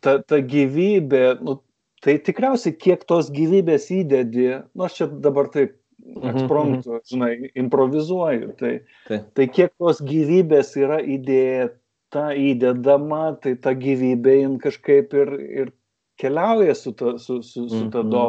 ta, 0.00 0.18
ta 0.22 0.40
gyvybė, 0.40 1.40
nu, 1.40 1.60
tai 2.02 2.18
tikriausiai 2.18 2.76
kiek 2.76 3.04
tos 3.04 3.30
gyvybės 3.30 3.90
įdedi, 3.92 4.62
nu 4.74 4.84
aš 4.84 4.94
čia 5.00 5.06
dabar 5.06 5.48
taip 5.52 5.79
mhm, 6.16 6.30
ekspromptu, 6.32 6.96
mhm. 6.96 7.04
žinai, 7.12 7.32
improvizuoju, 7.64 8.52
tai, 8.60 8.74
tai. 9.08 9.22
tai 9.36 9.48
kiek 9.52 9.74
tos 9.78 10.02
gyvybės 10.04 10.74
yra 10.80 11.00
įdėta, 11.02 12.30
įdedama, 12.36 13.24
tai 13.42 13.56
ta 13.62 13.74
gyvybė 13.78 14.40
jin 14.42 14.60
kažkaip 14.62 15.16
ir, 15.16 15.34
ir 15.64 15.74
keliauja 16.20 16.76
su 16.76 16.92
ta, 16.96 17.16
su, 17.18 17.40
su, 17.46 17.66
su 17.70 17.88
ta 17.92 18.04
do. 18.06 18.28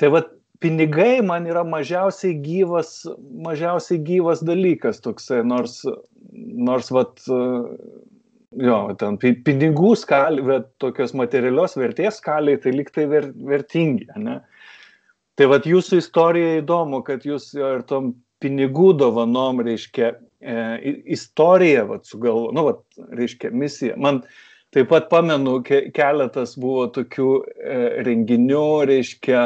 Tai 0.00 0.10
vad, 0.14 0.32
pinigai 0.64 1.20
man 1.26 1.46
yra 1.50 1.64
mažiausiai 1.66 2.38
gyvas, 2.44 2.96
mažiausiai 3.44 4.00
gyvas 4.06 4.42
dalykas 4.46 5.02
toksai, 5.04 5.42
nors, 5.46 5.82
nors 6.68 6.90
vat, 6.94 7.20
jo, 8.68 8.78
ten 9.00 9.18
pinigų 9.20 9.94
skalė, 10.00 10.44
bet 10.48 10.70
tokios 10.82 11.14
materialios 11.18 11.76
vertės 11.80 12.20
skaliai, 12.22 12.60
tai 12.62 12.74
liktai 12.78 13.06
ver, 13.10 13.30
vertingi, 13.50 14.08
ne? 14.16 14.40
Tai 15.38 15.48
vad 15.50 15.66
jūsų 15.66 15.98
istorija 15.98 16.60
įdomu, 16.60 17.02
kad 17.06 17.24
jūs 17.26 17.50
ir 17.58 17.82
tom 17.88 18.12
pinigų 18.44 18.92
dovanom, 19.00 19.62
reiškia, 19.66 20.12
e, 20.38 20.56
istoriją, 21.16 21.86
vad, 21.90 22.04
sugalvo, 22.06 22.50
nu, 22.54 22.66
vad, 22.68 22.82
reiškia, 23.18 23.50
misiją. 23.50 23.96
Man 23.98 24.20
taip 24.74 24.90
pat 24.92 25.08
pamenu, 25.10 25.58
ke, 25.66 25.88
keletas 25.94 26.54
buvo 26.60 26.86
tokių 26.94 27.30
e, 27.40 27.78
renginių, 28.06 28.66
reiškia, 28.90 29.42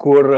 kur 0.00 0.30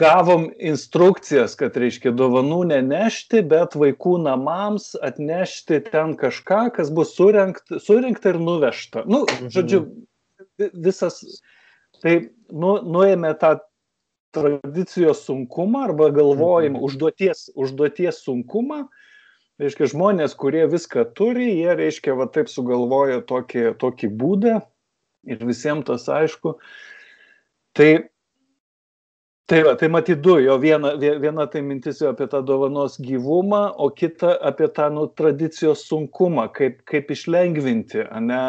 gavom 0.00 0.48
instrukcijas, 0.58 1.54
kad 1.60 1.76
reiškia 1.76 2.14
dovanų 2.16 2.62
nenešti, 2.70 3.42
bet 3.46 3.76
vaikų 3.76 4.16
namams 4.24 4.94
atnešti 5.04 5.82
ten 5.90 6.16
kažką, 6.18 6.70
kas 6.78 6.90
bus 6.94 7.12
surinkta, 7.18 7.78
surinkta 7.84 8.32
ir 8.32 8.40
nuvežta. 8.40 9.04
Nu, 9.04 9.22
mhm. 9.28 9.52
žodžiu, 9.54 9.84
visas, 10.72 11.20
tai 12.00 12.16
nu, 12.48 12.78
nuėmė 12.80 13.34
tą 13.38 13.58
tradicijos 14.34 15.24
sunkumą 15.28 15.86
arba 15.88 16.10
galvojimą, 16.14 16.78
mhm. 16.78 16.84
užduoties, 16.88 17.48
užduoties 17.54 18.22
sunkumą. 18.26 18.84
Reiškia, 19.62 19.86
žmonės, 19.92 20.32
kurie 20.34 20.64
viską 20.66 21.04
turi, 21.14 21.46
jie, 21.60 21.76
reiškia, 21.78 22.16
va 22.18 22.26
taip 22.34 22.48
sugalvoja 22.50 23.20
tokį, 23.22 23.76
tokį 23.78 24.10
būdą 24.18 24.56
ir 25.30 25.44
visiems 25.46 25.86
tas 25.86 26.08
aišku. 26.10 26.56
Tai 27.78 27.90
tai 29.46 29.62
va 29.62 29.74
tai 29.76 29.88
matyt 29.92 30.22
du 30.24 30.38
jo 30.40 30.56
viena 30.58 30.94
viena 30.96 31.44
tai 31.52 31.60
mintis 31.60 32.00
jau 32.00 32.14
apie 32.14 32.26
tą 32.32 32.40
dovanos 32.48 32.96
gyvumą 32.96 33.74
o 33.76 33.90
kita 33.92 34.38
apie 34.40 34.70
tą 34.72 34.88
nu 34.94 35.04
tradicijos 35.20 35.84
sunkumą 35.88 36.46
kaip 36.56 36.80
kaip 36.88 37.10
išlengvinti 37.12 38.06
ane 38.08 38.40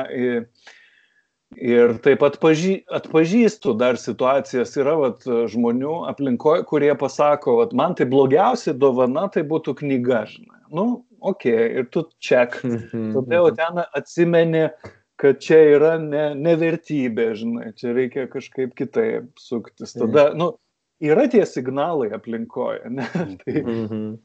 ir 1.53 1.93
taip 2.03 2.23
atpažį 2.25 2.73
atpažįstu 2.97 3.75
dar 3.79 3.97
situacijas 4.01 4.73
yra 4.81 4.95
vat 4.99 5.23
žmonių 5.51 5.93
aplinkoj 6.09 6.63
kurie 6.69 6.91
pasako 6.99 7.59
vat 7.61 7.73
man 7.73 7.95
tai 7.95 8.05
blogiausia 8.09 8.73
dovana 8.73 9.27
tai 9.31 9.43
būtų 9.47 9.75
knyga 9.81 10.25
žinai 10.31 10.61
nu 10.75 11.03
okei 11.21 11.79
ir 11.79 11.85
tu 11.93 12.03
ček 12.19 12.59
Mhm. 12.65 13.13
tada 13.13 13.35
jau 13.39 13.49
ten 13.55 13.83
atsimeni 13.93 14.69
kad 15.17 15.39
čia 15.39 15.61
yra 15.77 15.93
ne 16.01 16.33
ne 16.35 16.55
vertybė 16.59 17.29
žinai 17.39 17.71
čia 17.79 17.93
reikia 17.95 18.27
kažkaip 18.27 18.75
kitaip 18.75 19.29
suktis 19.39 19.93
tada 19.93 20.33
nu 20.35 20.55
yra 21.01 21.27
tie 21.29 21.45
signalai 21.45 22.09
aplinkoje, 22.15 22.89
ne? 22.89 23.05
tai, 23.45 23.61
Mhm. 23.63 24.17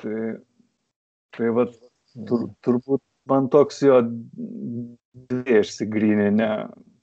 tai, 0.00 0.36
tai 1.36 1.48
va, 1.56 1.64
tur, 2.28 2.48
turbūt 2.64 3.00
man 3.30 3.48
toks 3.52 3.82
jo 3.82 4.00
dvi 5.30 5.60
išsigryninę 5.60 6.50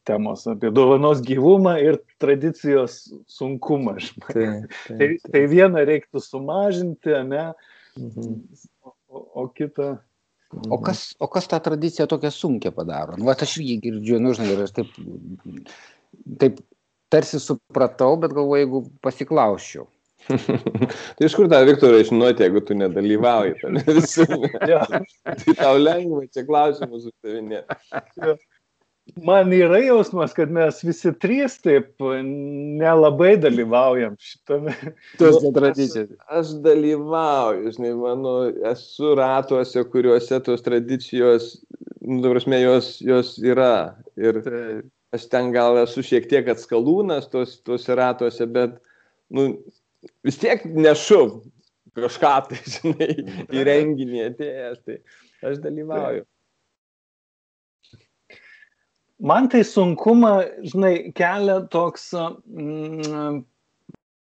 temos 0.09 0.47
apie 0.49 0.72
dovanos 0.74 1.22
gyvumą 1.26 1.76
ir 1.82 1.99
tradicijos 2.22 3.03
sunkumą. 3.30 3.97
Taip, 4.32 4.72
Tai, 4.88 4.97
taip, 4.97 5.28
tai 5.32 5.43
vieną 5.51 5.86
reiktų 5.88 6.24
sumažinti, 6.26 7.13
ne, 7.30 7.51
Mhm. 7.99 8.47
o, 8.84 8.93
o 9.43 9.47
kitą. 9.51 9.97
O 10.69 10.78
kas, 10.84 11.15
o 11.19 11.28
kas 11.28 11.47
tą 11.47 11.59
tradiciją 11.59 12.07
tokią 12.07 12.32
sunkę 12.32 12.72
padaro? 12.72 13.15
Nu, 13.17 13.26
vat 13.26 13.43
aš 13.43 13.57
irgi 13.59 13.78
girdžiu, 13.86 14.19
nu, 14.19 14.34
žinai, 14.36 14.51
ir 14.51 14.63
aš 14.65 14.74
taip, 14.76 14.89
taip 16.39 16.59
tarsi 17.11 17.39
supratau, 17.39 18.17
bet 18.19 18.34
galvoju, 18.36 18.59
jeigu 18.59 18.82
pasiklausčiau. 19.03 19.88
Tai 20.28 21.28
iš 21.28 21.36
kur 21.38 21.49
tą 21.51 21.61
Viktorą 21.67 22.01
žinoti, 22.07 22.45
jeigu 22.45 22.63
tu 22.65 22.78
nedalyvauji 22.78 23.57
tame 23.61 23.84
visame? 23.97 24.51
Tai 24.61 25.55
tau 25.57 25.78
lengva 25.82 26.26
čia 26.32 26.45
klausimus 26.47 27.09
uždavinėti. 27.11 28.36
Man 29.19 29.51
yra 29.51 29.80
jausmas, 29.82 30.32
kad 30.38 30.51
mes 30.53 30.78
visi 30.86 31.09
trys 31.19 31.57
taip 31.63 32.03
nelabai 32.24 33.34
dalyvaujam 33.41 34.13
šitame. 34.22 34.76
Tos 35.19 35.41
tradicijos. 35.55 36.13
Aš 36.32 36.53
dalyvauju, 36.63 37.74
žinai, 37.76 37.95
mano, 37.97 38.36
esu 38.72 39.15
ratuose, 39.17 39.84
kuriuose 39.91 40.39
tos 40.45 40.63
tradicijos, 40.63 41.49
nu, 41.99 42.22
prasme, 42.30 42.61
jos, 42.61 42.93
jos 43.03 43.34
yra. 43.41 43.97
Ir 44.22 44.39
aš 45.11 45.28
ten 45.34 45.51
gal 45.55 45.82
esu 45.82 46.05
šiek 46.05 46.30
tiek 46.32 46.53
atskalūnas 46.53 47.28
tos, 47.34 47.57
tos 47.65 47.89
ratuose, 47.89 48.47
bet, 48.53 48.78
nu, 49.34 49.49
vis 50.26 50.38
tiek 50.41 50.64
nešu 50.66 51.22
kažką 51.97 52.36
tai, 52.49 52.60
žinai, 52.74 53.10
į 53.52 53.64
renginį 53.68 54.22
atėjęs, 54.30 54.84
tai 54.86 54.99
aš 55.47 55.60
dalyvauju. 55.64 56.26
Man 59.22 59.49
tai 59.54 59.62
sunkumą, 59.68 60.34
žinai, 60.66 61.12
kelia 61.14 61.60
toks 61.70 62.08
mm, 62.18 63.43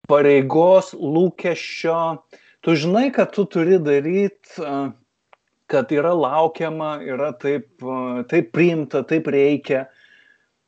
pareigos 0.09 0.95
lūkesčio. 0.97 1.99
Tu 2.65 2.75
žinai, 2.79 3.09
kad 3.13 3.35
tu 3.35 3.45
turi 3.45 3.77
daryti, 3.79 4.65
kad 5.69 5.93
yra 5.93 6.15
laukiama, 6.17 6.95
yra 7.05 7.29
taip, 7.37 7.69
taip 8.31 8.49
priimta, 8.55 9.03
taip 9.05 9.29
reikia, 9.29 9.83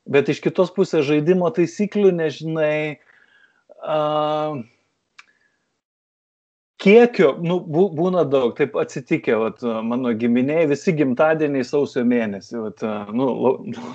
bet 0.06 0.30
iš 0.30 0.38
kitos 0.44 0.70
pusės 0.76 1.08
žaidimo 1.08 1.50
taisyklių 1.56 2.14
nežinai. 2.20 3.00
Uh, 3.82 4.62
kiekio, 6.82 7.32
nu, 7.44 7.58
bū, 7.62 7.86
būna 7.96 8.24
daug, 8.28 8.52
taip 8.58 8.76
atsitikė, 8.80 9.36
vat, 9.38 9.62
mano 9.86 10.12
giminiai, 10.18 10.66
visi 10.70 10.94
gimtadieniai 10.98 11.64
sausio 11.66 12.02
mėnesį, 12.08 12.58
vat, 12.66 12.86
nu, 13.14 13.28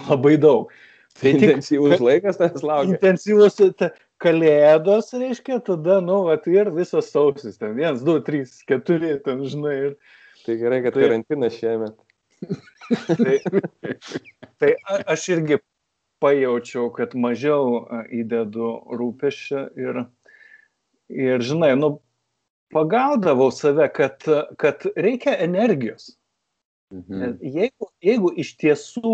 labai 0.08 0.38
daug. 0.42 0.72
Tai 1.18 1.32
intensyvus 1.34 2.02
laikas 2.04 2.38
tas 2.38 2.62
laukia. 2.62 2.94
Intensyvus 2.94 3.58
ta, 3.80 3.90
kalėdos, 4.22 5.10
reiškia, 5.18 5.60
tada, 5.66 6.00
nu, 6.06 6.24
vat, 6.30 6.46
ir 6.52 6.70
visas 6.76 7.10
sausis, 7.14 7.58
ten, 7.58 7.74
vienas, 7.78 8.04
du, 8.06 8.20
trys, 8.24 8.60
keturi, 8.70 9.18
ten, 9.26 9.44
žinai. 9.50 9.76
Ir, 9.90 9.98
Tai 10.48 10.56
gerai, 10.56 10.78
kad 10.80 10.94
Tai- 10.96 11.02
karantinas 11.04 11.56
šiemet. 11.60 11.96
tai, 13.20 13.34
tai 14.62 14.70
a- 14.88 15.02
aš 15.12 15.26
irgi 15.34 15.58
pajaučiau, 16.24 16.86
kad 16.96 17.12
mažiau 17.20 17.82
įdedu 18.16 18.70
rūpešio 18.96 19.66
ir, 19.76 20.00
ir, 21.12 21.44
žinai, 21.44 21.74
nu, 21.76 21.98
pagaudavau 22.74 23.52
save, 23.52 23.90
kad, 23.96 24.24
kad 24.58 24.88
reikia 24.96 25.38
energijos. 25.44 26.16
Mhm. 26.94 27.38
Jeigu, 27.44 27.92
jeigu 28.04 28.32
iš 28.40 28.54
tiesų 28.62 29.14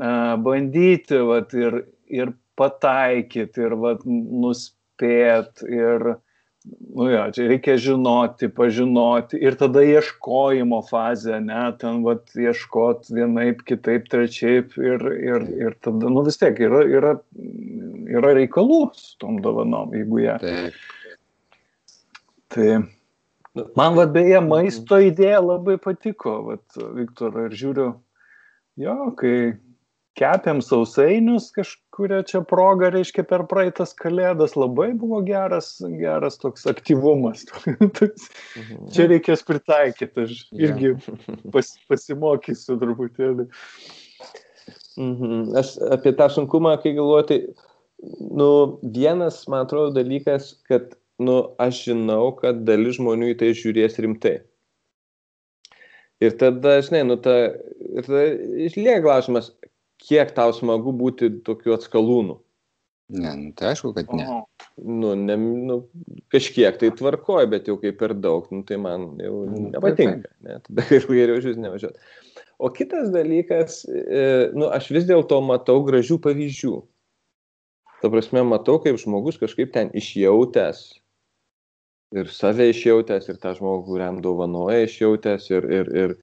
a, 0.00 0.36
bandyti 0.40 1.20
vat, 1.28 1.52
ir, 1.56 1.82
ir 2.08 2.32
pataikyti, 2.60 3.66
ir 3.66 3.74
vat, 3.80 4.04
nuspėt, 4.06 5.64
ir, 5.68 6.14
nu 6.96 7.08
jo, 7.10 7.26
čia 7.36 7.48
reikia 7.50 7.76
žinoti, 7.80 8.48
pažinoti, 8.56 9.40
ir 9.42 9.58
tada 9.60 9.84
ieškojimo 9.84 10.80
fazė, 10.88 11.42
ne, 11.44 11.66
ten 11.80 12.00
vat, 12.06 12.24
ieškot 12.38 13.12
vienaip, 13.12 13.64
kitaip, 13.68 14.08
trečiaip, 14.12 14.76
ir, 14.80 15.04
ir, 15.12 15.46
ir 15.66 15.76
tada, 15.84 16.08
nu 16.08 16.24
vis 16.24 16.40
tiek 16.40 16.60
yra, 16.68 16.84
yra, 16.88 17.14
yra 18.16 18.34
reikalų 18.40 18.82
su 18.96 19.16
tom 19.20 19.42
dovanom, 19.44 19.92
jeigu 19.98 20.24
jie. 20.24 20.34
Taip. 20.44 20.82
Tai 22.52 22.68
man 23.76 23.98
vad 23.98 24.14
beje 24.14 24.40
maisto 24.44 25.00
idėja 25.00 25.40
labai 25.44 25.78
patiko, 25.80 26.38
vat, 26.50 26.64
Viktor, 26.96 27.36
ir 27.46 27.56
žiūriu, 27.56 27.90
jo, 28.80 28.96
kai, 29.18 29.36
kepėm 30.18 30.60
sausainius 30.64 31.48
kažkuria 31.56 32.20
čia 32.28 32.42
proga, 32.48 32.90
reiškia, 32.92 33.24
per 33.28 33.44
praeitas 33.50 33.94
kalėdas. 33.96 34.56
Labai 34.58 34.90
buvo 34.98 35.22
geras, 35.26 35.74
geras 36.00 36.38
toks 36.42 36.68
aktyvumas. 36.70 37.46
Mhm. 38.52 38.90
čia 38.92 39.06
reikės 39.08 39.42
pritaikyti, 39.48 40.26
aš 40.26 40.40
irgi 40.52 40.92
pas, 41.54 41.70
pasimokysiu 41.88 42.76
truputėlį. 42.80 43.46
Mhm. 45.00 45.52
Aš 45.58 45.76
apie 45.94 46.12
tą 46.18 46.28
sunkumą, 46.32 46.76
kai 46.82 46.92
galvoju, 46.98 47.28
tai, 47.30 47.38
nu, 48.20 48.50
vienas, 48.82 49.40
man 49.48 49.64
atrodo, 49.64 49.94
dalykas, 49.96 50.52
kad, 50.68 50.92
nu, 51.22 51.36
aš 51.62 51.84
žinau, 51.88 52.32
kad 52.38 52.64
dalis 52.68 52.98
žmonių 52.98 53.32
į 53.32 53.38
tai 53.40 53.52
žiūrės 53.56 53.98
rimtai. 54.02 54.36
Ir 56.22 56.36
tada, 56.38 56.76
žinai, 56.86 57.02
nu, 57.08 57.18
ta, 57.18 57.34
ir 57.82 58.06
tada 58.06 58.24
išlieka 58.68 59.02
klausimas, 59.02 59.50
kiek 60.02 60.30
tau 60.36 60.52
smagu 60.54 60.94
būti 60.94 61.30
tokiu 61.46 61.74
atskalūnu. 61.74 62.38
Ne, 63.12 63.32
nu, 63.36 63.50
tai 63.58 63.72
aišku, 63.72 63.90
kad 63.96 64.12
ne. 64.16 64.24
Nu, 64.78 65.12
ne 65.18 65.36
nu, 65.36 65.78
kažkiek 66.32 66.78
tai 66.80 66.92
tvarkoja, 66.96 67.48
bet 67.50 67.66
jau 67.68 67.76
kaip 67.80 67.98
per 68.00 68.14
daug, 68.16 68.46
nu, 68.54 68.62
tai 68.68 68.78
man 68.80 69.10
jau 69.20 69.42
nu, 69.50 69.66
nepatinka. 69.74 70.30
Ne? 70.46 70.60
Tada 70.64 70.86
geriau 70.88 71.40
iš 71.40 71.50
vis 71.50 71.60
nevažiuoti. 71.60 72.08
O 72.62 72.70
kitas 72.72 73.10
dalykas, 73.12 73.82
e, 73.90 74.22
nu, 74.54 74.70
aš 74.70 74.92
vis 74.94 75.08
dėlto 75.08 75.42
matau 75.44 75.82
gražių 75.84 76.20
pavyzdžių. 76.22 76.76
Ta 78.00 78.10
prasme, 78.10 78.46
matau, 78.46 78.78
kaip 78.82 78.96
žmogus 79.02 79.36
kažkaip 79.42 79.74
ten 79.74 79.90
išjautęs 79.98 80.86
ir 82.16 82.30
save 82.32 82.68
išjautęs, 82.72 83.28
ir 83.30 83.40
tą 83.42 83.54
žmogų, 83.58 83.86
kuriam 83.90 84.20
dovanoja 84.24 84.86
išjautęs, 84.86 85.48
ir, 85.52 85.68
ir, 85.80 85.90
ir 86.04 86.14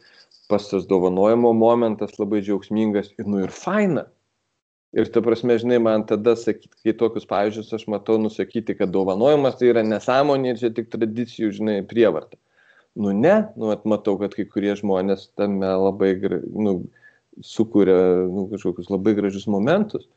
pas 0.50 0.66
tas 0.70 0.88
dovanojimo 0.90 1.52
momentas 1.58 2.18
labai 2.20 2.42
džiaugsmingas, 2.46 3.14
ir, 3.18 3.28
nu, 3.30 3.44
ir 3.46 3.54
faina. 3.54 4.08
Ir 4.98 5.10
ta 5.14 5.22
prasme, 5.22 5.54
žinai, 5.62 5.78
man 5.86 6.04
tada 6.10 6.34
sakyti, 6.40 6.74
kai 6.82 6.96
tokius 6.98 7.28
pavyzdžius 7.30 7.76
aš 7.78 7.84
matau, 7.94 8.16
nusakyti, 8.22 8.74
kad 8.78 8.90
dovanojimas 8.90 9.60
tai 9.60 9.70
yra 9.70 9.84
nesąmonė 9.86 10.56
ir 10.56 10.62
čia 10.64 10.72
tik 10.74 10.90
tradicijų, 10.94 11.52
žinai, 11.60 11.76
prievarta. 11.86 12.40
Nu 12.98 13.14
ne, 13.14 13.36
nu 13.60 13.70
matau, 13.86 14.16
kad 14.18 14.34
kai 14.34 14.48
kurie 14.50 14.74
žmonės 14.80 15.28
tame 15.38 15.70
labai, 15.78 16.16
nu, 16.58 16.80
sukuria 17.46 18.00
nu, 18.28 18.48
kažkokius 18.50 18.90
labai 18.90 19.14
gražius 19.20 19.46
momentus. 19.48 20.08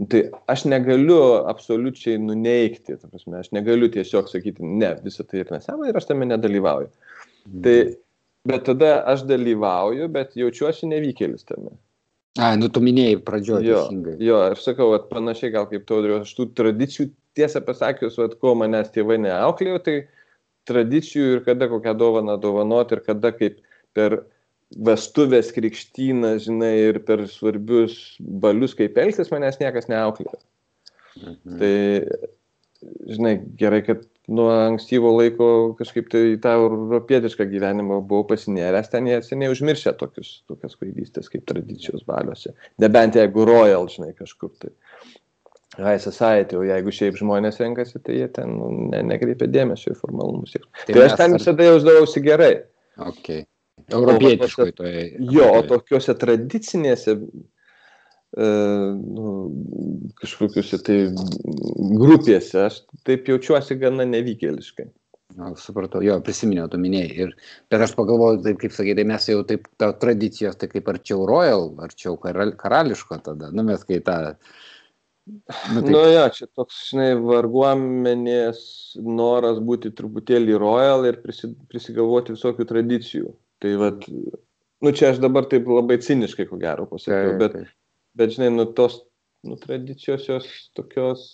Tai 0.00 0.22
aš 0.48 0.64
negaliu 0.72 1.18
absoliučiai 1.50 2.16
nuneikti, 2.18 2.96
prasme, 2.96 3.42
aš 3.42 3.50
negaliu 3.52 3.90
tiesiog 3.92 4.30
sakyti, 4.30 4.64
ne, 4.64 4.94
visą 5.04 5.26
tai 5.28 5.42
yra 5.42 5.58
nesąmonė 5.58 5.92
ir 5.92 5.98
aš 6.00 6.06
tame 6.08 6.28
nedalyvauju. 6.30 6.88
Mm. 7.44 7.58
Tai, 7.66 7.74
bet 8.48 8.64
tada 8.70 8.92
aš 9.12 9.26
dalyvauju, 9.28 10.08
bet 10.14 10.32
jaučiuosi 10.40 10.88
nevykėlis 10.88 11.44
tame. 11.44 11.74
A, 12.40 12.54
nu 12.56 12.70
tu 12.72 12.80
minėjai 12.80 13.18
pradžioje. 13.26 13.68
Jo, 13.68 13.82
jo, 14.16 14.38
aš 14.54 14.64
sakau, 14.64 14.94
at, 14.96 15.10
panašiai 15.12 15.52
gal 15.52 15.68
kaip 15.68 15.84
taudriu, 15.88 16.22
aš 16.22 16.32
tų 16.38 16.48
tradicijų, 16.56 17.10
tiesą 17.36 17.60
pasakius, 17.66 18.16
at, 18.24 18.38
ko 18.40 18.54
manęs 18.56 18.88
tėvai 18.94 19.18
neauklėjo, 19.20 19.82
tai 19.84 19.96
tradicijų 20.68 21.36
ir 21.36 21.44
kada 21.44 21.68
kokią 21.68 21.92
dovaną 22.00 22.38
dovanoti 22.40 22.96
ir 22.96 23.04
kada 23.04 23.34
kaip 23.36 23.60
per 23.92 24.22
vestuvės 24.76 25.52
krikštyną, 25.54 26.36
žinai, 26.42 26.72
ir 26.90 27.00
per 27.06 27.26
svarbius 27.30 27.98
balius, 28.20 28.76
kaip 28.78 28.96
elgtis, 29.00 29.32
manęs 29.32 29.60
niekas 29.60 29.90
neauklėjo. 29.92 30.38
Mhm. 31.20 31.58
Tai, 31.60 31.74
žinai, 33.12 33.34
gerai, 33.60 33.82
kad 33.86 34.06
nuo 34.32 34.48
ankstyvo 34.54 35.10
laiko 35.16 35.48
kažkaip 35.78 36.08
tai 36.12 36.22
tą 36.42 36.54
europietišką 36.60 37.46
gyvenimą 37.50 38.00
buvau 38.06 38.26
pasinėręs, 38.30 38.90
ten 38.92 39.08
jie 39.10 39.18
seniai 39.26 39.50
užmiršę 39.52 39.96
tokius, 40.00 40.34
tokias 40.50 40.78
kvailystės 40.78 41.30
kaip 41.32 41.44
tradicijos 41.48 42.06
baliuose. 42.08 42.54
Nebent 42.82 43.18
jeigu 43.18 43.46
royal, 43.48 43.88
žinai, 43.92 44.12
kažkur 44.18 44.54
tai. 44.62 44.72
High 45.72 46.02
society, 46.04 46.58
o 46.60 46.66
jeigu 46.68 46.92
šiaip 46.92 47.16
žmonės 47.16 47.56
renkasi, 47.62 47.96
tai 48.04 48.18
jie 48.18 48.26
ten 48.36 48.50
nu, 48.58 48.68
ne, 48.92 49.00
nekreipia 49.08 49.48
dėmesio 49.48 49.94
į 49.94 50.00
formalumus. 50.02 50.52
Tai, 50.52 50.82
tai 50.90 51.06
aš 51.06 51.16
ten 51.16 51.38
visada 51.38 51.64
jausdavausi 51.70 52.20
gerai. 52.24 52.52
Okay. 53.08 53.46
Europietiškoje 53.92 54.72
toje. 54.76 55.04
Jo, 55.32 55.48
o 55.58 55.62
tokiuose 55.68 56.14
tradicinėse 56.18 57.14
e, 57.16 58.48
nu, 58.96 59.34
kažkokiuose 60.20 60.80
tai 60.86 60.98
grupėse 62.00 62.66
aš 62.68 62.82
taip 63.06 63.30
jaučiuosi 63.32 63.78
gana 63.80 64.06
nevykėliškai. 64.08 64.90
Na, 65.36 65.48
supratau, 65.56 66.02
jo, 66.04 66.18
prisiminiau, 66.24 66.66
tu 66.68 66.76
minėjai. 66.80 67.12
Ir, 67.24 67.30
bet 67.72 67.84
aš 67.86 67.94
pagalvoju, 67.96 68.42
taip 68.44 68.58
kaip 68.60 68.74
sakai, 68.76 68.92
tai 68.98 69.06
mes 69.08 69.28
jau 69.30 69.38
taip, 69.48 69.64
ta 69.80 69.88
tradicijos, 69.96 70.58
tai 70.60 70.68
kaip 70.68 70.90
arčiau 70.92 71.24
royal, 71.28 71.70
arčiau 71.86 72.18
karal, 72.20 72.52
karališko 72.58 73.16
tada, 73.24 73.48
nu 73.54 73.64
mes 73.64 73.84
kai 73.88 74.02
tą... 74.04 74.18
Nu, 75.22 75.78
taip. 75.78 75.88
nu 75.94 76.02
jo, 76.10 76.26
čia 76.36 76.48
toks, 76.50 76.82
žinai, 76.90 77.14
varguomenės 77.22 78.60
noras 79.06 79.62
būti 79.62 79.94
truputėlį 79.96 80.58
royal 80.60 81.06
ir 81.08 81.22
prisi, 81.24 81.52
prisigalvoti 81.70 82.36
visokių 82.36 82.68
tradicijų. 82.68 83.32
Tai 83.62 83.72
vad, 83.78 84.04
nu 84.82 84.90
čia 84.90 85.12
aš 85.12 85.22
dabar 85.22 85.46
taip 85.50 85.68
labai 85.70 86.00
ciniškai, 86.02 86.48
ko 86.50 86.58
gero, 86.58 86.88
pasakiau, 86.90 87.36
bet, 87.38 87.58
bet 88.18 88.34
žinai, 88.34 88.50
nu 88.56 88.66
tos 88.74 88.98
nu, 89.46 89.56
tradicijos 89.60 90.26
jos 90.26 90.48
tokios, 90.76 91.24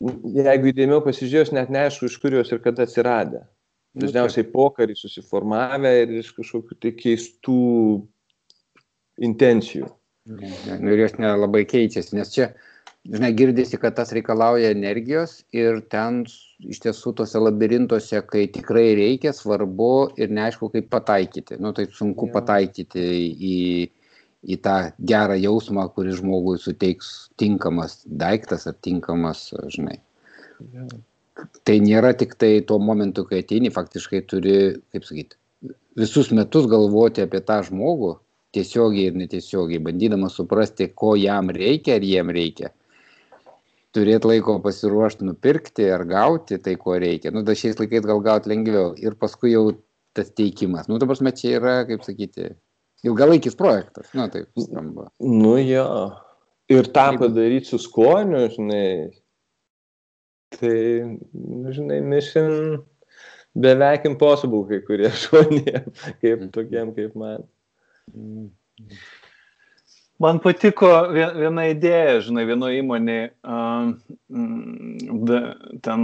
jeigu 0.00 0.70
įdėmiau 0.72 1.02
pasižiūrėjus, 1.04 1.52
net 1.56 1.72
neaišku, 1.72 2.08
iš 2.08 2.16
kur 2.22 2.36
jos 2.36 2.52
ir 2.52 2.62
kada 2.64 2.88
atsiradė. 2.88 3.44
Nu, 3.90 4.06
Dažniausiai 4.06 4.46
pokarį 4.52 4.94
susiformavę 4.96 5.90
ir 6.04 6.12
iš 6.20 6.30
kažkokių 6.36 6.76
tai 6.78 6.92
keistų 6.94 7.60
intencijų. 9.26 9.88
Nu, 10.30 10.92
ir 10.92 11.02
jos 11.02 11.16
nelabai 11.18 11.64
keičiasi, 11.68 12.14
nes 12.18 12.30
čia, 12.32 12.52
žinai, 13.08 13.32
girdisi, 13.36 13.78
kad 13.80 13.94
tas 13.96 14.12
reikalauja 14.12 14.70
energijos 14.74 15.40
ir 15.56 15.80
ten 15.92 16.22
iš 16.60 16.82
tiesų 16.84 17.14
tose 17.20 17.40
labirintuose, 17.40 18.20
kai 18.28 18.46
tikrai 18.52 18.90
reikia, 18.98 19.32
svarbu 19.36 19.92
ir 20.20 20.32
neaišku, 20.36 20.70
kaip 20.74 20.90
pataikyti. 20.92 21.58
Nu, 21.62 21.72
tai 21.76 21.88
sunku 21.96 22.28
ja. 22.28 22.34
pataikyti 22.36 23.04
į, 23.50 23.58
į 24.44 24.60
tą 24.64 24.76
gerą 25.12 25.38
jausmą, 25.40 25.88
kuris 25.94 26.20
žmogui 26.20 26.58
suteiks 26.60 27.30
tinkamas 27.40 28.02
daiktas 28.04 28.68
ar 28.68 28.76
tinkamas, 28.84 29.48
žinai. 29.72 30.00
Ja. 30.74 30.88
Tai 31.64 31.76
nėra 31.80 32.12
tik 32.20 32.34
tai 32.36 32.58
tuo 32.68 32.76
momentu, 32.82 33.24
kai 33.24 33.40
ateini, 33.40 33.70
faktiškai 33.72 34.26
turi, 34.28 34.56
kaip 34.92 35.06
sakyti, 35.08 35.38
visus 35.96 36.28
metus 36.36 36.68
galvoti 36.68 37.24
apie 37.24 37.40
tą 37.40 37.62
žmogų, 37.64 38.18
tiesiogiai 38.52 39.08
ir 39.08 39.16
netiesiogiai, 39.16 39.80
bandydamas 39.80 40.36
suprasti, 40.36 40.90
ko 40.92 41.14
jam 41.16 41.48
reikia 41.54 41.96
ar 41.96 42.04
jiem 42.04 42.32
reikia 42.34 42.72
turėt 43.96 44.26
laiko 44.28 44.56
pasiruošt 44.64 45.24
nupirkti 45.26 45.88
ar 45.90 46.04
gauti 46.08 46.58
tai, 46.62 46.76
ko 46.80 46.96
reikia. 47.02 47.32
Nu, 47.34 47.42
da 47.46 47.56
šiais 47.58 47.78
laikais 47.80 48.06
gal 48.06 48.22
gauti 48.24 48.52
lengviau. 48.52 48.92
Ir 49.00 49.16
paskui 49.20 49.54
jau 49.54 49.70
tas 50.16 50.30
teikimas. 50.34 50.88
Nu, 50.90 50.98
dabar 51.02 51.18
mes 51.26 51.38
čia 51.38 51.56
yra, 51.58 51.76
kaip 51.88 52.04
sakyti, 52.06 52.52
ilgalaikis 53.06 53.58
projektas. 53.58 54.10
Nu, 54.16 54.28
taip 54.32 54.50
skamba. 54.58 55.10
Nu, 55.22 55.56
jo. 55.62 55.86
Ir 56.70 56.86
tą 56.94 57.08
padaryti 57.18 57.72
su 57.72 57.80
skoniu, 57.82 58.46
žinai. 58.54 59.10
Tai, 60.54 60.78
nu, 61.34 61.70
žinai, 61.74 62.00
mission 62.02 62.80
beveik 63.54 64.06
impossible 64.06 64.66
kai 64.68 64.80
kurie 64.86 65.10
žmonėm, 65.24 65.90
kaip 66.22 66.36
mm. 66.36 66.50
tokiem 66.54 66.92
kaip 66.94 67.16
man. 67.18 67.46
Man 70.20 70.36
patiko 70.44 70.88
viena 71.14 71.62
idėja, 71.70 72.18
žinai, 72.26 72.42
vienoje 72.44 72.82
įmonėje, 72.82 73.30
ten 75.86 76.02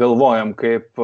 galvojam, 0.00 0.54
kaip, 0.56 1.02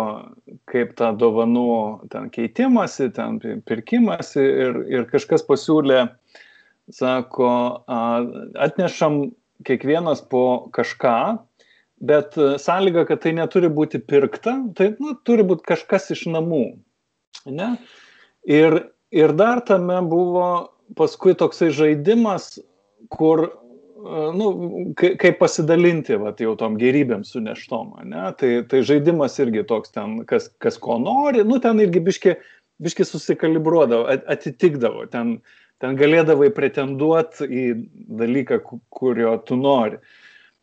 kaip 0.73 0.95
tą 0.97 1.11
dovanų 1.21 1.67
ten 2.15 2.31
keitimąsi, 2.33 3.11
ten 3.19 3.37
pirkimąsi 3.69 4.41
ir, 4.41 4.81
ir 4.95 5.07
kažkas 5.13 5.45
pasiūlė, 5.45 6.07
sako, 6.97 7.53
atnešam 8.65 9.23
kiekvienas 9.69 10.25
po 10.33 10.73
kažką, 10.73 11.17
bet 12.01 12.41
sąlyga, 12.65 13.05
kad 13.13 13.27
tai 13.27 13.37
neturi 13.37 13.69
būti 13.69 14.01
pirkta, 14.01 14.57
tai 14.73 14.95
nu, 14.97 15.19
turi 15.21 15.45
būti 15.47 15.69
kažkas 15.69 16.15
iš 16.17 16.31
namų. 16.33 16.65
Ne? 17.53 17.75
Ir, 18.49 18.87
ir 19.13 19.37
dar 19.37 19.61
tame 19.69 20.01
buvo 20.09 20.49
paskui 20.99 21.35
toksai 21.39 21.71
žaidimas, 21.75 22.57
kur, 23.13 23.45
e, 23.49 24.25
nu, 24.37 24.49
kaip 24.97 25.39
pasidalinti, 25.41 26.19
va, 26.21 26.35
jau 26.39 26.55
tom 26.61 26.79
gerybėm 26.81 27.25
suneštom, 27.29 27.95
ne? 28.11 28.27
Tai, 28.39 28.53
tai 28.71 28.83
žaidimas 28.89 29.39
irgi 29.43 29.65
toks 29.69 29.95
ten, 29.95 30.21
kas, 30.29 30.51
kas 30.63 30.79
ko 30.83 30.99
nori, 31.03 31.45
nu, 31.47 31.61
ten 31.63 31.81
irgi 31.83 32.03
biški, 32.05 32.37
biški 32.83 33.07
susikalibruodavo, 33.09 34.09
atitikdavo, 34.33 35.07
ten, 35.13 35.39
ten 35.83 35.99
galėdavai 35.99 36.51
pretenduoti 36.55 37.49
į 37.49 37.67
dalyką, 38.23 38.63
kurio 38.95 39.37
tu 39.47 39.59
nori. 39.59 40.01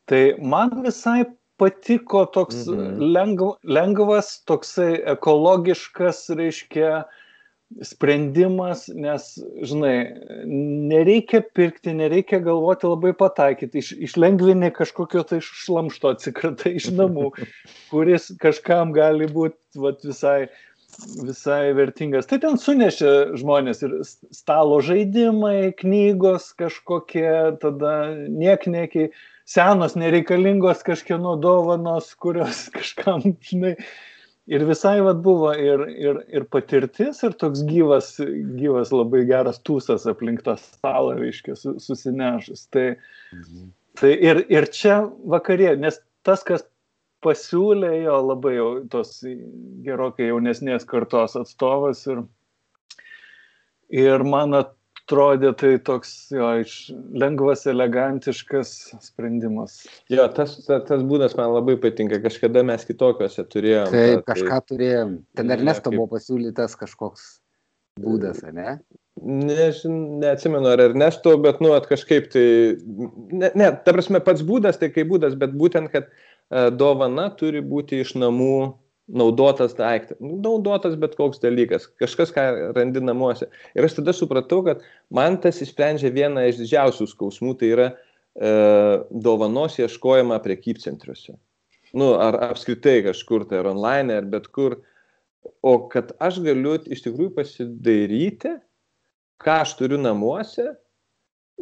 Tai 0.10 0.24
man 0.42 0.74
visai 0.82 1.22
patiko 1.60 2.24
toks 2.34 2.64
mhm. 2.68 3.02
lengv, 3.16 3.50
lengvas, 3.68 4.40
toksai 4.50 4.94
ekologiškas, 5.14 6.24
reiškia, 6.40 7.04
sprendimas, 7.86 8.88
nes, 8.90 9.26
žinai, 9.68 9.94
nereikia 10.90 11.42
pirkti, 11.56 11.94
nereikia 11.94 12.40
galvoti 12.44 12.90
labai 12.90 13.14
pataikyti, 13.18 13.84
iš, 13.84 13.92
išlengvini 14.10 14.72
kažkokio 14.76 15.24
tai 15.30 15.40
šlamšto 15.46 16.16
atsikratai 16.16 16.74
iš 16.80 16.90
namų, 16.98 17.30
kuris 17.92 18.32
kažkam 18.42 18.94
gali 18.96 19.30
būti 19.30 19.84
vat, 19.84 20.02
visai, 20.06 20.50
visai 21.22 21.62
vertingas. 21.78 22.28
Tai 22.30 22.42
ten 22.42 22.58
sunešė 22.60 23.14
žmonės 23.40 23.86
ir 23.86 23.98
stalo 24.34 24.82
žaidimai, 24.86 25.72
knygos 25.78 26.52
kažkokie, 26.60 27.60
tada 27.62 27.96
niekniekiai, 28.18 29.14
senos 29.50 29.96
nereikalingos 29.98 30.82
kažkieno 30.86 31.38
dovanos, 31.42 32.12
kurios 32.18 32.66
kažkam, 32.78 33.36
žinai, 33.46 33.78
ir 34.50 34.66
visai 34.66 34.98
vad 35.06 35.22
buvo 35.26 35.52
ir, 35.54 35.84
ir, 35.94 36.22
ir 36.34 36.46
patirtis, 36.54 37.22
ir 37.26 37.36
toks 37.42 37.62
gyvas, 37.70 38.16
gyvas 38.58 38.94
labai 38.94 39.22
geras 39.30 39.62
tūsas 39.68 40.08
aplink 40.10 40.42
tą 40.48 40.56
stalą, 40.58 41.14
reiškia, 41.20 41.56
susinešus. 41.60 42.66
Tai, 42.74 42.88
mhm. 43.36 43.70
tai 44.02 44.16
ir, 44.32 44.44
ir 44.50 44.70
čia 44.74 45.04
vakarė, 45.30 45.76
nes 45.82 46.02
tas, 46.26 46.44
kas 46.48 46.66
pasiūlė 47.26 47.94
jo 48.06 48.18
labai 48.24 48.56
jau 48.56 48.68
tos 48.92 49.20
gerokai 49.86 50.32
jaunesnės 50.32 50.88
kartos 50.88 51.36
atstovas 51.38 52.06
ir, 52.10 52.24
ir 53.92 54.24
man 54.24 54.56
atrodė 55.10 55.52
tai 55.58 55.72
toks 55.82 56.14
jo, 56.32 56.52
lengvas, 57.18 57.66
elegantiškas 57.70 58.94
sprendimas. 59.02 59.82
Jo, 60.14 60.28
tas, 60.30 60.60
tas, 60.68 60.86
tas 60.86 61.04
būdas 61.04 61.36
man 61.40 61.52
labai 61.56 61.76
patinka, 61.82 62.22
kažkada 62.22 62.64
mes 62.64 62.86
kitokiuose 62.86 63.46
turėjome. 63.50 63.90
Taip, 63.90 64.24
ta, 64.24 64.36
kažką 64.36 64.62
tai... 64.62 64.70
turėjom. 64.72 65.20
Ten 65.36 65.54
Ernesto 65.58 65.90
kaip... 65.90 65.98
buvo 65.98 66.10
pasiūlytas 66.14 66.78
kažkoks 66.80 67.28
būdas, 68.00 68.46
ne? 68.54 68.78
Nežin, 69.20 70.22
neatsimenu 70.22 70.70
ar 70.72 70.80
Ernesto, 70.86 71.34
bet, 71.44 71.58
nu, 71.60 71.74
at 71.76 71.90
kažkaip 71.90 72.30
tai, 72.32 72.48
ne, 73.34 73.50
ne, 73.58 73.74
ta 73.84 73.92
prasme, 73.92 74.22
pats 74.24 74.46
būdas 74.46 74.80
tai 74.80 74.94
kaip 74.94 75.10
būdas, 75.10 75.36
bet 75.36 75.58
būtent, 75.58 75.92
kad 75.92 76.08
E, 76.50 76.70
dovana 76.74 77.30
turi 77.38 77.62
būti 77.62 78.00
iš 78.02 78.16
namų 78.18 78.54
naudotas 79.10 79.74
daiktas. 79.78 80.20
Nu, 80.22 80.38
naudotas 80.44 80.96
bet 81.00 81.16
koks 81.18 81.42
dalykas, 81.44 81.88
kažkas, 82.02 82.32
ką 82.36 82.46
randi 82.78 83.02
namuose. 83.04 83.50
Ir 83.78 83.88
aš 83.88 83.98
tada 84.00 84.14
supratau, 84.16 84.62
kad 84.66 84.84
man 85.14 85.40
tas 85.42 85.62
įsprendžia 85.66 86.12
vieną 86.14 86.46
iš 86.50 86.62
didžiausių 86.62 87.10
skausmų, 87.10 87.56
tai 87.60 87.72
yra 87.74 87.88
e, 87.90 88.52
dovanos 89.10 89.80
ieškojama 89.82 90.40
prekybcentriuose. 90.46 91.38
Nu, 91.98 92.14
ar 92.22 92.38
apskritai 92.52 93.00
kažkur 93.08 93.48
tai, 93.50 93.64
ar 93.64 93.72
online, 93.74 94.20
ar 94.22 94.30
bet 94.30 94.50
kur. 94.54 94.80
O 95.66 95.88
kad 95.90 96.12
aš 96.22 96.42
galiu 96.44 96.76
iš 96.92 97.02
tikrųjų 97.06 97.32
pasidaryti, 97.38 98.54
ką 99.42 99.62
aš 99.64 99.74
turiu 99.80 99.98
namuose 100.02 100.68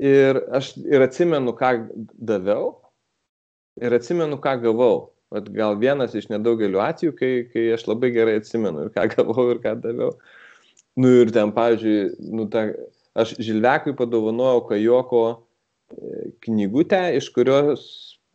ir 0.02 0.42
aš 0.54 0.74
ir 0.82 1.06
atsimenu, 1.06 1.54
ką 1.58 1.72
daviau 2.18 2.74
ir 3.80 3.94
atsimenu, 3.94 4.40
ką 4.42 4.58
gavau. 4.66 5.14
Vat 5.34 5.50
gal 5.52 5.76
vienas 5.80 6.14
iš 6.16 6.30
nedaugelių 6.32 6.80
atvejų, 6.80 7.14
kai, 7.18 7.32
kai 7.52 7.66
aš 7.76 7.88
labai 7.90 8.14
gerai 8.16 8.38
atsimenu 8.40 8.86
ir 8.86 8.94
ką 8.96 9.08
gavau 9.12 9.50
ir 9.52 9.60
ką 9.64 9.74
daviau. 9.84 10.14
Nu 10.98 11.12
ir 11.22 11.34
ten, 11.36 11.52
pavyzdžiui, 11.54 11.98
nu, 12.34 12.48
ta, 12.52 12.70
aš 13.18 13.36
Žilvekui 13.44 13.94
padovanojau 14.00 14.64
Kajoko 14.70 15.24
e, 15.34 16.30
knygutę, 16.48 17.02
iš 17.20 17.28
kurios 17.36 17.84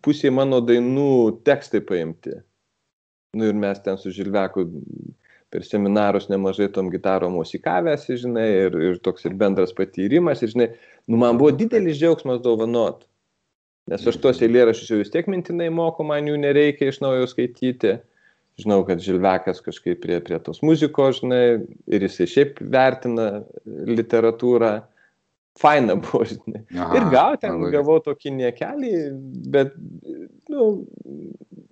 pusė 0.05 0.31
mano 0.35 0.61
dainų 0.65 1.43
tekstai 1.47 1.81
paimti. 1.87 2.37
Nu 3.39 3.49
ir 3.49 3.57
mes 3.57 3.81
ten 3.81 3.97
su 3.97 4.13
Žilveku 4.13 4.67
per 5.53 5.65
seminarus 5.65 6.29
nemažai 6.33 6.69
tom 6.73 6.91
gitarom 6.93 7.37
musikavęs, 7.37 8.05
žinai, 8.21 8.49
ir, 8.67 8.77
ir 8.91 9.01
toks 9.05 9.25
ir 9.29 9.37
bendras 9.41 9.73
patyrimas, 9.77 10.45
ir, 10.45 10.53
žinai, 10.53 10.69
nu 11.09 11.21
man 11.21 11.41
buvo 11.41 11.53
didelis 11.57 11.99
džiaugsmas 12.01 12.41
dovanot. 12.45 13.07
Nes 13.91 14.07
aš 14.07 14.19
tuos 14.23 14.41
eilėraščius 14.45 14.93
jau 14.93 14.99
vis 15.01 15.11
tiek 15.11 15.29
mintinai 15.31 15.69
moku, 15.75 16.05
man 16.07 16.29
jų 16.31 16.37
nereikia 16.39 16.93
iš 16.93 17.01
naujo 17.03 17.27
skaityti. 17.31 17.97
Žinau, 18.61 18.83
kad 18.87 19.01
Žilvekas 19.01 19.63
kažkaip 19.65 20.03
prie, 20.03 20.19
prie 20.23 20.39
tos 20.45 20.61
muzikos, 20.63 21.23
žinai, 21.23 21.65
ir 21.89 22.05
jisai 22.05 22.29
šiaip 22.29 22.61
vertina 22.75 23.43
literatūrą. 23.67 24.75
Faina 25.61 25.95
buvo, 26.01 26.25
žinai. 26.25 26.63
Aha, 26.73 26.95
ir 26.97 27.09
gal 27.13 27.37
ten 27.41 27.59
gavau 27.75 27.99
tokį 28.01 28.33
niekelį, 28.39 28.93
bet, 29.53 29.75
nu, 30.49 30.69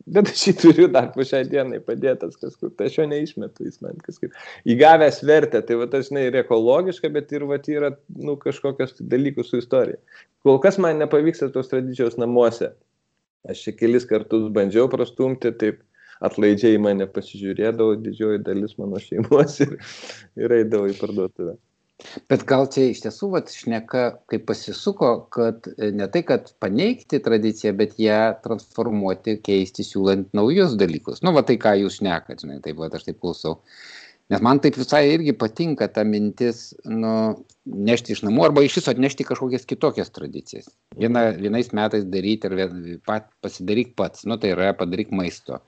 bet 0.04 0.28
aš 0.34 0.42
jį 0.50 0.54
turiu 0.60 0.88
dar 0.92 1.08
po 1.14 1.24
šiai 1.24 1.46
dienai 1.48 1.80
padėtas 1.84 2.36
kažkur, 2.42 2.74
tai 2.76 2.90
aš 2.90 2.98
jo 2.98 3.06
neišmetu, 3.08 3.64
jis 3.64 3.80
man 3.84 3.96
kažkaip 4.04 4.36
įgavęs 4.74 5.22
vertę, 5.24 5.62
tai 5.64 5.78
va 5.80 5.88
tas, 5.92 6.10
žinai, 6.10 6.26
ir 6.28 6.36
ekologiška, 6.42 7.08
bet 7.14 7.32
ir 7.32 7.46
va 7.48 7.56
yra, 7.72 7.94
nu, 8.20 8.36
kažkokios 8.42 8.98
dalykus 9.00 9.48
su 9.48 9.62
istorija. 9.64 10.00
Kol 10.44 10.60
kas 10.60 10.76
man 10.80 11.00
nepavyksta 11.00 11.48
tos 11.54 11.72
tradicijos 11.72 12.20
namuose. 12.20 12.74
Aš 13.48 13.64
čia 13.64 13.76
kelis 13.78 14.04
kartus 14.04 14.50
bandžiau 14.52 14.92
prastumti, 14.92 15.54
taip 15.56 15.80
atlaidžiai 16.20 16.76
mane 16.84 17.08
pasižiūrėdavo 17.08 17.96
didžioji 18.04 18.44
dalis 18.44 18.76
mano 18.76 19.00
šeimos 19.00 19.56
ir, 19.64 19.76
ir 20.36 20.56
eidavo 20.60 20.90
į 20.92 20.96
parduotuvę. 21.00 21.56
Bet 22.30 22.44
gal 22.48 22.66
čia 22.72 22.88
iš 22.90 23.02
tiesų 23.04 23.30
vat, 23.34 23.52
šneka, 23.54 24.04
kaip 24.30 24.46
pasisuko, 24.48 25.12
kad 25.34 25.68
e, 25.76 25.90
ne 25.96 26.08
tai, 26.12 26.22
kad 26.26 26.52
paneigti 26.62 27.20
tradiciją, 27.24 27.74
bet 27.78 27.96
ją 28.00 28.20
transformuoti, 28.44 29.38
keisti, 29.44 29.86
siūlant 29.86 30.30
naujus 30.36 30.76
dalykus. 30.80 31.24
Nu, 31.26 31.34
va 31.36 31.44
tai, 31.46 31.58
ką 31.60 31.76
jūs 31.82 32.00
šnekat, 32.00 32.44
žinai, 32.44 32.60
taip, 32.64 32.80
va, 32.80 32.90
aš 32.96 33.08
taip 33.08 33.20
klausau. 33.22 33.58
Nes 34.30 34.42
man 34.46 34.60
taip 34.62 34.76
visai 34.78 35.04
irgi 35.10 35.34
patinka 35.34 35.88
ta 35.90 36.04
mintis, 36.06 36.70
nu, 36.86 37.14
nešti 37.66 38.14
iš 38.14 38.20
namų 38.22 38.44
arba 38.46 38.62
iš 38.62 38.76
viso 38.78 38.92
atnešti 38.92 39.26
kažkokias 39.26 39.66
kitokias 39.66 40.12
tradicijas. 40.14 40.68
Viena, 40.98 41.30
vienais 41.34 41.72
metais 41.74 42.06
daryti 42.06 42.46
ir 42.46 43.00
pat, 43.06 43.26
pasidaryk 43.42 43.96
pats, 43.98 44.22
nu, 44.30 44.38
tai 44.38 44.52
yra 44.54 44.70
padaryk 44.78 45.10
maisto 45.10 45.58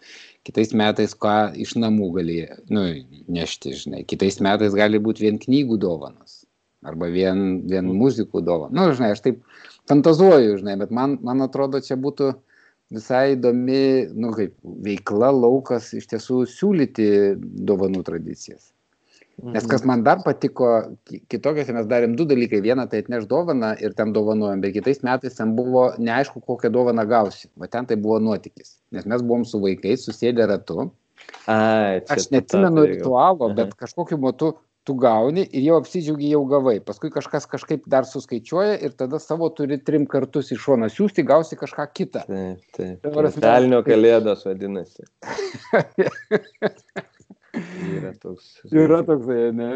kitais 0.47 0.73
metais 0.75 1.15
ką 1.15 1.53
iš 1.63 1.77
namų 1.79 2.09
gali 2.17 2.39
nu, 2.73 2.85
nešti, 3.33 3.75
žinai. 3.85 4.03
Kitais 4.09 4.41
metais 4.45 4.75
gali 4.77 5.01
būti 5.03 5.27
vien 5.27 5.39
knygų 5.43 5.79
dovanas 5.83 6.43
arba 6.83 7.07
vien, 7.15 7.63
vien 7.71 7.87
muzikų 7.95 8.43
dovanas. 8.43 8.75
Nu, 8.75 8.89
žinai, 8.97 9.13
aš 9.15 9.23
taip 9.23 9.43
fantazuoju, 9.91 10.59
žinai, 10.63 10.75
bet 10.81 10.91
man, 10.95 11.15
man 11.23 11.45
atrodo, 11.45 11.79
čia 11.85 11.99
būtų 12.01 12.33
visai 12.93 13.35
įdomi, 13.37 14.13
nu, 14.15 14.33
kaip 14.37 14.55
veikla, 14.87 15.33
laukas 15.35 15.91
iš 15.97 16.11
tiesų 16.13 16.45
siūlyti 16.51 17.09
dovanų 17.69 18.05
tradicijas. 18.07 18.73
Nes 19.43 19.65
kas 19.67 19.83
man 19.89 20.05
dar 20.07 20.21
patiko, 20.23 20.69
kitokiose 21.33 21.75
mes 21.75 21.87
darėm 21.91 22.13
du 22.19 22.27
dalykai. 22.29 22.61
Vieną 22.63 22.85
tai 22.91 23.01
atneš 23.03 23.25
dovaną 23.31 23.73
ir 23.83 23.95
ten 23.99 24.13
dovanojom, 24.15 24.61
bet 24.63 24.75
kitais 24.77 25.01
metais 25.07 25.39
ten 25.39 25.55
buvo 25.57 25.89
neaišku, 25.99 26.43
kokią 26.47 26.71
dovaną 26.71 27.07
gausi. 27.09 27.49
O 27.59 27.67
ten 27.67 27.89
tai 27.89 27.97
buvo 27.99 28.21
nuotykis. 28.23 28.77
Nes 28.95 29.09
mes 29.09 29.25
buvom 29.25 29.47
su 29.49 29.59
vaikais 29.63 30.05
susėdę 30.07 30.47
ratu. 30.51 30.91
Ai, 31.51 32.03
Aš 32.13 32.29
neatsimenu 32.35 32.85
ritualo, 32.93 33.49
bet 33.57 33.75
kažkokiu 33.79 34.21
metu 34.23 34.53
tu 34.87 34.95
gauni 34.99 35.45
ir 35.47 35.63
jau 35.69 35.77
apsidžiaugi 35.81 36.33
jau 36.33 36.43
gavai. 36.51 36.77
Paskui 36.85 37.11
kažkas 37.15 37.47
kažkaip 37.51 37.85
dar 37.91 38.07
suskaičiuoja 38.09 38.81
ir 38.83 38.95
tada 38.99 39.21
savo 39.23 39.49
turi 39.55 39.79
trim 39.79 40.07
kartus 40.11 40.53
iš 40.55 40.61
šono 40.65 40.89
siūsti, 40.93 41.27
gausi 41.27 41.59
kažką 41.61 41.87
kitą. 41.95 42.21
Taip, 42.27 42.61
taip. 42.77 42.97
Velnio 43.43 43.83
kalėdos 43.87 44.47
vadinasi. 44.49 45.07
Yra 47.53 48.15
toks. 48.17 48.63
Yra 48.73 49.03
toks, 49.05 49.27
ne? 49.53 49.69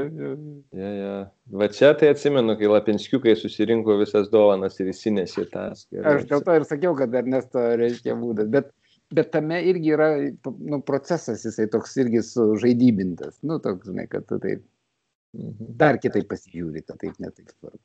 Ja, 0.72 0.90
ja. 0.96 1.16
Va 1.60 1.66
čia 1.72 1.90
tai 1.98 2.08
atsimenu, 2.14 2.54
kai 2.56 2.70
lapinskiukai 2.70 3.34
susirinko 3.36 3.98
visas 4.00 4.30
dovanas 4.32 4.80
ir 4.80 4.88
įsinešė 4.94 5.44
tas. 5.52 5.84
Aš 6.00 6.24
dėl 6.30 6.40
to 6.46 6.56
ir 6.56 6.64
sakiau, 6.68 6.94
kad 6.96 7.14
Ernesto 7.20 7.60
reiškia 7.76 8.16
būdas. 8.16 8.48
Bet, 8.54 8.72
bet 9.12 9.28
tame 9.34 9.60
irgi 9.68 9.92
yra 9.92 10.08
nu, 10.56 10.80
procesas, 10.88 11.44
jisai 11.44 11.68
toks 11.72 11.92
irgi 12.00 12.24
sužaidybintas. 12.24 13.42
Nu, 13.44 13.60
toks, 13.60 13.90
žinai, 13.90 14.08
kad 14.08 14.24
tu 14.30 14.40
taip. 14.40 14.64
Dar 15.80 15.98
kitaip 16.00 16.28
pasižiūri, 16.30 16.82
kad 16.86 16.98
taip 17.00 17.20
netaip 17.22 17.50
svarbu. 17.52 17.82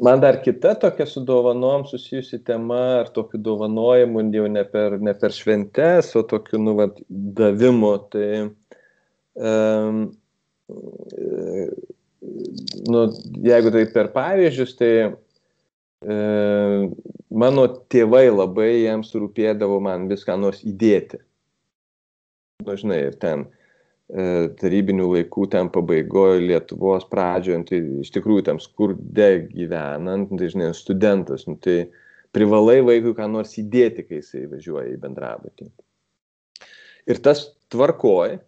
Man 0.00 0.20
dar 0.22 0.38
kita 0.40 0.74
tokia 0.80 1.04
su 1.06 1.20
dovanom 1.28 1.84
susijusi 1.84 2.38
tema, 2.44 2.78
ar 3.02 3.10
tokiu 3.12 3.40
dovanojimu 3.44 4.22
jau 4.32 4.46
ne 4.48 4.62
per, 4.64 4.96
ne 5.00 5.12
per 5.14 5.34
šventes, 5.36 6.14
o 6.16 6.22
tokiu, 6.24 6.60
nu, 6.62 6.74
vat, 6.78 7.02
davimu. 7.10 7.90
Tai, 8.14 8.30
um, 9.50 10.00
nu, 12.88 13.04
jeigu 13.50 13.74
tai 13.76 13.84
per 13.92 14.08
pavyzdžius, 14.16 14.74
tai 14.80 14.92
um, 15.10 16.96
mano 17.44 17.68
tėvai 17.92 18.30
labai 18.30 18.70
jiems 18.86 19.12
rūpėdavo 19.12 19.82
man 19.84 20.08
viską 20.08 20.40
nors 20.40 20.64
įdėti. 20.64 21.20
Nu, 22.64 22.76
žinai, 22.76 23.02
ir 23.10 23.20
ten 23.20 23.50
E, 23.50 23.59
tarybinių 24.60 25.06
laikų 25.14 25.46
ten 25.52 25.68
pabaigoje 25.70 26.40
Lietuvos 26.42 27.04
pradžioje, 27.10 27.60
tai 27.68 27.80
iš 28.02 28.10
tikrųjų 28.16 28.46
tam 28.48 28.60
skurde 28.62 29.28
gyvenant, 29.52 30.32
dažnai 30.34 30.72
studentas, 30.74 31.46
nu, 31.46 31.54
tai 31.62 31.92
privalai 32.34 32.80
vaikui 32.86 33.14
ką 33.14 33.28
nors 33.30 33.54
įdėti, 33.60 34.06
kai 34.08 34.18
jisai 34.18 34.48
važiuoja 34.50 34.90
į 34.94 35.00
bendrabutį. 35.04 35.70
Ir 37.10 37.22
tas 37.22 37.46
tvarkoj, 37.72 38.38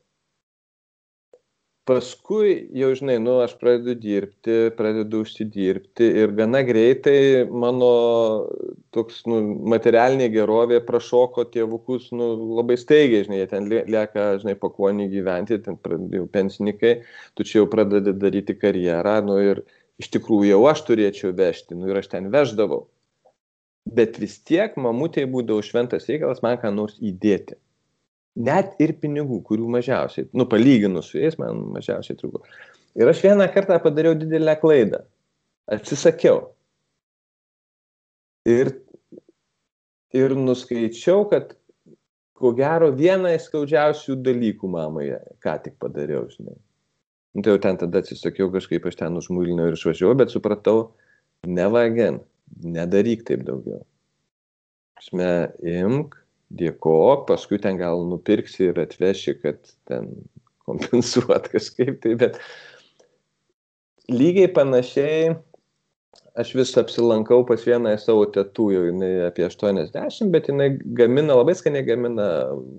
paskui 1.89 2.53
jau 2.79 2.93
žinai 2.95 3.17
nu 3.19 3.41
aš 3.43 3.57
pradedu 3.59 3.95
dirbti 3.99 4.57
pradedu 4.79 5.23
užsidirbti 5.25 6.07
ir 6.23 6.35
gana 6.39 6.61
greitai 6.67 7.43
mano 7.65 7.89
toks 8.95 9.25
nu 9.31 9.41
materialinė 9.75 10.29
gerovė 10.37 10.79
prašoko 10.87 11.45
tėvukus 11.57 12.13
nu 12.15 12.29
labai 12.61 12.79
staigiai 12.79 13.27
žinai 13.27 13.41
jie 13.41 13.49
ten 13.51 13.67
lieka 13.73 14.29
žinai 14.45 14.55
pakuonį 14.63 15.09
gyventi 15.17 15.59
ten 15.67 15.81
jau 16.15 16.29
pensininkai 16.39 16.95
tu 17.35 17.49
čia 17.51 17.63
jau 17.63 17.69
pradedi 17.75 18.15
daryti 18.25 18.59
karjerą 18.63 19.19
nu 19.27 19.41
ir 19.43 19.65
iš 20.03 20.13
tikrųjų 20.15 20.55
jau 20.55 20.63
aš 20.71 20.87
turėčiau 20.87 21.35
vežti 21.43 21.79
nu 21.79 21.91
ir 21.91 21.99
aš 22.03 22.13
ten 22.15 22.31
veždavau. 22.31 22.87
Bet 23.99 24.23
vis 24.23 24.39
tiek 24.47 24.79
mamutei 24.79 25.27
būdavo 25.27 25.63
šventas 25.67 26.07
reikalas 26.07 26.43
man 26.47 26.63
ką 26.63 26.71
nors 26.75 26.95
įdėti 27.03 27.59
net 28.37 28.77
ir 28.83 28.95
pinigų, 29.01 29.41
kurių 29.49 29.69
mažiausiai, 29.77 30.29
nu, 30.37 30.47
palyginus 30.49 31.11
su 31.13 31.21
jais, 31.21 31.37
man 31.41 31.65
mažiausiai 31.77 32.19
trūko. 32.19 32.43
Ir 32.99 33.09
aš 33.09 33.23
vieną 33.25 33.49
kartą 33.53 33.79
padariau 33.83 34.17
didelę 34.19 34.55
klaidą. 34.61 35.03
Atsisakiau. 35.73 36.51
Ir, 38.49 38.73
ir 40.17 40.35
nuskaičiau, 40.37 41.25
kad 41.31 41.55
ko 42.43 42.51
gero 42.59 42.91
vieną 42.97 43.37
iš 43.37 43.47
skaudžiausių 43.47 44.19
dalykų 44.27 44.69
mamai, 44.69 45.13
ką 45.45 45.57
tik 45.63 45.79
padariau, 45.81 46.27
žinai. 46.33 46.57
Nu, 47.33 47.45
tai 47.45 47.55
jau 47.55 47.61
ten 47.65 47.79
tada 47.81 48.03
atsisakiau 48.03 48.51
kažkaip, 48.53 48.85
aš 48.89 48.99
ten 49.01 49.17
užmūlinau 49.17 49.71
ir 49.71 49.79
išvažiavau, 49.79 50.19
bet 50.21 50.35
supratau, 50.35 50.91
nevagen, 51.49 52.21
nedaryk 52.61 53.23
taip 53.29 53.47
daugiau. 53.47 53.81
Žinai, 55.07 55.55
imk, 55.79 56.19
dėkok, 56.59 57.27
paskui 57.31 57.61
ten 57.63 57.79
gal 57.81 58.05
nupirksi 58.11 58.71
ir 58.71 58.83
atveši, 58.83 59.39
kad 59.43 59.61
ten 59.91 60.11
kompensuot 60.67 61.49
kažkaip 61.53 62.03
tai, 62.05 62.17
bet 62.21 62.39
lygiai 64.13 64.51
panašiai 64.53 65.33
aš 66.39 66.55
vis 66.57 66.73
apsilankau 66.81 67.43
pas 67.49 67.65
vieną 67.67 67.93
savo 68.01 68.25
tėtų, 68.33 68.69
jau 68.73 68.85
jinai 68.89 69.11
apie 69.27 69.45
80, 69.47 70.31
bet 70.33 70.49
jinai 70.49 70.71
gamina, 70.99 71.37
labai 71.37 71.55
skaniai 71.59 71.85
gamina 71.87 72.29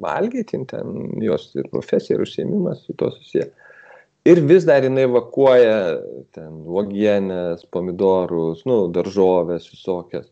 valgyti, 0.02 0.64
ten 0.72 1.20
jos 1.22 1.52
ir 1.58 1.70
profesija, 1.74 2.18
ir 2.18 2.26
užsiemimas 2.26 2.82
su 2.88 2.98
to 2.98 3.12
susiję. 3.14 3.52
Ir 4.30 4.40
vis 4.48 4.66
dar 4.66 4.86
jinai 4.86 5.04
vakuoja 5.12 6.00
ten 6.34 6.62
uogienės, 6.64 7.66
pomidorus, 7.76 8.64
nu, 8.70 8.86
daržovės 8.96 9.68
visokias 9.68 10.30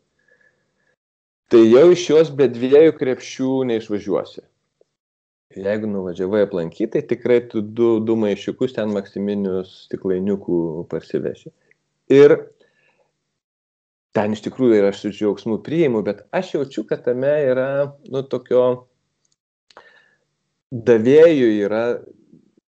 tai 1.51 1.65
jau 1.67 1.89
iš 1.91 2.05
jos 2.07 2.31
be 2.31 2.47
dviejų 2.47 2.95
krepšių 2.95 3.51
neišvažiuosi. 3.71 4.45
Jeigu 5.51 5.87
nuvažiavai 5.91 6.45
aplankyti, 6.45 6.93
tai 6.93 7.01
tikrai 7.03 7.41
tu 7.51 7.59
du, 7.61 7.97
du 7.99 8.15
maišiukus 8.15 8.71
ten 8.77 8.93
maksiminius 8.95 9.73
stiklainiukų 9.89 10.59
parsiveši. 10.91 11.51
Ir 12.15 12.37
ten 14.15 14.35
iš 14.35 14.45
tikrųjų 14.47 14.79
ir 14.79 14.87
aš 14.87 15.03
su 15.03 15.11
džiaugsmu 15.11 15.59
priimu, 15.65 16.05
bet 16.07 16.23
aš 16.35 16.55
jaučiu, 16.55 16.85
kad 16.87 17.03
tame 17.03 17.33
yra, 17.49 17.67
nu, 18.07 18.23
tokio 18.31 18.63
davėjų 20.71 21.51
yra, 21.67 21.83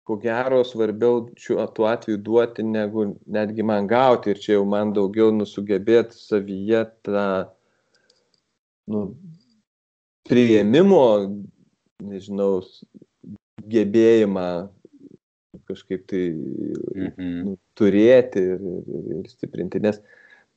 ko 0.07 0.15
gero, 0.23 0.63
svarbiau 0.65 1.25
šiuo 1.37 1.67
tuo 1.75 1.91
atveju 1.91 2.23
duoti, 2.23 2.63
negu 2.63 3.09
netgi 3.27 3.65
man 3.67 3.91
gauti. 3.91 4.31
Ir 4.31 4.39
čia 4.41 4.55
jau 4.55 4.63
man 4.65 4.95
daugiau 4.95 5.35
nusugebėti 5.35 6.15
savyje 6.17 6.87
tą 7.05 7.25
nu, 8.89 9.05
prieimimo, 10.29 11.05
nežinau, 12.05 12.59
gebėjimą 13.69 14.49
kažkaip 15.69 16.05
tai 16.09 16.23
mhm. 16.33 17.33
nu, 17.45 17.57
turėti 17.77 18.41
ir, 18.55 18.61
ir, 18.61 19.09
ir 19.19 19.27
stiprinti, 19.29 19.81
nes 19.83 19.99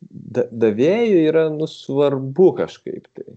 da, 0.01 0.47
davėjui 0.49 1.27
yra 1.29 1.47
nu, 1.53 1.69
svarbu 1.69 2.53
kažkaip 2.63 3.09
tai, 3.17 3.37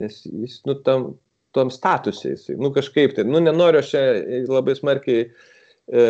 nes 0.00 0.22
jis 0.24 0.60
nu, 0.68 0.76
tam, 0.86 1.10
tom 1.56 1.72
statusai, 1.74 2.34
jisai, 2.36 2.56
nu 2.60 2.72
kažkaip 2.74 3.14
tai, 3.16 3.26
nu 3.28 3.42
nenoriu 3.42 3.82
aš 3.82 3.92
čia 3.92 4.04
labai 4.48 4.76
smarkiai 4.78 5.26
e, 5.26 6.06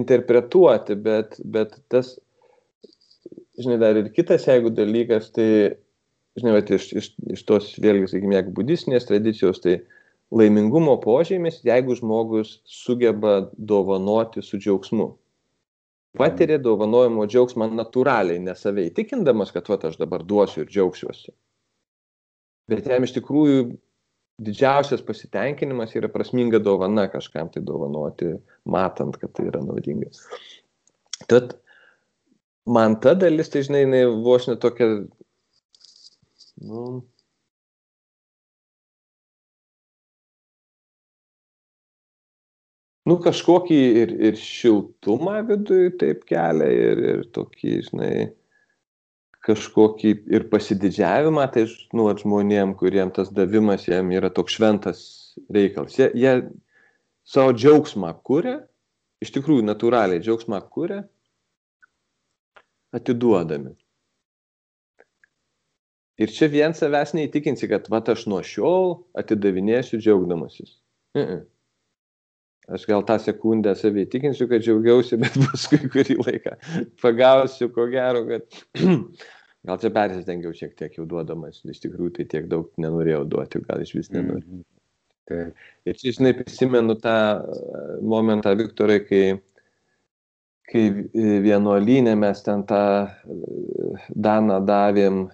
interpretuoti, 0.00 0.96
bet, 1.04 1.36
bet 1.44 1.76
tas, 1.92 2.14
žinai, 3.60 3.78
dar 3.82 4.00
ir 4.00 4.10
kitas, 4.16 4.48
jeigu 4.48 4.72
dalykas, 4.74 5.30
tai 5.36 5.50
žinai, 6.40 6.56
vat, 6.56 6.70
iš, 6.74 6.90
iš, 6.96 7.08
iš 7.36 7.46
tos, 7.48 7.72
vėlgi, 7.82 8.10
sakykime, 8.10 8.36
jeigu 8.38 8.54
budistinės 8.56 9.08
tradicijos, 9.08 9.60
tai 9.62 9.80
laimingumo 10.34 10.96
požymis, 11.02 11.60
jeigu 11.66 11.96
žmogus 11.98 12.58
sugeba 12.68 13.50
dovanoti 13.56 14.44
su 14.46 14.60
džiaugsmu. 14.60 15.10
Patiria 16.18 16.58
dovanojimo 16.58 17.26
džiaugsmą 17.30 17.68
natūraliai, 17.70 18.40
nesavai 18.42 18.88
tikindamas, 18.94 19.52
kad 19.54 19.68
va, 19.70 19.78
aš 19.86 19.98
dabar 20.00 20.24
duosiu 20.26 20.64
ir 20.64 20.72
džiaugsiuosi. 20.72 21.34
Bet 22.70 22.88
jam 22.90 23.06
iš 23.06 23.14
tikrųjų 23.18 23.62
didžiausias 24.42 25.02
pasitenkinimas 25.06 25.94
yra 25.98 26.10
prasminga 26.10 26.58
dovana 26.62 27.06
kažkam 27.12 27.50
tai 27.52 27.62
dovanoti, 27.66 28.32
matant, 28.64 29.18
kad 29.20 29.34
tai 29.36 29.48
yra 29.50 29.62
naudinga. 29.62 30.10
Tad 31.30 31.54
man 32.66 32.96
ta 33.02 33.14
dalis, 33.18 33.50
tai 33.52 33.62
žinai, 33.66 33.84
jinai 33.84 34.04
vos 34.24 34.48
netokia 34.50 34.88
nu 36.60 36.84
nu 43.08 43.16
kažkokį 43.24 43.78
ir, 44.02 44.12
ir 44.28 44.38
šiltumą 44.38 45.40
viduje 45.48 45.94
taip 46.00 46.22
kelia, 46.28 46.68
ir, 46.70 47.02
ir 47.12 47.24
tokį, 47.34 47.72
žinai, 47.88 48.12
kažkokį 49.46 50.12
ir 50.36 50.46
pasididžiavimą, 50.52 51.46
tai, 51.54 51.64
nu, 51.96 52.08
at 52.12 52.22
žmonėm, 52.22 52.76
kuriem 52.78 53.12
tas 53.16 53.32
davimas 53.34 53.88
jam 53.88 54.12
yra 54.14 54.30
toks 54.36 54.58
šventas 54.58 55.00
reikalas. 55.52 55.96
Jie, 55.98 56.10
jie 56.14 56.34
savo 57.26 57.54
džiaugsmą 57.56 58.12
kuria, 58.26 58.58
iš 59.24 59.32
tikrųjų 59.36 59.64
natūraliai 59.66 60.22
džiaugsmą 60.22 60.60
kuria, 60.72 61.02
atiduodami. 62.96 63.74
Ir 66.20 66.32
čia 66.36 66.50
vien 66.52 66.74
savęs 66.76 67.14
neįtikinsi, 67.16 67.68
kad 67.70 67.88
va 67.92 68.02
aš 68.12 68.26
nuo 68.28 68.42
šiol 68.44 68.98
atidavinėsiu 69.16 70.00
džiaugdamasis. 70.02 70.76
Mm 71.16 71.24
-mm. 71.24 71.40
Aš 72.70 72.86
gal 72.86 73.02
tą 73.02 73.18
sekundę 73.18 73.74
savai 73.74 74.04
įtikinsiu, 74.06 74.46
kad 74.48 74.62
džiaugiausi, 74.62 75.16
bet 75.18 75.38
paskui 75.46 75.88
kurį 75.90 76.18
laiką 76.20 76.56
pagausiu, 77.02 77.70
ko 77.74 77.86
gero, 77.90 78.26
kad 78.28 78.60
gal 79.66 79.80
čia 79.82 79.90
persistengiau 79.96 80.52
šiek 80.54 80.76
tiek 80.78 80.98
jau 80.98 81.06
duodamas, 81.06 81.64
iš 81.64 81.80
tikrųjų 81.86 82.12
tai 82.18 82.28
tiek 82.34 82.46
daug 82.52 82.70
nenorėjau 82.76 83.24
duoti, 83.24 83.64
gal 83.66 83.82
iš 83.82 83.94
vis 83.94 84.12
nenoriu. 84.14 84.46
Mm 84.46 84.58
-hmm. 84.58 84.68
Tai. 85.30 85.44
Ir 85.86 85.94
čia, 85.94 86.12
žinai, 86.12 86.34
prisimenu 86.34 86.96
tą 86.98 87.16
e, 87.38 87.42
momentą, 88.02 88.54
Viktorai, 88.58 89.00
kai, 89.06 89.24
kai 90.70 90.86
vienuolynė 91.46 92.16
mes 92.18 92.42
ten 92.42 92.64
tą 92.66 92.82
e, 93.06 93.10
daną 94.10 94.58
davėm 94.66 95.28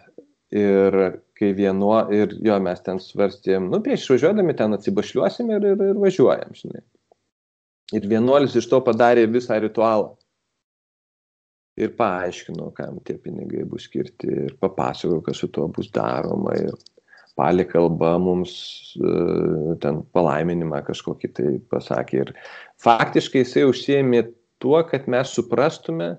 ir 0.57 0.99
kai 1.37 1.53
vienuo, 1.57 1.99
ir 2.15 2.33
jo, 2.45 2.57
mes 2.65 2.81
ten 2.85 3.01
svarstėm, 3.03 3.69
nu, 3.73 3.81
prieš 3.85 4.07
išvažiuodami 4.07 4.57
ten 4.57 4.77
atsibašliuosim 4.77 5.51
ir, 5.53 5.67
ir, 5.73 5.83
ir 5.93 6.01
važiuojam, 6.01 6.55
žinai. 6.57 6.83
Ir 7.95 8.07
vienuolis 8.11 8.57
iš 8.59 8.67
to 8.71 8.81
padarė 8.83 9.27
visą 9.31 9.59
ritualą. 9.63 10.15
Ir 11.77 11.93
paaiškino, 11.99 12.71
kam 12.77 13.03
tie 13.05 13.19
pinigai 13.21 13.67
bus 13.69 13.85
skirti, 13.85 14.31
ir 14.47 14.55
papasakojo, 14.63 15.21
kas 15.27 15.43
su 15.43 15.51
tuo 15.53 15.67
bus 15.69 15.91
daroma. 15.93 16.55
Ir 16.57 16.73
palė 17.37 17.67
kalba 17.69 18.15
mums 18.23 18.57
uh, 18.97 19.75
ten 19.83 20.01
palaiminimą 20.17 20.81
kažkokį 20.89 21.33
tai 21.37 21.51
pasakė. 21.71 22.25
Ir 22.25 22.33
faktiškai 22.83 23.45
jisai 23.45 23.67
užsiemė 23.69 24.25
tuo, 24.65 24.79
kad 24.89 25.05
mes 25.13 25.37
suprastume, 25.37 26.15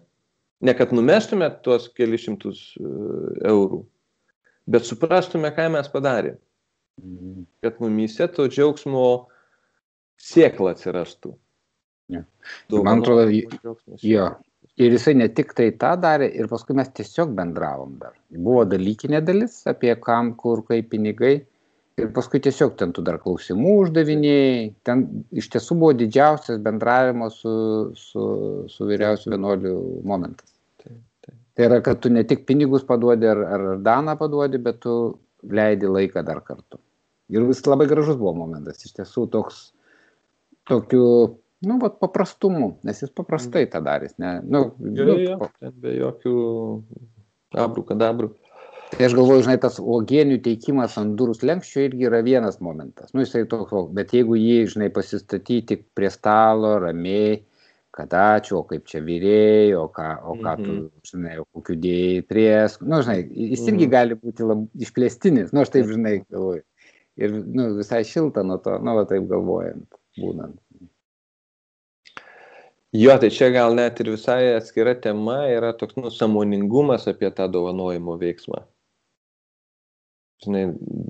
ne 0.61 0.77
kad 0.77 0.93
numestume 0.93 1.49
tuos 1.65 1.89
kelišimtus 1.97 2.61
uh, 2.77 3.33
eurų, 3.49 3.81
bet 4.67 4.87
suprastume, 4.87 5.51
ką 5.55 5.69
mes 5.75 5.89
padarėme. 5.93 6.39
Mhm. 7.03 7.45
Kad 7.61 7.81
mumyse 7.83 8.27
to 8.33 8.47
džiaugsmo 8.49 9.03
siekla 10.17 10.73
atsirastų. 10.73 11.35
Ja. 12.13 12.23
Man 12.71 13.03
atrodo, 13.03 13.27
jo. 14.01 14.27
Ir 14.77 14.93
jisai 14.93 15.15
ne 15.17 15.27
tik 15.33 15.55
tai 15.57 15.71
tą 15.81 15.95
darė, 15.99 16.27
ir 16.37 16.49
paskui 16.51 16.75
mes 16.77 16.89
tiesiog 16.93 17.31
bendravom 17.37 17.95
dar. 18.01 18.13
Buvo 18.29 18.63
dalykinė 18.69 19.23
dalis 19.25 19.59
apie 19.69 19.93
kam, 20.01 20.35
kur, 20.37 20.61
kaip 20.67 20.91
pinigai. 20.91 21.39
Ir 21.97 22.11
paskui 22.13 22.37
tiesiog 22.45 22.75
ten 22.77 22.91
tu 22.93 23.01
dar 23.01 23.17
klausimų 23.23 23.73
uždavinėjai. 23.87 24.59
Ten 24.85 25.01
iš 25.33 25.49
tiesų 25.55 25.79
buvo 25.81 25.95
didžiausias 25.97 26.61
bendravimo 26.61 27.31
su, 27.33 27.53
su, 27.97 28.27
su 28.69 28.89
vyriausiu 28.89 29.33
vienuoliu 29.33 29.73
momentas. 30.05 30.56
Tai 31.57 31.65
yra, 31.65 31.79
kad 31.81 32.03
tu 32.03 32.11
ne 32.13 32.21
tik 32.27 32.45
pinigus 32.45 32.83
paduodi 32.85 33.25
ar, 33.25 33.39
ar 33.55 33.63
daną 33.81 34.13
paduodi, 34.19 34.59
bet 34.61 34.83
tu 34.83 34.93
leidi 35.41 35.89
laiką 35.89 36.21
dar 36.25 36.43
kartu. 36.45 36.77
Ir 37.33 37.47
vis 37.49 37.63
labai 37.65 37.87
gražus 37.89 38.19
buvo 38.19 38.35
momentas, 38.37 38.83
iš 38.85 38.93
tiesų 38.99 39.25
toks, 39.33 39.57
tokiu 40.69 41.03
nu, 41.65 41.77
vat, 41.81 41.97
paprastumu, 41.99 42.75
nes 42.85 43.01
jis 43.01 43.13
paprastai 43.17 43.65
tą 43.71 43.81
darys. 43.83 44.13
Ne, 44.21 44.37
nu, 44.45 44.67
Jo, 44.79 45.07
nu, 45.09 45.17
jo, 45.23 45.49
ten 45.57 45.73
be 45.81 45.95
jokių 45.97 46.35
abrų, 47.65 47.87
kadabrų. 47.89 48.31
Tai 48.87 49.03
aš 49.03 49.17
galvoju, 49.17 49.43
žinai, 49.43 49.57
tas 49.59 49.81
uogienių 49.81 50.37
teikimas 50.45 50.95
ant 51.01 51.17
durų 51.19 51.33
slenkščio 51.35 51.89
irgi 51.89 52.07
yra 52.07 52.21
vienas 52.23 52.61
momentas. 52.63 53.11
Nu, 53.11 53.25
jisai 53.25 53.43
toks, 53.49 53.73
bet 53.97 54.13
jeigu 54.15 54.37
jį, 54.39 54.61
žinai, 54.77 54.87
pasistatyti 54.95 55.81
prie 55.97 56.11
stalo, 56.13 56.77
ramiai, 56.85 57.41
kad 57.97 58.13
ačiū, 58.13 58.59
o 58.59 58.63
kaip 58.69 58.85
čia 58.89 59.01
vyrėjai, 59.01 59.73
o 59.79 59.87
ką, 59.93 60.07
o 60.29 60.35
ką 60.43 60.53
tu, 60.61 60.75
žinai, 61.09 61.39
o 61.41 61.45
kokiu 61.57 61.77
dėjai 61.81 62.21
priesk, 62.29 62.83
nu, 62.85 63.01
žinai, 63.01 63.23
jis 63.25 63.63
irgi 63.65 63.87
Mhm. 63.87 63.91
gali 63.95 64.17
būti 64.21 64.45
lab, 64.45 64.67
išplėstinis, 64.77 65.49
nu, 65.53 65.63
aš 65.65 65.73
taip, 65.73 65.89
žinai, 65.89 66.19
galvoju. 66.29 66.63
Ir, 67.17 67.33
nu, 67.33 67.71
visai 67.79 68.03
šilta 68.05 68.43
nuo 68.45 68.59
to, 68.61 68.77
nu, 68.77 68.93
va 68.93 69.07
taip 69.09 69.25
galvojant, 69.29 69.87
būnant. 70.21 70.59
Jo, 72.95 73.17
tai 73.19 73.29
čia 73.33 73.49
gal 73.51 73.75
net 73.75 73.99
ir 73.99 74.11
visai 74.13 74.53
atskira 74.55 74.93
tema 75.01 75.41
yra 75.51 75.73
toks 75.75 75.97
nu, 75.97 76.09
samoningumas 76.13 77.07
apie 77.09 77.29
tą 77.35 77.49
dovanojimo 77.51 78.15
veiksmą. 78.21 78.61
Žinai, 80.45 80.67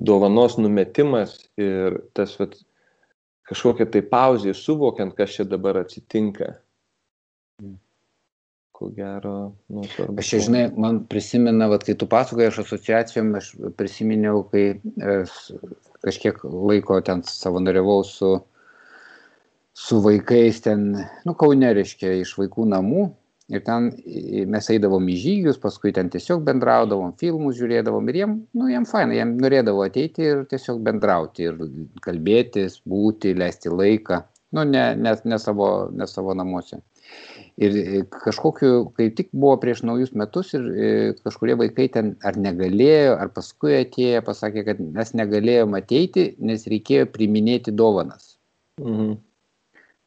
dovanos 0.08 0.56
numetimas 0.58 1.36
ir 1.60 2.00
tas 2.16 2.32
vat, 2.40 2.56
kažkokia 3.48 3.86
tai 3.92 4.02
pauzė, 4.02 4.54
suvokiant, 4.56 5.14
kas 5.14 5.36
čia 5.36 5.44
dabar 5.44 5.78
atsitinka. 5.84 6.56
Ko 8.78 8.92
gero, 8.94 9.56
nu, 9.74 9.82
svarbu. 9.90 10.20
Aš 10.22 10.28
čia, 10.30 10.38
žinai, 10.46 10.60
man 10.78 11.00
prisimena, 11.10 11.66
vat, 11.66 11.82
kai 11.82 11.96
tu 11.98 12.06
pasakoji, 12.06 12.46
aš 12.52 12.60
asociacijom, 12.62 13.32
aš 13.34 13.48
prisiminiau, 13.74 14.44
kai 14.52 14.78
kažkiek 16.04 16.38
laiko 16.46 17.00
ten 17.02 17.24
savanoriavau 17.26 18.04
su, 18.06 18.36
su 19.74 19.98
vaikais 20.04 20.62
ten, 20.62 20.92
nu, 21.26 21.34
kaune 21.40 21.72
reiškia, 21.74 22.20
iš 22.22 22.36
vaikų 22.38 22.68
namų. 22.70 23.08
Ir 23.48 23.62
ten 23.64 23.86
mes 24.52 24.66
eidavom 24.70 25.06
į 25.08 25.14
žygius, 25.22 25.58
paskui 25.58 25.90
ten 25.96 26.10
tiesiog 26.12 26.42
bendraudavom, 26.44 27.14
filmus 27.18 27.56
žiūrėdavom 27.56 28.10
ir 28.12 28.18
jiem, 28.20 28.34
nu, 28.60 28.66
jiem 28.68 28.84
fainai, 28.86 29.16
jiem 29.16 29.32
norėdavo 29.40 29.86
ateiti 29.86 30.26
ir 30.26 30.42
tiesiog 30.50 30.82
bendrauti 30.84 31.48
ir 31.48 31.62
kalbėtis, 32.04 32.76
būti, 32.84 33.32
leisti 33.40 33.72
laiką, 33.72 34.20
nu, 34.52 34.66
ne, 34.68 34.84
ne, 35.00 35.14
ne, 35.24 35.38
savo, 35.40 35.70
ne 35.96 36.06
savo 36.06 36.36
namuose. 36.36 36.82
Ir 37.58 37.74
e, 37.74 38.00
kažkokiu, 38.06 38.92
kai 38.94 39.08
tik 39.10 39.32
buvo 39.34 39.56
prieš 39.58 39.80
naujus 39.82 40.12
metus 40.14 40.52
ir 40.54 40.66
e, 40.70 40.90
kažkurie 41.24 41.56
vaikai 41.58 41.88
ten 41.90 42.12
ar 42.22 42.36
negalėjo, 42.38 43.16
ar 43.18 43.32
paskui 43.34 43.72
atėjo, 43.80 44.20
pasakė, 44.28 44.62
kad 44.68 44.78
mes 44.78 45.10
negalėjome 45.18 45.80
ateiti, 45.82 46.28
nes 46.38 46.68
reikėjo 46.70 47.08
priminėti 47.10 47.74
dovanas. 47.74 48.36
Mhm. 48.78 49.16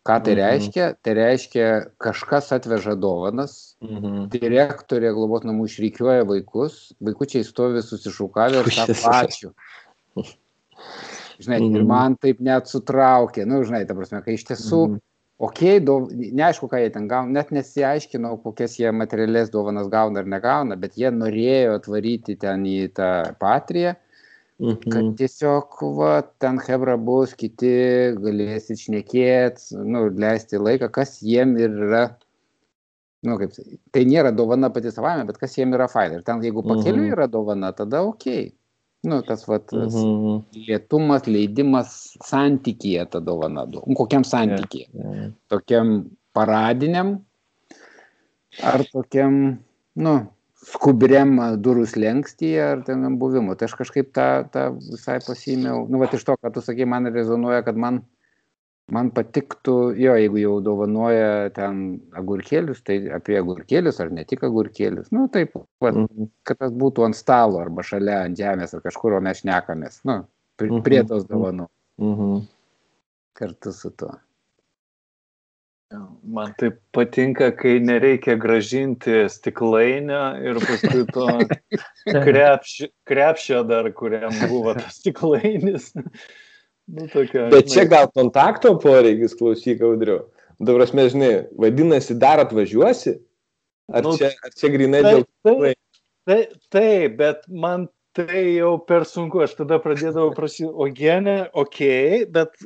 Ką 0.07 0.15
tai 0.23 0.33
Mhm. 0.33 0.39
reiškia? 0.39 0.85
Tai 1.03 1.13
reiškia, 1.13 1.65
kažkas 1.99 2.47
atveža 2.55 2.95
dovanas, 2.97 3.75
Mhm. 3.83 4.29
direktorė 4.31 5.11
globos 5.13 5.43
namų 5.43 5.67
išrikiuoja 5.67 6.23
vaikus, 6.25 6.93
vaikučiai 7.03 7.43
stovi 7.45 7.83
susišaukavę 7.83 8.63
ir 8.63 8.71
sako 8.71 8.95
ačiū. 9.27 9.51
Žinai, 11.41 11.59
ir 11.67 11.81
Mhm. 11.83 11.87
man 11.87 12.15
taip 12.15 12.39
net 12.39 12.65
sutraukė, 12.71 13.45
nu, 13.45 13.59
žinai, 13.65 13.85
ta 13.87 13.93
prasme, 13.93 14.23
kai 14.23 14.33
iš 14.39 14.45
tiesų 14.45 14.87
Mhm. 14.87 14.99
Okei, 15.41 15.79
okay, 15.81 16.29
neaišku, 16.37 16.69
ką 16.69 16.79
jie 16.83 16.91
ten 16.93 17.07
gauna, 17.09 17.33
net 17.39 17.49
nesiaiškino, 17.55 18.35
kokias 18.43 18.77
jie 18.77 18.91
materialės 18.93 19.49
dovanas 19.53 19.89
gauna 19.89 20.21
ar 20.21 20.29
negauna, 20.29 20.77
bet 20.77 20.97
jie 21.01 21.09
norėjo 21.13 21.79
atvaryti 21.79 22.37
ten 22.41 22.65
į 22.69 22.91
tą 22.97 23.11
patriją, 23.41 23.95
kad 24.91 25.01
Mhm. 25.01 25.15
tiesiog, 25.17 25.79
va, 25.97 26.21
ten 26.39 26.59
Hebra 26.61 26.97
bus, 26.97 27.33
kiti 27.33 27.73
galėsit 28.21 28.85
šnekėti, 28.85 29.81
nu, 29.81 30.07
leisti 30.13 30.61
laiką, 30.61 30.91
kas 30.93 31.17
jiem 31.25 31.57
yra, 31.57 32.03
nu, 33.25 33.37
kaip, 33.41 33.57
tai 33.91 34.05
nėra 34.05 34.31
dovana 34.33 34.69
pati 34.73 34.93
savame, 34.93 35.25
bet 35.25 35.37
kas 35.41 35.57
jiem 35.57 35.73
yra 35.73 35.89
faina. 35.89 36.21
Ir 36.21 36.23
ten, 36.23 36.41
jeigu 36.41 36.63
pakeliu 36.63 37.09
Mhm. 37.09 37.13
yra 37.17 37.27
dovana, 37.27 37.73
tada 37.73 38.05
okei. 38.05 38.53
Nu, 39.03 39.21
tas, 39.25 39.47
va, 39.49 39.57
tas 39.57 39.93
Mhm. 39.95 40.43
lietumas, 40.67 41.25
leidimas 41.25 42.17
santykyje 42.23 43.09
ta 43.09 43.19
dovana. 43.19 43.65
Nu, 43.65 43.95
kokiam 43.97 44.23
santykyje? 44.23 44.87
Ja. 44.93 45.29
tokiam 45.49 46.05
paradiniam 46.33 47.19
ar 48.61 48.83
tokiam, 48.93 49.57
nu, 49.95 50.13
skubriam 50.61 51.33
durų 51.57 51.87
slengstyje 51.89 52.61
ar 52.61 52.83
ten 52.85 53.17
buvimo. 53.17 53.55
Tai 53.57 53.65
aš 53.65 53.73
kažkaip 53.79 54.11
tą, 54.13 54.45
tą 54.53 54.67
visai 54.77 55.17
pasiėmiau. 55.25 55.87
Nu, 55.89 55.97
va, 55.97 56.05
iš 56.05 56.23
to, 56.27 56.35
ką 56.37 56.53
tu 56.53 56.61
sakei, 56.61 56.85
man 56.85 57.09
rezonuoja, 57.09 57.63
kad 57.65 57.75
man, 57.75 58.03
man 58.91 59.09
patiktų, 59.15 59.75
jo, 59.99 60.13
jeigu 60.19 60.39
jau 60.41 60.55
dovanoja 60.65 61.49
ten 61.55 62.01
agurkėlius, 62.19 62.81
tai 62.87 62.97
apie 63.15 63.37
agurkėlius 63.39 63.99
ar 64.03 64.11
ne 64.11 64.25
tik 64.27 64.43
agurkėlius. 64.47 65.11
Nu, 65.15 65.27
taip, 65.31 65.55
va, 65.81 65.91
Mhm. 65.91 66.29
kad 66.43 66.59
tas 66.59 66.71
būtų 66.71 67.05
ant 67.07 67.15
stalo 67.15 67.61
arba 67.63 67.81
šalia 67.87 68.25
ant 68.25 68.37
žemės 68.37 68.73
ar 68.75 68.81
kažkur, 68.81 69.17
o 69.17 69.21
mes 69.21 69.41
šnekamės. 69.41 70.01
Nu, 70.05 70.25
prie, 70.57 70.69
Mhm. 70.69 70.83
prie 70.83 71.03
tos 71.03 71.23
dovanų 71.25 71.67
Mhm. 71.99 72.43
kartu 73.33 73.71
su 73.73 73.89
tuo. 73.91 74.11
Man 76.23 76.53
tai 76.57 76.69
patinka, 76.93 77.51
kai 77.51 77.79
nereikia 77.83 78.37
gražinti 78.39 79.25
stiklainio 79.27 80.39
ir 80.39 80.55
paskui 80.63 81.03
to 81.11 81.25
krepšio, 82.25 82.87
krepšio 83.05 83.67
dar, 83.67 83.91
kuriam 83.91 84.31
buvo 84.47 84.73
tas 84.73 85.01
stiklainis. 85.01 85.91
Nu, 86.91 87.07
tokia, 87.07 87.47
Bet 87.51 87.71
čia 87.71 87.85
gal 87.87 88.09
kontakto 88.11 88.73
poreikis, 88.81 89.35
klausyk, 89.39 89.83
audriu. 89.87 90.25
Dabar 90.61 90.91
mes, 90.97 91.13
žinai, 91.13 91.31
vadinasi, 91.57 92.17
dar 92.19 92.41
atvažiuosi? 92.43 93.15
Ar, 93.91 94.03
Nu, 94.05 94.13
čia, 94.19 94.33
ar 94.43 94.53
čia 94.55 94.69
grinai 94.73 95.01
Taip, 95.03 95.15
dėl... 95.15 95.25
taip, 95.47 96.03
taip, 96.29 96.53
taip, 96.71 97.15
bet 97.19 97.47
man 97.47 97.87
tai 98.15 98.43
jau 98.57 98.75
per 98.87 99.05
sunku, 99.07 99.41
aš 99.45 99.55
tada 99.59 99.79
pradėdavau 99.83 100.33
prašyti, 100.35 100.67
o 100.67 100.87
genė, 100.91 101.37
okei, 101.55 102.23
okay, 102.23 102.27
bet 102.27 102.59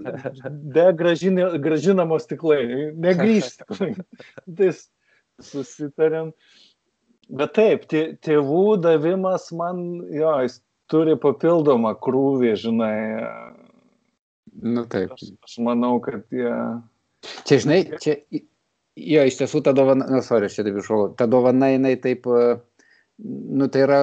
be 0.74 0.88
gražinė, 0.98 1.48
gražinamo 1.62 2.18
stiklai, 2.22 2.92
negrįžti. 2.98 3.94
Tai 4.58 4.72
susitarėm. 5.46 6.34
Bet 7.36 7.56
taip, 7.58 7.86
tė, 7.90 8.04
tėvų 8.26 8.78
davimas 8.82 9.50
man, 9.58 9.86
jo, 10.14 10.34
jis 10.46 10.60
turi 10.92 11.16
papildomą 11.18 11.96
krūvį, 12.02 12.52
žinai. 12.62 12.98
Nu, 14.62 14.86
taip. 14.92 15.16
Aš, 15.16 15.34
aš 15.44 15.58
manau, 15.64 15.98
kad 16.04 16.24
jie... 16.32 16.52
Čia, 17.48 17.58
žinai, 17.64 17.80
čia, 18.02 18.20
jo, 18.96 19.26
iš 19.28 19.40
tiesų 19.42 19.62
ta 19.66 19.74
dovana, 19.76 20.08
na, 20.12 20.22
sorry, 20.26 20.48
aš 20.48 20.60
čia 20.60 20.66
taip 20.68 20.80
iššau, 20.80 21.02
ta 21.20 21.28
dovana, 21.30 21.72
jinai 21.74 21.96
taip, 22.02 22.28
e, 22.30 22.46
nu, 23.26 23.68
tai 23.74 23.84
yra 23.88 24.00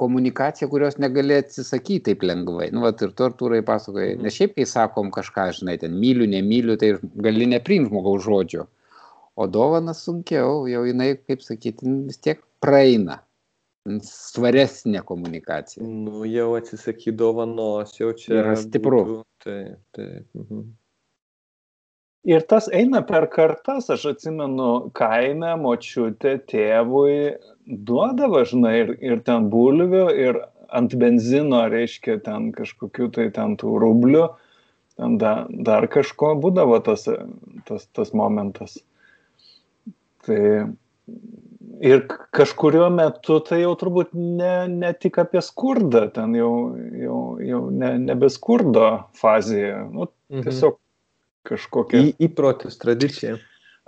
komunikacija, 0.00 0.68
kurios 0.72 0.98
negali 1.00 1.38
atsisakyti 1.38 2.10
taip 2.10 2.24
lengvai. 2.26 2.68
Nu, 2.74 2.82
vat 2.84 3.02
ir 3.04 3.14
tu, 3.16 3.28
Artūrai, 3.28 3.62
pasakoji, 3.66 4.18
nes 4.24 4.36
šiaip, 4.36 4.56
kai 4.58 4.68
sakom 4.68 5.12
kažką, 5.14 5.48
žinai, 5.60 5.78
ten 5.80 5.96
myliu, 6.00 6.28
nemyliu, 6.30 6.76
tai 6.80 6.96
gali 7.24 7.48
nepriimti 7.54 7.92
žmogaus 7.92 8.26
žodžio. 8.26 8.66
O 9.34 9.48
dovana 9.50 9.94
sunkiau, 9.98 10.64
jau 10.70 10.84
jinai, 10.86 11.14
kaip 11.18 11.42
sakyti, 11.42 11.88
nu, 11.88 12.04
vis 12.10 12.20
tiek 12.22 12.42
praeina. 12.62 13.22
Svaresnė 13.84 15.02
komunikacija. 15.04 15.84
Nu, 15.84 16.22
jau 16.24 16.54
atsisaky 16.56 17.12
dovanos, 17.12 17.92
jau 18.00 18.14
čia... 18.16 18.38
Yra 18.40 18.54
stipru. 18.56 19.02
būtų- 19.10 19.24
Taip, 19.44 19.78
taip. 19.92 20.24
Mhm. 20.40 20.62
Ir 22.24 22.40
tas 22.48 22.70
eina 22.72 23.02
per 23.04 23.26
kartas, 23.28 23.90
aš 23.92 24.06
atsimenu, 24.14 24.68
kaime 24.96 25.50
močiutė 25.60 26.38
tėvui 26.48 27.34
duodavo, 27.68 28.40
žinai, 28.48 28.72
ir, 28.80 28.94
ir 29.04 29.20
ten 29.26 29.50
bulvių, 29.52 30.06
ir 30.16 30.38
ant 30.72 30.96
benzino, 30.96 31.60
reiškia, 31.68 32.16
ten 32.24 32.48
kažkokiu 32.56 33.10
tai 33.12 33.28
ten 33.36 33.58
tų 33.60 33.74
rublių, 33.84 34.24
ten 34.96 35.18
da, 35.20 35.34
dar 35.68 35.84
kažko 35.92 36.32
būdavo 36.40 36.80
tas, 36.88 37.04
tas, 37.68 37.84
tas 37.92 38.14
momentas. 38.16 38.78
Tai 40.24 40.40
ir 41.80 42.04
kažkurio 42.34 42.90
metu 42.92 43.40
tai 43.40 43.62
jau 43.62 43.74
turbūt 43.80 44.12
ne, 44.14 44.66
ne 44.68 44.92
tik 44.92 45.18
apie 45.22 45.40
skurdą, 45.42 46.06
ten 46.14 46.34
jau, 46.38 46.52
jau, 47.00 47.18
jau 47.42 47.62
ne, 47.70 47.94
nebe 47.98 48.28
skurdo 48.30 49.04
fazėje, 49.20 49.90
nu, 49.92 50.08
Mhm. 50.30 50.42
tiesiog 50.46 50.78
kažkokia. 51.46 52.00
Į, 52.00 52.14
įprotis, 52.28 52.78
tradicija. 52.80 53.38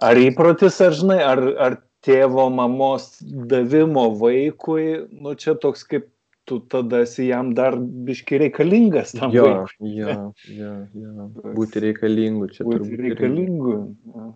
Ar 0.03 0.17
įprotis, 0.21 0.81
ar 0.85 0.93
žinai, 0.93 1.21
ar, 1.25 1.41
ar 1.59 1.79
tėvo, 2.05 2.51
mamos 2.53 3.17
davimo 3.23 4.11
vaikui, 4.21 5.09
nu 5.11 5.35
čia 5.35 5.55
toks 5.59 5.83
kaip 5.89 6.11
tu 6.47 6.61
tada 6.61 7.01
esi 7.03 7.27
jam 7.27 7.55
dar 7.55 7.75
biški 7.75 8.39
reikalingas 8.39 9.11
tam 9.19 9.33
Jo, 9.35 9.47
vaikui. 9.49 9.89
jo, 9.97 10.33
jo, 10.47 10.75
jo. 10.95 11.31
Būti 11.59 11.83
reikalingu 11.89 12.47
čia 12.53 12.63
Būti 12.69 13.01
reikalingu. 13.01 13.97
Ja, 14.15 14.29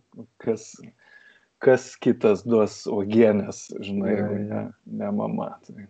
Kas, 0.43 0.73
kas 1.61 1.93
kitas 2.01 2.43
duos 2.49 2.83
uogienės, 2.89 3.67
žinai, 3.85 4.15
jeigu 4.17 4.39
ne, 4.47 4.63
ne 5.01 5.11
mama. 5.15 5.53
Tai. 5.67 5.87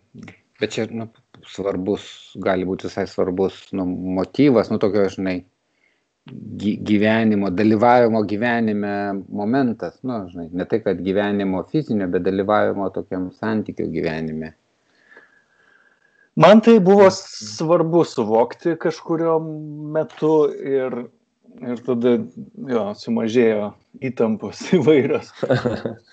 Bet 0.61 0.75
čia 0.75 0.85
nu, 0.91 1.07
svarbus, 1.47 2.05
gali 2.43 2.67
būti 2.67 2.89
visai 2.89 3.07
svarbus 3.09 3.63
nu, 3.77 3.87
motyvas, 4.19 4.69
nu 4.71 4.77
tokio, 4.81 5.07
žinai, 5.09 5.39
gyvenimo, 6.91 7.49
dalyvavimo 7.49 8.21
gyvenime 8.29 8.93
momentas, 9.29 9.97
nu, 10.05 10.25
žinai, 10.29 10.49
ne 10.53 10.67
tai, 10.69 10.81
kad 10.83 11.01
gyvenimo 11.01 11.63
fizinio, 11.71 12.07
bet 12.11 12.27
dalyvavimo 12.27 12.91
tokiam 12.93 13.31
santykių 13.39 13.87
gyvenime. 13.95 14.51
Man 16.41 16.61
tai 16.63 16.77
buvo 16.79 17.09
svarbu 17.11 18.05
suvokti 18.07 18.77
kažkurio 18.79 19.39
metu 19.95 20.35
ir, 20.51 21.01
ir 21.71 21.81
tada 21.85 22.15
jo, 22.71 22.85
sumažėjo 23.01 23.71
įtampos 24.11 24.63
įvairios 24.77 25.33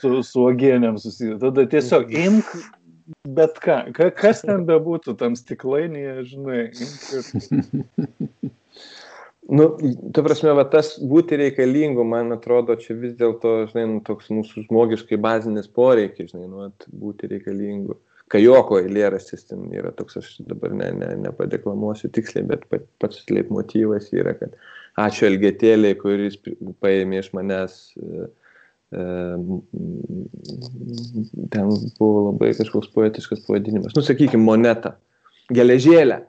su, 0.01 0.19
su 0.23 0.45
uogienėm 0.45 0.99
susiję. 1.03 1.39
Tada 1.43 1.67
tiesiog 1.71 2.13
imk 2.27 2.53
bet 3.39 3.57
ką, 3.65 3.81
kas 4.17 4.43
ten 4.45 4.67
bebūtų 4.69 5.17
tam 5.21 5.37
stiklainėje, 5.39 6.17
žinai, 6.35 6.63
ir 6.77 8.49
Nu, 9.49 9.65
ta 10.13 10.21
prasme, 10.21 10.51
va, 10.53 10.67
tas 10.69 10.91
būti 11.01 11.39
reikalingu, 11.41 12.05
man 12.05 12.35
atrodo, 12.35 12.75
čia 12.77 12.93
vis 13.01 13.15
dėlto, 13.17 13.53
žinai, 13.71 13.87
nu, 13.89 14.03
toks 14.05 14.29
mūsų 14.29 14.67
žmogiškai 14.67 15.17
bazinis 15.25 15.71
poreikis, 15.73 16.35
žinai, 16.35 16.51
nu, 16.53 16.67
būti 17.01 17.31
reikalingu. 17.33 17.97
Kajoko 18.29 18.77
eilėraštis 18.83 19.47
ten 19.49 19.71
yra 19.73 19.95
toks, 19.97 20.19
aš 20.21 20.35
dabar 20.51 20.75
ne, 20.77 20.91
ne, 21.01 21.09
nepadeklamuosiu 21.23 22.11
tiksliai, 22.13 22.45
bet 22.51 22.69
pats 23.01 23.25
leitmotyvas 23.33 24.11
yra, 24.13 24.37
kad 24.37 24.53
ačiū 25.05 25.29
Elgetėlė, 25.29 25.95
kuris 26.01 26.39
paėmė 26.83 27.23
iš 27.23 27.31
manęs, 27.37 27.77
e, 27.99 28.27
e, 28.95 29.05
ten 31.55 31.71
buvo 32.01 32.25
labai 32.31 32.53
kažkoks 32.59 32.91
poetiškas 32.95 33.45
pavadinimas, 33.47 33.95
nu, 33.97 34.05
sakykime, 34.07 34.43
moneta, 34.45 34.97
geležėlė. 35.55 36.23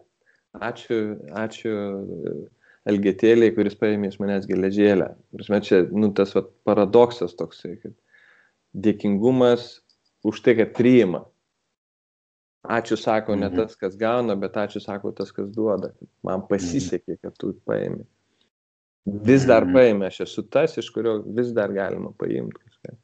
Ačiū, 0.66 0.96
ačiū 1.38 1.74
elgetėliai, 2.90 3.54
kuris 3.54 3.76
paėmė 3.78 4.10
iš 4.10 4.20
manęs 4.22 4.48
geležėlę. 4.50 5.12
Prasme, 5.36 5.60
čia 5.66 5.84
nu, 5.92 6.10
tas 6.16 6.34
va, 6.36 6.46
paradoksas 6.66 7.36
toksai, 7.38 7.76
kad 7.84 7.94
dėkingumas 8.74 9.68
už 10.26 10.42
tai, 10.46 10.56
kad 10.60 10.74
priima. 10.78 11.26
Ačiū 12.70 12.98
sako 13.00 13.38
ne 13.40 13.48
mhm. 13.48 13.62
tas, 13.62 13.78
kas 13.80 13.96
gauna, 14.00 14.36
bet 14.40 14.58
ačiū 14.60 14.82
sako 14.84 15.14
tas, 15.16 15.32
kas 15.36 15.48
duoda. 15.54 15.94
Man 16.28 16.44
pasisekė, 16.50 17.20
kad 17.22 17.38
tu 17.40 17.54
paėmė. 17.70 18.04
Vis 19.06 19.46
dar 19.48 19.66
mhm. 19.66 19.76
paėmė, 19.78 20.10
aš 20.10 20.26
esu 20.28 20.44
tas, 20.52 20.76
iš 20.78 20.90
kurio 20.96 21.20
vis 21.38 21.54
dar 21.56 21.72
galima 21.74 22.12
paimti 22.20 22.60
kažką. 22.60 22.98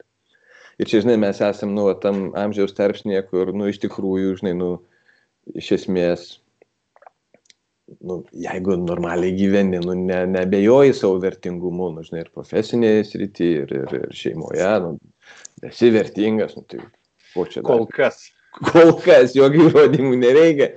Ir 0.76 0.90
čia, 0.92 1.00
žinai, 1.06 1.16
mes 1.22 1.40
esam, 1.40 1.72
nu, 1.76 1.88
tam 2.04 2.28
amžiaus 2.36 2.76
tarpsnėje, 2.76 3.22
kur, 3.30 3.54
nu, 3.56 3.70
iš 3.72 3.80
tikrųjų, 3.86 4.36
žinai, 4.42 4.52
nu, 4.60 4.72
iš 5.56 5.72
esmės 5.78 6.34
nu, 8.02 8.20
jeigu 8.34 8.76
normaliai 8.82 9.34
gyveni, 9.38 9.80
nu, 9.86 9.94
ne, 9.94 10.26
nebejoji 10.28 10.94
savo 10.98 11.20
vertingumu, 11.24 11.92
nu, 11.96 12.04
žinai, 12.06 12.26
ir 12.26 12.32
profesinėje 12.34 13.04
srityje, 13.12 13.66
ir, 13.66 13.74
ir, 13.82 13.96
ir 14.00 14.16
šeimoje, 14.18 14.72
nu, 14.84 14.96
esi 15.70 15.92
vertingas, 15.94 16.56
nu, 16.58 16.66
tai 16.70 16.82
ko 17.34 17.46
čia. 17.52 17.64
Kol 17.66 17.86
dar? 17.86 17.96
kas. 18.00 18.26
Kol 18.72 18.96
kas, 19.04 19.36
jokių 19.36 19.70
įrodymų 19.70 20.16
nereikia. 20.22 20.74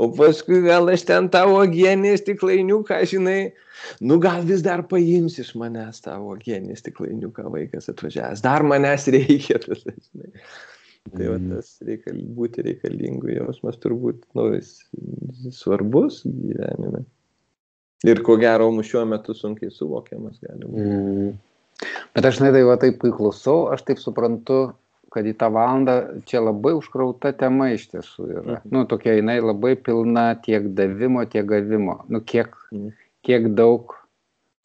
O 0.00 0.08
paskui 0.16 0.62
gal 0.64 0.88
aš 0.88 1.04
ten 1.08 1.28
tavo 1.32 1.58
genį 1.68 2.14
stiklainiuką, 2.16 3.02
žinai, 3.10 3.52
nu 4.00 4.16
gal 4.22 4.46
vis 4.48 4.62
dar 4.64 4.86
paims 4.88 5.36
iš 5.42 5.52
manęs 5.60 6.00
tavo 6.06 6.36
genį 6.40 6.78
stiklainiuką 6.78 7.50
vaikas 7.52 7.90
atvažiavęs. 7.92 8.40
Dar 8.44 8.64
manęs 8.64 9.08
reikia, 9.12 9.60
tas, 9.66 9.84
žinai. 9.84 10.30
Tai 11.10 11.26
va, 11.26 11.36
mhm. 11.36 11.52
tas 11.52 11.76
reikal, 11.84 12.18
būti 12.36 12.64
reikalingų 12.64 13.34
jausmas 13.34 13.78
turbūt 13.80 14.24
nu, 14.36 14.50
jis, 14.56 14.74
svarbus 15.56 16.22
gyvenime. 16.24 17.04
Ir 18.08 18.20
ko 18.24 18.38
gero, 18.40 18.70
mūsų 18.72 18.94
šiuo 18.94 19.06
metu 19.08 19.36
sunkiai 19.36 19.72
suvokiamas 19.74 20.40
gali 20.40 20.64
būti. 20.64 20.84
Mm. 20.88 21.32
Bet 22.16 22.28
aš 22.28 22.40
nedai 22.44 22.62
va 22.68 22.76
taip 22.80 23.00
klausau, 23.00 23.66
aš 23.72 23.84
taip 23.88 24.00
suprantu, 24.00 24.70
kad 25.10 25.26
į 25.26 25.34
tą 25.38 25.50
valandą 25.54 25.96
čia 26.30 26.42
labai 26.44 26.76
užkrauta 26.78 27.32
tema 27.36 27.72
iš 27.74 27.88
tiesų 27.90 28.28
yra. 28.30 28.44
Mhm. 28.60 28.72
Nu, 28.74 28.84
tokia 28.90 29.16
jinai 29.18 29.40
labai 29.42 29.74
pilna 29.76 30.30
tiek 30.44 30.70
davimo, 30.78 31.24
tiek 31.30 31.48
gavimo. 31.50 32.00
Nu, 32.08 32.22
kiek, 32.22 32.54
mhm. 32.70 32.94
kiek 33.26 33.50
daug 33.58 33.96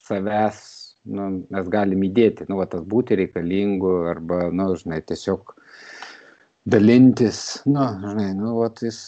savęs 0.06 0.64
nu, 1.06 1.28
mes 1.54 1.70
galim 1.72 2.04
įdėti. 2.08 2.48
Nu, 2.50 2.60
va, 2.62 2.68
tas 2.70 2.86
būti 2.86 3.18
reikalingu 3.20 3.94
arba, 4.12 4.48
nu, 4.54 4.72
žinai, 4.80 5.02
tiesiog 5.06 5.54
dalintis, 6.66 7.62
nu, 7.70 7.86
žinai, 8.02 8.32
nu, 8.38 8.56
vat 8.62 8.82
jis 8.86 9.00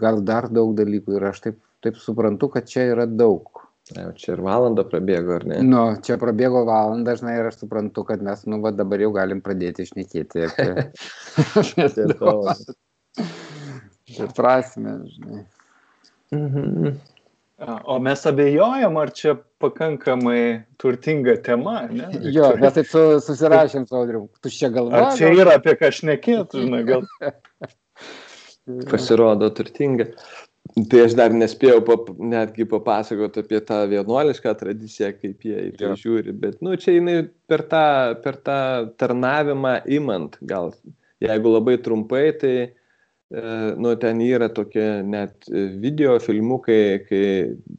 gal 0.00 0.22
dar 0.26 0.48
daug 0.50 0.74
dalykų 0.78 1.18
ir 1.18 1.28
aš 1.30 1.42
taip, 1.46 1.60
taip 1.84 1.98
suprantu, 2.02 2.50
kad 2.54 2.66
čia 2.70 2.88
yra 2.94 3.06
daug. 3.06 3.67
Jau 3.96 4.10
čia 4.20 4.34
ir 4.34 4.42
valanda 4.44 4.84
prabėgo, 4.84 5.38
ar 5.38 5.44
ne? 5.48 5.58
Nu, 5.64 5.82
čia 6.04 6.18
prabėgo 6.20 6.64
valanda, 6.68 7.14
žinai, 7.16 7.38
ir 7.40 7.48
aš 7.48 7.62
suprantu, 7.62 8.04
kad 8.08 8.24
mes, 8.24 8.42
nu, 8.50 8.60
va, 8.64 8.72
dabar 8.76 9.00
jau 9.00 9.12
galim 9.16 9.40
pradėti 9.44 9.86
išnekėti 9.86 10.44
apie, 10.48 10.68
apie 11.56 12.04
prasme, 14.36 14.98
žinai. 15.14 15.44
Mhm. 16.34 16.98
O 17.90 17.96
mes 17.98 18.26
abejojam, 18.26 18.96
ar 19.00 19.10
čia 19.10 19.34
pakankamai 19.58 20.64
turtinga 20.78 21.34
tema, 21.42 21.80
ne? 21.90 22.10
Jo, 22.36 22.52
mes 22.60 22.76
taip 22.76 22.86
su, 22.86 23.04
susirašėm 23.24 23.88
su 23.88 23.96
Audriu, 23.98 24.26
tu 24.42 24.52
čia 24.52 24.70
galvoji. 24.74 25.00
Ar 25.00 25.16
čia 25.18 25.32
yra 25.34 25.56
apie 25.58 25.74
ką 25.80 25.90
šnekėti, 25.96 26.62
žinai, 26.66 26.84
gal. 26.86 27.08
Pasirodo 28.92 29.48
turtinga. 29.56 30.12
Tai 30.92 31.00
aš 31.02 31.14
dar 31.18 31.32
nespėjau 31.34 31.80
pap, 31.86 32.10
netgi 32.20 32.66
papasakoti 32.68 33.42
apie 33.42 33.58
tą 33.66 33.80
vienuolišką 33.90 34.52
tradiciją, 34.60 35.12
kaip 35.16 35.46
jie 35.48 35.62
į 35.70 35.70
tai 35.80 35.94
žiūri, 35.98 36.34
bet, 36.38 36.58
nu, 36.62 36.76
čia 36.78 36.98
jinai 36.98 37.22
per 37.50 37.64
tą, 37.70 37.84
per 38.22 38.36
tą 38.46 38.58
tarnavimą 39.00 39.78
imant, 39.96 40.36
gal, 40.46 40.74
jeigu 41.24 41.54
labai 41.56 41.78
trumpai, 41.82 42.26
tai 42.38 42.54
E, 43.30 43.74
nu, 43.76 43.94
ten 44.00 44.20
yra 44.24 44.48
tokie 44.48 45.02
net 45.04 45.44
video 45.82 46.14
filmukai, 46.18 47.04
kai 47.04 47.24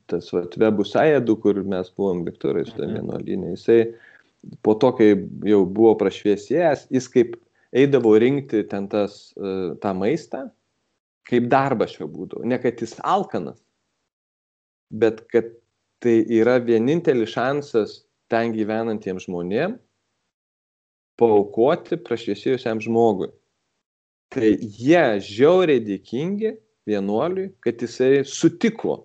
tas 0.05 0.27
vat, 0.35 0.53
webų 0.61 0.85
sąjėdų, 0.85 1.35
kur 1.41 1.61
mes 1.65 1.89
buvom 1.97 2.21
Viktorai 2.27 2.67
su 2.67 2.75
tam 2.75 2.91
mhm. 2.91 2.99
vienuolinė, 2.99 3.55
jisai 3.55 3.79
po 4.65 4.75
to, 4.77 4.91
kai 4.99 5.09
jau 5.49 5.63
buvo 5.65 5.95
prašviesėjęs, 6.03 6.85
jis 6.93 7.09
kaip 7.15 7.33
eidavo 7.73 8.13
rinkti 8.21 8.61
ten 8.69 8.85
tas, 8.93 9.17
e, 9.41 9.55
tą 9.81 9.95
maistą, 9.97 10.45
kaip 11.29 11.49
darbas 11.51 11.95
šio 11.95 12.09
būdų. 12.09 12.43
Ne 12.49 12.57
kad 12.61 12.81
jis 12.81 12.97
alkanas, 13.05 13.59
bet 14.89 15.23
kad 15.31 15.51
tai 16.03 16.21
yra 16.39 16.57
vienintelis 16.63 17.35
šansas 17.35 17.99
ten 18.31 18.53
gyvenantiems 18.55 19.27
žmonėms 19.27 19.79
paukoti 21.19 21.97
prašviesėjusiam 21.99 22.79
žmogui 22.81 23.29
tai 24.33 24.53
jie 24.61 25.19
žiauriai 25.25 25.81
dėkingi 25.83 26.53
vienuoliui, 26.89 27.49
kad 27.63 27.81
jisai 27.81 28.23
sutiko 28.25 29.03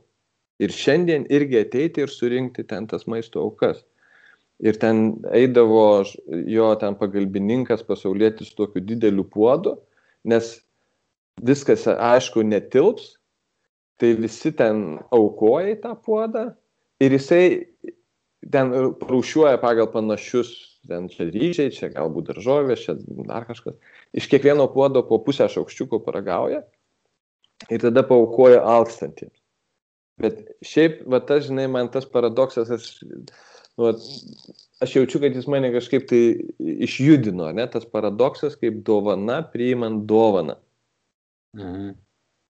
ir 0.63 0.73
šiandien 0.73 1.27
irgi 1.33 1.63
ateiti 1.65 2.05
ir 2.05 2.13
surinkti 2.13 2.65
ten 2.69 2.87
tas 2.91 3.09
maisto 3.11 3.43
aukas. 3.43 3.83
Ir 4.63 4.77
ten 4.81 5.17
eidavo 5.35 6.05
jo 6.49 6.69
ten 6.81 6.95
pagalbininkas 7.01 7.83
pasaulietis 7.89 8.55
tokiu 8.55 8.85
dideliu 8.85 9.25
puodu, 9.27 9.75
nes 10.31 10.55
viskas 11.43 11.87
aišku 11.91 12.45
netilps, 12.47 13.15
tai 14.01 14.15
visi 14.19 14.53
ten 14.55 15.01
aukoja 15.15 15.75
į 15.75 15.81
tą 15.83 15.95
puodą 15.99 16.49
ir 17.03 17.15
jisai 17.15 17.45
ten 18.53 18.73
rūšiuoja 19.01 19.59
pagal 19.63 19.89
panašius, 19.93 20.53
ten 20.89 21.09
čia 21.09 21.29
ryžiai, 21.31 21.73
čia 21.73 21.89
galbūt 21.95 22.33
daržovės, 22.33 22.85
čia 22.85 22.97
dar 23.25 23.47
kažkas 23.49 23.79
iš 24.15 24.29
kiekvieno 24.31 24.67
puodo 24.73 25.03
po 25.07 25.19
pusę 25.25 25.47
šaukščiuko 25.51 26.03
paragauja 26.05 26.63
ir 27.71 27.81
tada 27.83 28.05
paukoja 28.07 28.61
alkstantiems. 28.75 29.37
Bet 30.21 30.45
šiaip, 30.63 31.01
va 31.11 31.19
tas, 31.27 31.49
žinai, 31.49 31.67
man 31.71 31.89
tas 31.91 32.05
paradoksas, 32.07 32.71
aš, 32.71 33.01
nu, 33.81 33.91
aš 34.85 34.93
jaučiu, 34.95 35.21
kad 35.25 35.35
jis 35.35 35.49
mane 35.51 35.73
kažkaip 35.75 36.07
tai 36.11 36.21
išjudino, 36.87 37.49
ne, 37.57 37.67
tas 37.71 37.87
paradoksas 37.91 38.55
kaip 38.61 38.85
dovana 38.87 39.41
priimant 39.51 40.05
dovaną. 40.11 40.61
Mhm. 41.55 41.95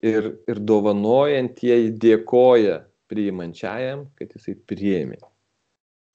Ir, 0.04 0.26
ir 0.52 0.60
dovanojant 0.60 1.62
jie 1.64 1.78
dėkoja 1.96 2.82
priimančiajam, 3.08 4.08
kad 4.20 4.34
jisai 4.36 4.58
priėmė. 4.68 5.22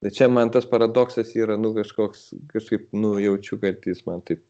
Bet 0.05 0.15
čia 0.19 0.29
man 0.31 0.53
tas 0.55 0.67
paradoksas 0.69 1.33
yra, 1.35 1.57
nu, 1.59 1.73
kažkoks, 1.75 2.29
kažkaip, 2.53 2.91
nu, 2.95 3.17
jaučiu, 3.23 3.57
kad 3.63 3.87
jis 3.89 4.05
man 4.07 4.21
taip 4.29 4.45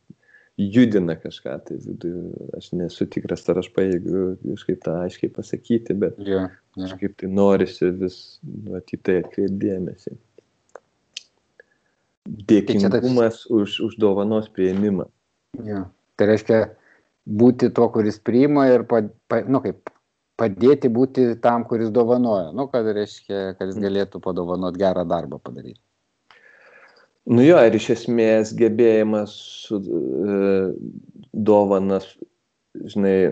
judina 0.58 1.14
kažką 1.16 1.54
tai 1.64 1.76
viduje. 1.84 2.32
Aš 2.58 2.72
nesu 2.76 3.06
tikras, 3.06 3.46
ar 3.48 3.60
aš 3.62 3.70
paėgiu 3.76 4.24
kažkaip 4.42 4.80
tą 4.84 4.96
aiškiai 5.04 5.30
pasakyti, 5.32 5.94
bet 6.02 6.18
yeah, 6.18 6.50
yeah. 6.74 6.88
kažkaip 6.88 7.14
tai 7.22 7.30
norisi 7.30 7.92
vis 8.00 8.18
nu, 8.42 8.80
į 8.82 9.00
tai 9.06 9.20
atkreipdėmėsi. 9.22 10.16
Dėkingumas 12.50 13.44
tai 13.46 13.60
už, 13.62 13.78
už 13.86 13.96
dovanos 14.02 14.50
prieimimą. 14.52 15.06
Yeah. 15.62 15.86
Tai 16.18 16.28
reiškia 16.32 16.60
būti 17.28 17.70
tuo, 17.76 17.90
kuris 17.92 18.18
priima 18.24 18.68
ir, 18.72 18.86
pa, 18.88 19.02
pa, 19.28 19.42
nu, 19.44 19.60
kaip, 19.64 19.90
padėti 20.38 20.90
būti 20.92 21.34
tam, 21.42 21.66
kuris 21.68 21.90
dovanoja. 21.94 22.52
Nu, 22.56 22.68
kad 22.72 22.86
reiškia, 22.86 23.58
kad 23.58 23.68
jis 23.70 23.82
galėtų 23.82 24.22
padovanot 24.24 24.78
gerą 24.78 25.04
darbą 25.08 25.40
padaryti. 25.42 25.80
Nu 27.28 27.44
jo, 27.44 27.58
ir 27.60 27.74
iš 27.76 27.90
esmės 27.92 28.54
gebėjimas 28.56 29.34
su, 29.66 29.78
e, 29.84 30.60
dovanas, 31.36 32.06
žinai, 32.88 33.28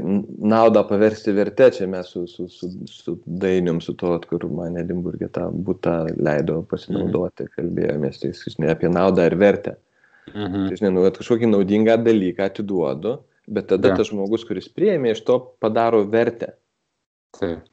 naudą 0.53 0.83
paversti 0.89 1.33
vertę, 1.33 1.71
čia 1.73 1.87
mes 1.89 2.11
su, 2.13 2.27
su, 2.29 2.49
su, 2.53 2.69
su 2.91 3.15
dainium, 3.25 3.81
su 3.81 3.95
to, 3.97 4.13
kur 4.29 4.45
man 4.53 4.77
Edimburgė 4.81 5.31
tą 5.33 5.47
būtą 5.49 5.95
leido 6.19 6.59
pasinaudoti, 6.69 7.47
mhm. 7.47 7.55
kalbėjomės, 7.57 8.21
tai, 8.21 8.35
žinai, 8.37 8.75
apie 8.75 8.93
naudą 8.93 9.31
ir 9.31 9.39
vertę. 9.41 9.79
Mhm. 10.35 10.69
Tai, 10.69 10.77
žinai, 10.83 10.93
nu, 10.99 11.07
kažkokį 11.17 11.49
naudingą 11.55 11.97
dalyką 12.03 12.51
atiduodu, 12.51 13.17
bet 13.47 13.71
tada 13.73 13.93
ja. 13.93 14.01
tas 14.01 14.11
žmogus, 14.11 14.45
kuris 14.49 14.69
prieėmė, 14.73 15.15
iš 15.15 15.23
to 15.27 15.39
padaro 15.63 16.03
vertę. 16.11 16.55
Taip. 17.39 17.65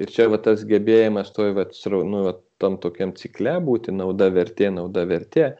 Ir 0.00 0.08
čia 0.14 0.30
va 0.32 0.38
tas 0.40 0.62
gebėjimas 0.64 1.32
toj, 1.36 1.52
va, 1.58 1.66
nu, 2.08 2.24
va, 2.28 2.34
tam 2.62 2.78
tokiam 2.80 3.12
cikle 3.16 3.58
būti 3.64 3.92
nauda 3.92 4.30
vertė, 4.32 4.70
nauda 4.72 5.04
vertė. 5.08 5.50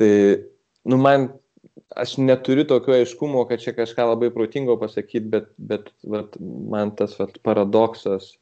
Tai, 0.00 0.12
nu, 0.88 0.98
man, 1.00 1.28
aš 1.96 2.16
neturiu 2.22 2.64
tokio 2.68 2.94
aiškumo, 2.96 3.44
kad 3.50 3.60
čia 3.60 3.74
kažką 3.76 4.06
labai 4.14 4.30
protingo 4.32 4.78
pasakyti, 4.80 5.26
bet, 5.34 5.50
bet 5.58 5.90
va, 6.08 6.24
man 6.72 6.94
tas 6.96 7.18
va, 7.20 7.28
paradoksas 7.44 8.32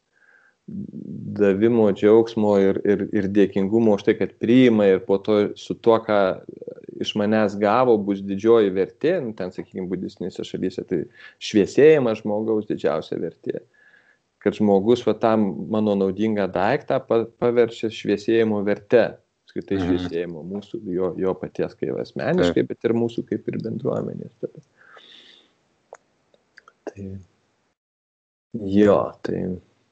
davimo 0.71 1.89
džiaugsmo 1.97 2.53
ir, 2.63 2.79
ir, 2.87 3.07
ir 3.17 3.27
dėkingumo 3.35 3.97
už 3.99 4.05
tai, 4.07 4.15
kad 4.21 4.37
priima 4.43 4.87
ir 4.87 5.03
po 5.07 5.19
to 5.19 5.41
su 5.59 5.75
tuo, 5.83 5.99
ką 6.05 6.21
iš 7.01 7.13
manęs 7.19 7.57
gavo, 7.61 7.97
bus 8.03 8.23
didžioji 8.27 8.73
vertė, 8.75 9.17
nu, 9.25 9.35
ten, 9.37 9.53
sakykime, 9.55 9.87
budistinėse 9.91 10.45
šalyse, 10.47 10.85
tai 10.89 11.03
šviesėjimas 11.43 12.23
žmogaus 12.23 12.69
didžiausia 12.71 13.21
vertė. 13.21 13.63
Kad 14.41 14.57
žmogus 14.57 15.05
va 15.05 15.15
tam 15.21 15.47
mano 15.73 15.95
naudingą 16.01 16.47
daiktą 16.53 17.01
paverčia 17.05 17.91
šviesėjimo 17.93 18.63
verte, 18.65 19.05
skaitai 19.51 19.79
mhm. 19.79 19.87
šviesėjimo 19.87 20.45
mūsų, 20.55 20.83
jo, 20.97 21.15
jo 21.21 21.35
paties 21.39 21.77
kaip 21.79 21.99
asmeniškai, 22.01 22.65
bet 22.71 22.89
ir 22.89 22.97
mūsų 22.97 23.27
kaip 23.29 23.51
ir 23.51 23.59
bendruomenės. 23.65 24.53
Tai 26.91 27.09
jo, 28.67 29.01
tai 29.27 29.43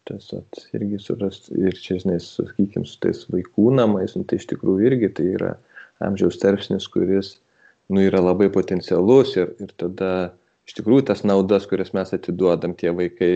tas 0.08 0.30
at, 0.32 0.60
irgi 0.72 0.98
surast 1.02 1.50
ir 1.52 1.76
čia, 1.76 1.98
žinai, 2.00 2.16
sakykime, 2.24 2.86
su 2.88 2.96
tais 3.04 3.26
vaikų 3.28 3.68
namais, 3.76 4.14
nu, 4.16 4.24
tai 4.28 4.38
iš 4.40 4.48
tikrųjų 4.54 4.88
irgi 4.88 5.10
tai 5.18 5.26
yra 5.34 5.50
amžiaus 6.04 6.38
tarpsnis, 6.42 6.86
kuris, 6.92 7.36
nu, 7.88 8.02
yra 8.04 8.20
labai 8.22 8.50
potencialus 8.52 9.34
ir, 9.38 9.54
ir 9.62 9.72
tada 9.80 10.12
iš 10.68 10.76
tikrųjų 10.78 11.08
tas 11.10 11.24
naudas, 11.26 11.66
kurias 11.68 11.94
mes 11.96 12.12
atiduodam, 12.14 12.76
tie 12.78 12.92
vaikai 12.94 13.32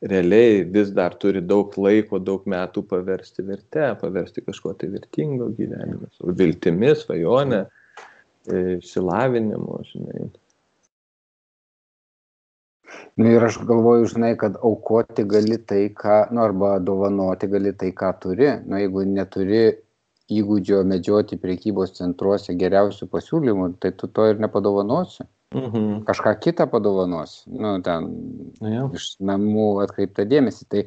realiai 0.00 0.62
vis 0.64 0.92
dar 0.96 1.16
turi 1.20 1.42
daug 1.44 1.74
laiko, 1.76 2.20
daug 2.22 2.46
metų 2.48 2.84
paversti 2.88 3.44
vertę, 3.44 3.90
paversti 4.00 4.44
kažko 4.46 4.72
tai 4.78 4.88
vertingo 4.94 5.50
gyvenime, 5.56 6.08
savo 6.16 6.32
viltimi, 6.36 6.94
svajonę, 6.96 7.64
e, 8.48 8.62
išsilavinimu, 8.78 9.82
žinai. 9.90 10.30
Nu 13.20 13.28
ir 13.28 13.44
aš 13.44 13.58
galvoju, 13.68 14.08
žinai, 14.14 14.32
kad 14.40 14.56
aukoti 14.64 15.26
gali 15.28 15.58
tai, 15.58 15.82
ką, 15.94 16.30
nu 16.32 16.42
arba 16.46 16.78
dovanoti 16.80 17.50
gali 17.50 17.74
tai, 17.76 17.90
ką 17.96 18.14
turi. 18.22 18.48
Nu 18.64 18.80
jeigu 18.80 19.04
neturi 19.06 19.64
įgūdžio 20.30 20.84
medžioti 20.86 21.38
priekybos 21.40 21.96
centruose 21.98 22.54
geriausių 22.58 23.08
pasiūlymų, 23.10 23.74
tai 23.82 23.92
tu 23.96 24.08
to 24.08 24.30
ir 24.30 24.42
nepadovanosi. 24.42 25.26
Mhm. 25.54 26.04
Kažką 26.06 26.36
kitą 26.38 26.66
padovanos, 26.70 27.42
nu, 27.46 27.80
ten 27.82 28.06
Na, 28.62 28.70
jau. 28.70 28.84
iš 28.94 29.16
namų 29.18 29.82
atkreiptą 29.82 30.22
dėmesį. 30.30 30.66
Tai 30.70 30.84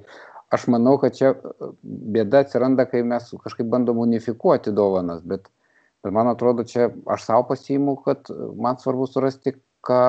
aš 0.55 0.69
manau, 0.71 0.95
kad 1.01 1.17
čia 1.17 1.33
e, 1.35 1.67
bėda 1.83 2.45
atsiranda, 2.45 2.85
kai 2.87 3.01
mes 3.03 3.27
kažkaip 3.43 3.67
bandom 3.67 3.99
unifikuoti 4.05 4.71
dovanas, 4.71 5.19
bet, 5.27 5.51
bet 5.99 6.15
man 6.15 6.31
atrodo, 6.31 6.63
čia 6.63 6.93
aš 7.11 7.27
savo 7.27 7.43
pasiimu, 7.51 7.97
kad 8.07 8.31
man 8.55 8.79
svarbu 8.79 9.09
surasti, 9.11 9.57
ką 9.83 9.99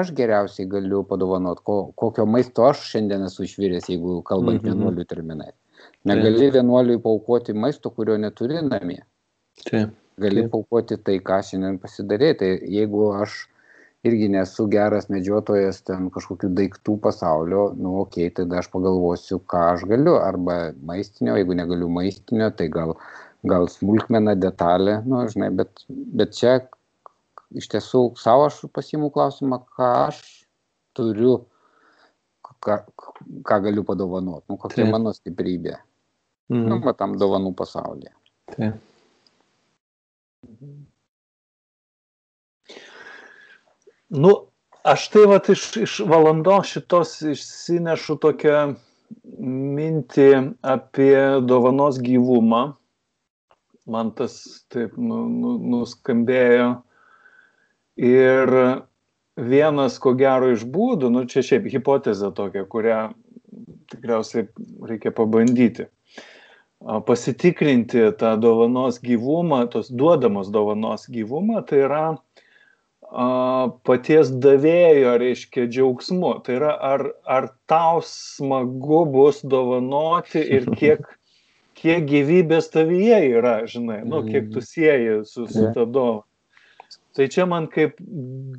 aš 0.00 0.14
geriausiai 0.16 0.70
galiu 0.72 1.02
padovanot, 1.04 1.60
ko, 1.60 1.78
kokio 1.92 2.24
maisto 2.24 2.64
aš 2.64 2.86
šiandien 2.94 3.28
esu 3.28 3.44
išviręs, 3.44 3.90
jeigu 3.92 4.22
kalbant 4.24 4.62
mhm. 4.62 4.70
vienuolių 4.72 5.04
terminais. 5.10 5.56
Negali 6.06 6.50
vienuoliui 6.54 7.00
paukoti 7.02 7.52
maisto, 7.52 7.90
kurio 7.90 8.16
neturi 8.18 8.62
namie. 8.62 9.00
Taip. 9.64 9.94
Gali 10.18 10.44
Taip. 10.44 10.52
paukoti 10.52 10.98
tai, 11.02 11.18
ką 11.24 11.40
šiandien 11.46 11.78
pasidarė. 11.82 12.34
Tai 12.38 12.50
jeigu 12.70 13.10
aš 13.18 13.46
irgi 14.06 14.28
nesu 14.30 14.68
geras 14.70 15.08
medžiotojas 15.10 15.80
ten 15.86 16.08
kažkokių 16.14 16.52
daiktų 16.54 16.96
pasaulio, 17.02 17.64
nu 17.74 17.96
okei, 18.04 18.28
okay, 18.28 18.34
tada 18.40 18.60
aš 18.62 18.70
pagalvosiu, 18.70 19.40
ką 19.50 19.64
aš 19.74 19.84
galiu, 19.90 20.14
arba 20.22 20.58
maistinio, 20.86 21.34
jeigu 21.38 21.56
negaliu 21.58 21.90
maistinio, 21.92 22.50
tai 22.54 22.68
gal, 22.72 22.94
gal 23.42 23.66
smulkmena 23.72 24.36
detalė, 24.38 25.00
nu 25.06 25.24
žinai, 25.32 25.50
bet, 25.60 25.82
bet 25.88 26.36
čia 26.38 26.60
iš 27.58 27.68
tiesų 27.74 28.04
savo 28.20 28.46
aš 28.46 28.62
pasiimu 28.74 29.10
klausimą, 29.14 29.64
ką 29.74 29.90
aš 30.06 30.22
turiu, 30.96 31.40
ką, 32.64 32.80
ką 33.50 33.60
galiu 33.66 33.86
padovanoti, 33.88 34.46
nu 34.50 34.62
kokia 34.62 34.84
Taip. 34.84 34.94
mano 34.94 35.14
stiprybė. 35.16 35.78
Mhm. 36.48 36.68
Nu, 36.70 36.78
matam 36.84 37.16
dovanų 37.20 37.52
pasaulyje. 37.56 38.14
Taip. 38.54 38.84
Nu, 44.08 44.32
aš 44.88 45.08
tai 45.12 45.26
vat 45.28 45.50
iš, 45.52 45.64
iš 45.84 45.98
valandos 46.08 46.70
šitos 46.72 47.18
išsinešu 47.34 48.16
tokią 48.22 48.60
mintį 49.78 50.28
apie 50.64 51.18
dovanos 51.44 52.00
gyvumą. 52.00 52.62
Man 53.88 54.12
tas 54.16 54.40
taip 54.72 54.96
nu, 54.96 55.26
nu, 55.28 55.54
nuskambėjo. 55.74 56.70
Ir 57.98 58.52
vienas, 59.36 59.96
ko 60.00 60.14
gero, 60.16 60.52
iš 60.54 60.64
būdų, 60.68 61.12
nu 61.12 61.24
čia 61.28 61.44
šiaip 61.44 61.68
hipotezė 61.72 62.32
tokia, 62.36 62.64
kurią 62.68 62.98
tikriausiai 63.92 64.48
reikia 64.88 65.12
pabandyti. 65.14 65.88
Pasitikrinti 66.78 68.04
tą 68.20 68.36
dovanos 68.40 69.00
gyvumą, 69.02 69.64
tos 69.72 69.90
duodamos 69.90 70.50
dovanos 70.54 71.08
gyvumą, 71.10 71.64
tai 71.66 71.80
yra 71.88 72.02
paties 73.88 74.30
davėjo, 74.30 75.16
reiškia, 75.18 75.66
džiaugsmu. 75.66 76.36
Tai 76.44 76.54
yra, 76.60 76.76
ar, 76.76 77.04
ar 77.26 77.48
tau 77.66 78.02
smagu 78.04 79.04
bus 79.10 79.40
dovanoti 79.42 80.38
ir 80.38 80.68
kiek, 80.78 81.02
kiek 81.74 82.06
gyvybės 82.06 82.70
tavyje 82.70 83.20
yra, 83.40 83.58
žinai, 83.66 84.02
nu, 84.04 84.22
kiek 84.28 84.52
tu 84.52 84.62
sieji 84.62 85.24
su, 85.26 85.48
su 85.50 85.70
ta 85.74 85.84
dovana. 85.84 86.24
Tai 87.18 87.26
čia 87.26 87.48
man 87.50 87.66
kaip 87.66 87.96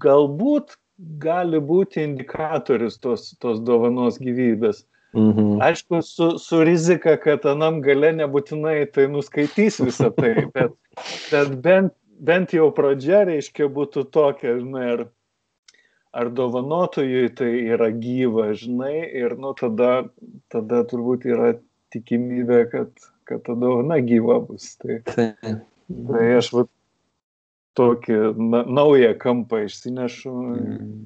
galbūt 0.03 0.75
gali 1.23 1.61
būti 1.63 2.03
indikatorius 2.03 2.97
tos, 2.99 3.29
tos 3.39 3.61
dovanos 3.63 4.19
gyvybės. 4.19 4.83
Mhm. 5.17 5.55
Aišku, 5.65 6.03
su, 6.05 6.35
su 6.37 6.63
rizika, 6.63 7.15
kad 7.17 7.45
anam 7.49 7.79
gale 7.81 8.11
nebūtinai 8.17 8.83
tai 8.93 9.07
nuskaitys 9.09 9.79
visą 9.81 10.11
tai, 10.13 10.35
bet, 10.55 10.75
bet 11.31 11.55
bent 11.63 11.95
bent 12.19 12.53
jau 12.53 12.69
pradžia, 12.75 13.23
reiškia, 13.27 13.69
būtų 13.73 14.05
tokia, 14.13 14.57
žinai, 14.59 14.85
ar, 14.95 15.05
ar 16.15 16.31
dovanotojui 16.35 17.29
tai 17.37 17.51
yra 17.75 17.89
gyva, 17.95 18.51
žinai, 18.59 18.97
ir 19.21 19.37
nu 19.39 19.53
tada, 19.59 20.09
tada 20.53 20.83
turbūt 20.89 21.27
yra 21.29 21.53
tikimybė, 21.93 22.63
kad, 22.73 22.91
kad 23.29 23.45
ta 23.47 23.55
dovana 23.57 24.01
gyva 24.05 24.39
bus. 24.45 24.73
Tai, 24.81 24.99
tai 25.07 26.25
aš 26.37 26.51
va, 26.57 26.65
tokį 27.79 28.19
na, 28.37 28.65
naują 28.67 29.15
kampą 29.21 29.63
išsinešu. 29.67 30.35
Mm. 30.35 30.99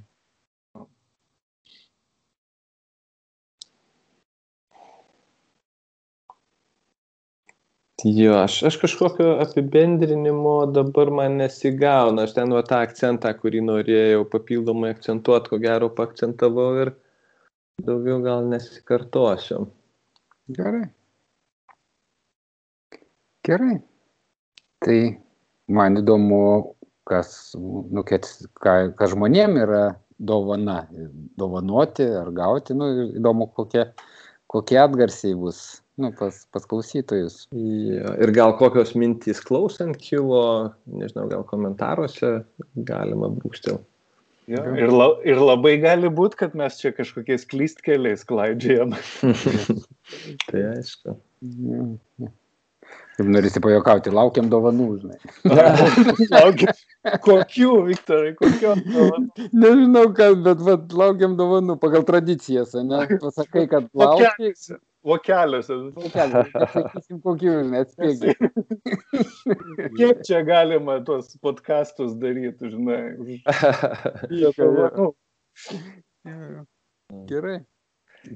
Jo, 8.04 8.34
aš, 8.36 8.64
aš 8.68 8.78
kažkokio 8.78 9.38
apibendrinimo 9.40 10.66
dabar 10.66 11.12
man 11.12 11.38
nesigauna. 11.40 12.26
Aš 12.28 12.34
ten 12.36 12.50
nuo 12.52 12.60
tą 12.68 12.82
akcentą, 12.84 13.32
kurį 13.40 13.62
norėjau 13.64 14.26
papildomai 14.28 14.90
akcentuoti, 14.92 15.54
ko 15.54 15.60
gero 15.64 15.88
pakcentavau 15.88 16.66
ir 16.84 16.92
daugiau 17.88 18.18
gal 18.26 18.50
nesikartosiu. 18.52 19.70
Gerai. 20.58 20.90
Gerai. 23.48 23.78
Tai 24.84 25.00
man 25.72 26.02
įdomu, 26.04 26.42
kas, 27.08 27.54
nu, 27.56 28.04
kad, 28.04 28.28
ką, 28.60 28.74
kas 29.00 29.14
žmonėm 29.16 29.56
yra 29.64 29.86
dovana. 30.20 30.82
Dovanoti 31.40 32.10
ar 32.20 32.36
gauti, 32.36 32.76
nu, 32.76 32.92
įdomu, 33.16 33.48
kokie, 33.56 33.88
kokie 34.52 34.84
atgarsiai 34.84 35.40
bus 35.40 35.64
nu, 36.02 36.12
pas, 36.18 36.44
pas 36.54 36.66
klausytojus. 36.70 37.48
Ja, 37.54 38.14
ir 38.24 38.34
gal 38.36 38.56
kokios 38.60 38.94
mintys 38.98 39.42
klausant 39.46 39.98
kilo, 40.02 40.74
nežinau, 40.90 41.28
gal 41.32 41.46
komentaruose 41.50 42.40
galima 42.90 43.32
brūkštel. 43.34 43.82
Ja, 44.52 44.64
ir, 44.76 44.92
la, 44.92 45.08
ir 45.24 45.40
labai 45.40 45.78
gali 45.80 46.10
būti, 46.12 46.42
kad 46.42 46.56
mes 46.60 46.76
čia 46.82 46.92
kažkokiais 46.96 47.46
klystkeliais 47.48 48.26
klaidžiam. 48.28 48.92
tai 50.50 50.64
aišku. 50.74 51.16
Kaip 53.14 53.30
norisi 53.30 53.62
pajokauti, 53.64 54.12
laukiam 54.12 54.50
dovanų, 54.52 54.88
žinai. 55.04 55.20
laukiam. 56.34 56.82
Kokių, 57.24 57.72
Viktorai, 57.88 58.34
kokių 58.40 58.74
dovanų? 58.82 59.48
Nežinau, 59.54 60.06
kas, 60.18 60.36
bet 60.44 60.64
vat, 60.66 60.96
laukiam 60.98 61.38
dovanų 61.40 61.78
pagal 61.80 62.04
tradicijas, 62.08 62.76
ne? 62.80 63.06
Pasakai, 63.24 63.68
kad 63.72 63.88
laukiam. 63.96 64.58
Vokeliuose. 65.04 65.76
Vokeliuose. 65.98 66.68
Sakysim, 66.74 67.20
kokių, 67.24 67.56
neatspėgi. 67.74 68.36
Kiek 69.98 70.22
čia 70.28 70.40
galima 70.48 71.00
tuos 71.08 71.34
podkastus 71.44 72.16
daryti, 72.22 72.72
žinai, 72.72 73.02
už 73.20 74.56
dovanų. 74.60 75.10
Gerai. 77.28 77.58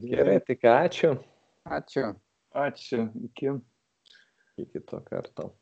Gerai, 0.03 0.39
tik 0.43 0.67
ačiū. 0.67 1.13
Ačiū. 1.77 2.11
Ačiū. 2.55 3.07
Iki. 3.29 3.55
Iki 4.65 4.83
to 4.89 4.99
karto. 5.07 5.53